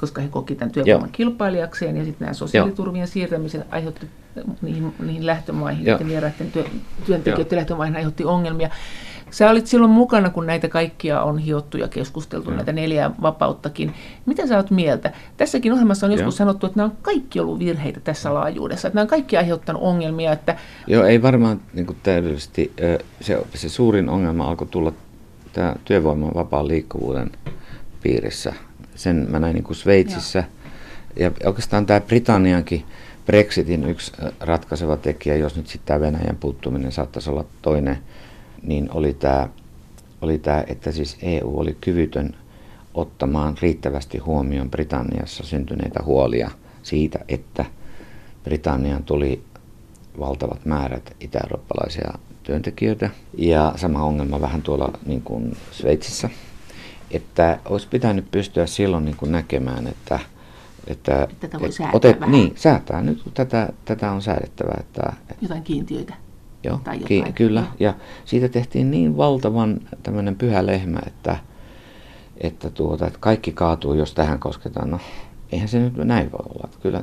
koska 0.00 0.22
he 0.22 0.28
koki 0.28 0.54
tämän 0.54 0.72
työvoiman 0.72 1.00
Joo. 1.00 1.12
kilpailijakseen, 1.12 1.96
ja 1.96 2.04
sitten 2.04 2.24
nämä 2.24 2.34
sosiaaliturvien 2.34 3.08
siirtämiset 3.08 3.66
aiheutti 3.70 4.06
niihin, 4.62 4.94
niihin 4.98 5.26
lähtömaihin, 5.26 5.86
Joo. 5.86 5.98
vieraiden 6.06 6.52
työ, 6.52 6.64
työntekijöiden 7.06 7.56
Joo. 7.56 7.58
lähtömaihin 7.58 7.96
aiheutti 7.96 8.24
ongelmia. 8.24 8.70
Sä 9.30 9.50
olit 9.50 9.66
silloin 9.66 9.90
mukana, 9.90 10.30
kun 10.30 10.46
näitä 10.46 10.68
kaikkia 10.68 11.22
on 11.22 11.38
hiottu 11.38 11.78
ja 11.78 11.88
keskusteltu, 11.88 12.50
Joo. 12.50 12.56
näitä 12.56 12.72
neljää 12.72 13.10
vapauttakin. 13.22 13.94
Mitä 14.26 14.46
sä 14.46 14.56
oot 14.56 14.70
mieltä? 14.70 15.12
Tässäkin 15.36 15.72
ohjelmassa 15.72 16.06
on 16.06 16.12
joskus 16.12 16.34
Joo. 16.34 16.38
sanottu, 16.38 16.66
että 16.66 16.78
nämä 16.78 16.90
on 16.90 16.96
kaikki 17.02 17.40
ollut 17.40 17.58
virheitä 17.58 18.00
tässä 18.00 18.34
laajuudessa, 18.34 18.88
että 18.88 18.94
nämä 18.94 19.02
on 19.02 19.08
kaikki 19.08 19.36
aiheuttanut 19.36 19.82
ongelmia. 19.82 20.32
Että... 20.32 20.56
Joo, 20.86 21.04
ei 21.04 21.22
varmaan 21.22 21.60
niin 21.72 21.86
kuin 21.86 21.98
täydellisesti. 22.02 22.72
Se, 23.20 23.42
se 23.54 23.68
suurin 23.68 24.08
ongelma 24.08 24.48
alkoi 24.48 24.66
tulla 24.70 24.92
tämä 25.52 25.74
työvoiman 25.84 26.34
vapaan 26.34 26.68
liikkuvuuden 26.68 27.30
piirissä– 28.02 28.52
sen 28.96 29.26
mä 29.30 29.38
näin 29.38 29.54
niin 29.54 29.64
kuin 29.64 29.76
Sveitsissä. 29.76 30.44
Ja. 31.16 31.24
ja 31.40 31.48
oikeastaan 31.48 31.86
tämä 31.86 32.00
Britanniankin 32.00 32.84
Brexitin 33.26 33.84
yksi 33.84 34.12
ratkaiseva 34.40 34.96
tekijä, 34.96 35.36
jos 35.36 35.56
nyt 35.56 35.66
sitten 35.66 35.86
tämä 35.86 36.00
Venäjän 36.00 36.36
puuttuminen 36.36 36.92
saattaisi 36.92 37.30
olla 37.30 37.44
toinen, 37.62 37.98
niin 38.62 38.88
oli 38.90 39.14
tämä, 39.14 39.48
oli 40.20 40.38
tämä, 40.38 40.64
että 40.66 40.92
siis 40.92 41.18
EU 41.22 41.58
oli 41.58 41.76
kyvytön 41.80 42.34
ottamaan 42.94 43.56
riittävästi 43.62 44.18
huomioon 44.18 44.70
Britanniassa 44.70 45.44
syntyneitä 45.44 46.00
huolia 46.04 46.50
siitä, 46.82 47.18
että 47.28 47.64
Britanniaan 48.44 49.04
tuli 49.04 49.42
valtavat 50.18 50.64
määrät 50.64 51.16
itä-eurooppalaisia 51.20 52.12
työntekijöitä. 52.42 53.10
Ja 53.38 53.72
sama 53.76 54.04
ongelma 54.04 54.40
vähän 54.40 54.62
tuolla 54.62 54.98
niin 55.06 55.22
kuin 55.22 55.56
Sveitsissä 55.72 56.30
että 57.10 57.58
olisi 57.64 57.88
pitänyt 57.88 58.30
pystyä 58.30 58.66
silloin 58.66 59.04
niin 59.04 59.16
kuin 59.16 59.32
näkemään, 59.32 59.86
että, 59.86 60.20
että 60.86 61.28
tätä 61.40 61.60
voi 61.60 61.72
säätää 61.72 61.96
otet, 61.96 62.20
vähän. 62.20 62.32
Niin, 62.32 62.52
säätää 62.56 63.02
nyt, 63.02 63.22
kun 63.22 63.32
tätä, 63.32 63.68
tätä 63.84 64.12
on 64.12 64.22
säädettävä. 64.22 64.72
Että, 64.80 65.12
jotain 65.40 65.62
kiintiöitä. 65.62 66.14
Joo, 66.64 66.80
tai 66.84 67.00
jotain. 67.00 67.24
Ki, 67.24 67.32
kyllä. 67.32 67.64
Ja 67.80 67.94
siitä 68.24 68.48
tehtiin 68.48 68.90
niin 68.90 69.16
valtavan 69.16 69.80
tämmöinen 70.02 70.36
pyhä 70.36 70.66
lehmä, 70.66 70.98
että, 71.06 71.36
että, 72.40 72.70
tuota, 72.70 73.06
että 73.06 73.18
kaikki 73.18 73.52
kaatuu, 73.52 73.94
jos 73.94 74.14
tähän 74.14 74.38
kosketaan. 74.38 74.90
No, 74.90 74.98
eihän 75.52 75.68
se 75.68 75.78
nyt 75.78 75.96
näin 75.96 76.32
voi 76.32 76.44
olla. 76.48 76.68
Kyllä 76.82 77.02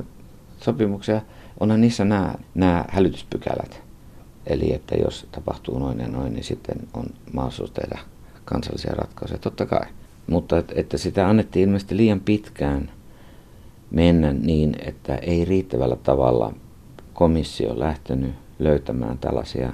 sopimuksia, 0.60 1.20
onhan 1.60 1.80
niissä 1.80 2.04
nämä, 2.04 2.34
nämä 2.54 2.84
hälytyspykälät. 2.88 3.82
Eli 4.46 4.74
että 4.74 4.94
jos 4.94 5.26
tapahtuu 5.32 5.78
noin 5.78 6.00
ja 6.00 6.08
noin, 6.08 6.32
niin 6.32 6.44
sitten 6.44 6.76
on 6.94 7.04
mahdollisuus 7.32 7.70
tehdä 7.70 7.98
kansallisia 8.44 8.94
ratkaisuja, 8.94 9.38
totta 9.38 9.66
kai. 9.66 9.86
Mutta 10.26 10.62
että, 10.74 10.98
sitä 10.98 11.28
annettiin 11.28 11.62
ilmeisesti 11.62 11.96
liian 11.96 12.20
pitkään 12.20 12.90
mennä 13.90 14.32
niin, 14.32 14.76
että 14.86 15.16
ei 15.16 15.44
riittävällä 15.44 15.96
tavalla 15.96 16.52
komissio 17.12 17.78
lähtenyt 17.78 18.34
löytämään 18.58 19.18
tällaisia 19.18 19.72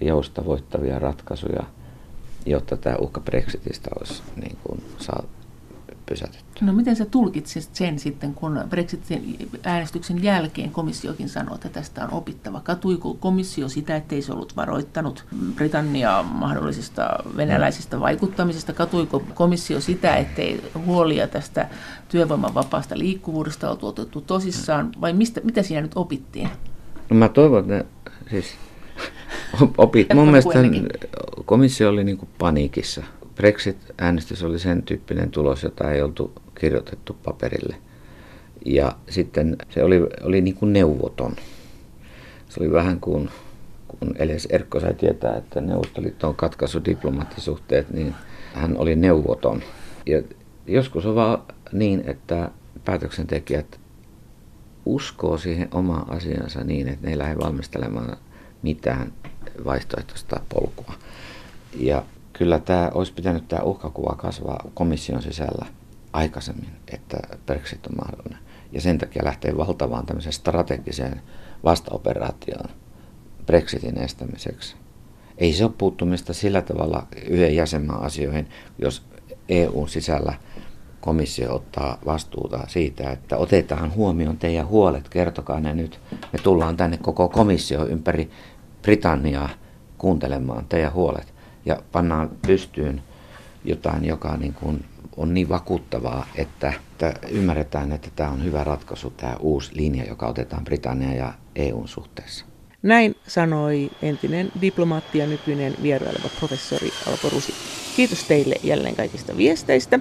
joustavoittavia 0.00 0.98
ratkaisuja, 0.98 1.62
jotta 2.46 2.76
tämä 2.76 2.96
uhka 2.96 3.20
Brexitistä 3.20 3.90
olisi 3.98 4.22
niin 4.36 4.56
kuin 4.64 4.84
saa, 4.98 5.22
pysäytetty. 6.06 6.64
No 6.64 6.72
miten 6.72 6.96
sä 6.96 7.04
tulkitsit 7.04 7.68
sen 7.72 7.98
sitten, 7.98 8.34
kun 8.34 8.60
Brexitin 8.68 9.50
äänestyksen 9.62 10.22
jälkeen 10.22 10.70
komissiokin 10.70 11.28
sanoi, 11.28 11.54
että 11.54 11.68
tästä 11.68 12.04
on 12.04 12.12
opittava? 12.12 12.60
Katuiko 12.60 13.14
komissio 13.14 13.68
sitä, 13.68 13.96
ettei 13.96 14.22
se 14.22 14.32
ollut 14.32 14.56
varoittanut 14.56 15.24
Britanniaa 15.54 16.22
mahdollisista 16.22 17.08
venäläisistä 17.36 18.00
vaikuttamisesta? 18.00 18.72
Katuiko 18.72 19.22
komissio 19.34 19.80
sitä, 19.80 20.16
ettei 20.16 20.70
huolia 20.86 21.28
tästä 21.28 21.68
työvoiman 22.08 22.54
vapaasta 22.54 22.98
liikkuvuudesta 22.98 23.68
ollut 23.68 23.84
otettu 23.84 24.20
tosissaan? 24.20 24.92
Vai 25.00 25.12
mistä, 25.12 25.40
mitä 25.44 25.62
siinä 25.62 25.82
nyt 25.82 25.92
opittiin? 25.94 26.48
No 27.10 27.16
mä 27.16 27.28
toivon, 27.28 27.72
että 27.72 28.10
siis 28.30 28.46
opit. 29.78 30.14
Mun 30.14 30.26
mielestä 30.26 30.50
komissio 31.44 31.88
oli 31.88 32.04
niin 32.04 32.18
kuin 32.18 32.28
paniikissa 32.38 33.02
Brexit-äänestys 33.36 34.42
oli 34.42 34.58
sen 34.58 34.82
tyyppinen 34.82 35.30
tulos, 35.30 35.62
jota 35.62 35.90
ei 35.90 36.02
oltu 36.02 36.32
kirjoitettu 36.60 37.16
paperille. 37.24 37.76
Ja 38.64 38.92
sitten 39.10 39.56
se 39.70 39.84
oli, 39.84 40.00
oli 40.22 40.40
niin 40.40 40.56
kuin 40.56 40.72
neuvoton. 40.72 41.36
Se 42.48 42.60
oli 42.60 42.72
vähän 42.72 43.00
kuin, 43.00 43.30
kun 43.88 44.14
Elias 44.18 44.46
Erkko 44.50 44.80
sai 44.80 44.94
tietää, 44.94 45.36
että 45.36 45.60
Neuvostoliitto 45.60 46.28
on 46.28 46.36
katkaisu 46.36 46.84
diplomaattisuhteet, 46.84 47.90
niin 47.90 48.14
hän 48.54 48.76
oli 48.76 48.96
neuvoton. 48.96 49.62
Ja 50.06 50.22
joskus 50.66 51.06
on 51.06 51.14
vaan 51.14 51.42
niin, 51.72 52.04
että 52.06 52.50
päätöksentekijät 52.84 53.80
uskoo 54.86 55.38
siihen 55.38 55.68
omaan 55.72 56.10
asiansa 56.10 56.64
niin, 56.64 56.88
että 56.88 57.06
ne 57.06 57.12
ei 57.12 57.18
lähde 57.18 57.38
valmistelemaan 57.38 58.16
mitään 58.62 59.12
vaihtoehtoista 59.64 60.40
polkua. 60.48 60.94
Ja 61.76 62.02
kyllä 62.38 62.58
tämä 62.58 62.90
olisi 62.94 63.12
pitänyt 63.12 63.48
tämä 63.48 63.62
uhkakuva 63.62 64.14
kasvaa 64.16 64.70
komission 64.74 65.22
sisällä 65.22 65.66
aikaisemmin, 66.12 66.70
että 66.92 67.18
Brexit 67.46 67.86
on 67.86 67.96
mahdollinen. 67.96 68.38
Ja 68.72 68.80
sen 68.80 68.98
takia 68.98 69.24
lähtee 69.24 69.56
valtavaan 69.56 70.06
tämmöiseen 70.06 70.32
strategiseen 70.32 71.20
vastaoperaatioon 71.64 72.68
Brexitin 73.46 73.98
estämiseksi. 73.98 74.76
Ei 75.38 75.52
se 75.52 75.64
ole 75.64 75.72
puuttumista 75.78 76.32
sillä 76.32 76.62
tavalla 76.62 77.06
yhden 77.28 77.56
jäsenmaan 77.56 78.02
asioihin, 78.02 78.48
jos 78.78 79.02
EUn 79.48 79.88
sisällä 79.88 80.34
komissio 81.00 81.54
ottaa 81.54 81.98
vastuuta 82.06 82.64
siitä, 82.68 83.10
että 83.10 83.36
otetaan 83.36 83.94
huomioon 83.94 84.36
teidän 84.36 84.66
huolet, 84.66 85.08
kertokaa 85.08 85.60
ne 85.60 85.74
nyt. 85.74 86.00
Me 86.32 86.38
tullaan 86.42 86.76
tänne 86.76 86.96
koko 86.96 87.28
komissio 87.28 87.86
ympäri 87.86 88.30
Britanniaa 88.82 89.48
kuuntelemaan 89.98 90.66
teidän 90.68 90.92
huolet 90.92 91.33
ja 91.66 91.82
pannaan 91.92 92.30
pystyyn 92.46 93.02
jotain, 93.64 94.04
joka 94.04 94.36
niin 94.36 94.54
kuin 94.54 94.84
on 95.16 95.34
niin 95.34 95.48
vakuuttavaa, 95.48 96.26
että, 96.34 96.72
että 96.92 97.14
ymmärretään, 97.28 97.92
että 97.92 98.08
tämä 98.16 98.30
on 98.30 98.44
hyvä 98.44 98.64
ratkaisu, 98.64 99.10
tämä 99.10 99.36
uusi 99.40 99.76
linja, 99.76 100.04
joka 100.04 100.26
otetaan 100.26 100.64
Britannia 100.64 101.14
ja 101.14 101.32
EUn 101.56 101.88
suhteessa. 101.88 102.44
Näin 102.82 103.14
sanoi 103.26 103.90
entinen 104.02 104.52
diplomaatti 104.60 105.18
ja 105.18 105.26
nykyinen 105.26 105.74
vieraileva 105.82 106.28
professori 106.38 106.90
Alpo 107.06 107.28
Rusi. 107.28 107.54
Kiitos 107.96 108.24
teille 108.24 108.54
jälleen 108.62 108.96
kaikista 108.96 109.36
viesteistä 109.36 110.00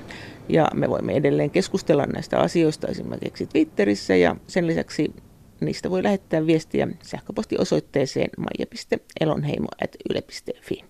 ja 0.49 0.67
me 0.73 0.89
voimme 0.89 1.13
edelleen 1.13 1.49
keskustella 1.49 2.05
näistä 2.05 2.39
asioista 2.39 2.87
esimerkiksi 2.87 3.45
Twitterissä 3.45 4.15
ja 4.15 4.35
sen 4.47 4.67
lisäksi 4.67 5.13
niistä 5.61 5.89
voi 5.89 6.03
lähettää 6.03 6.45
viestiä 6.45 6.87
sähköpostiosoitteeseen 7.03 8.29
maija.elonheimo.yle.fi. 8.37 10.81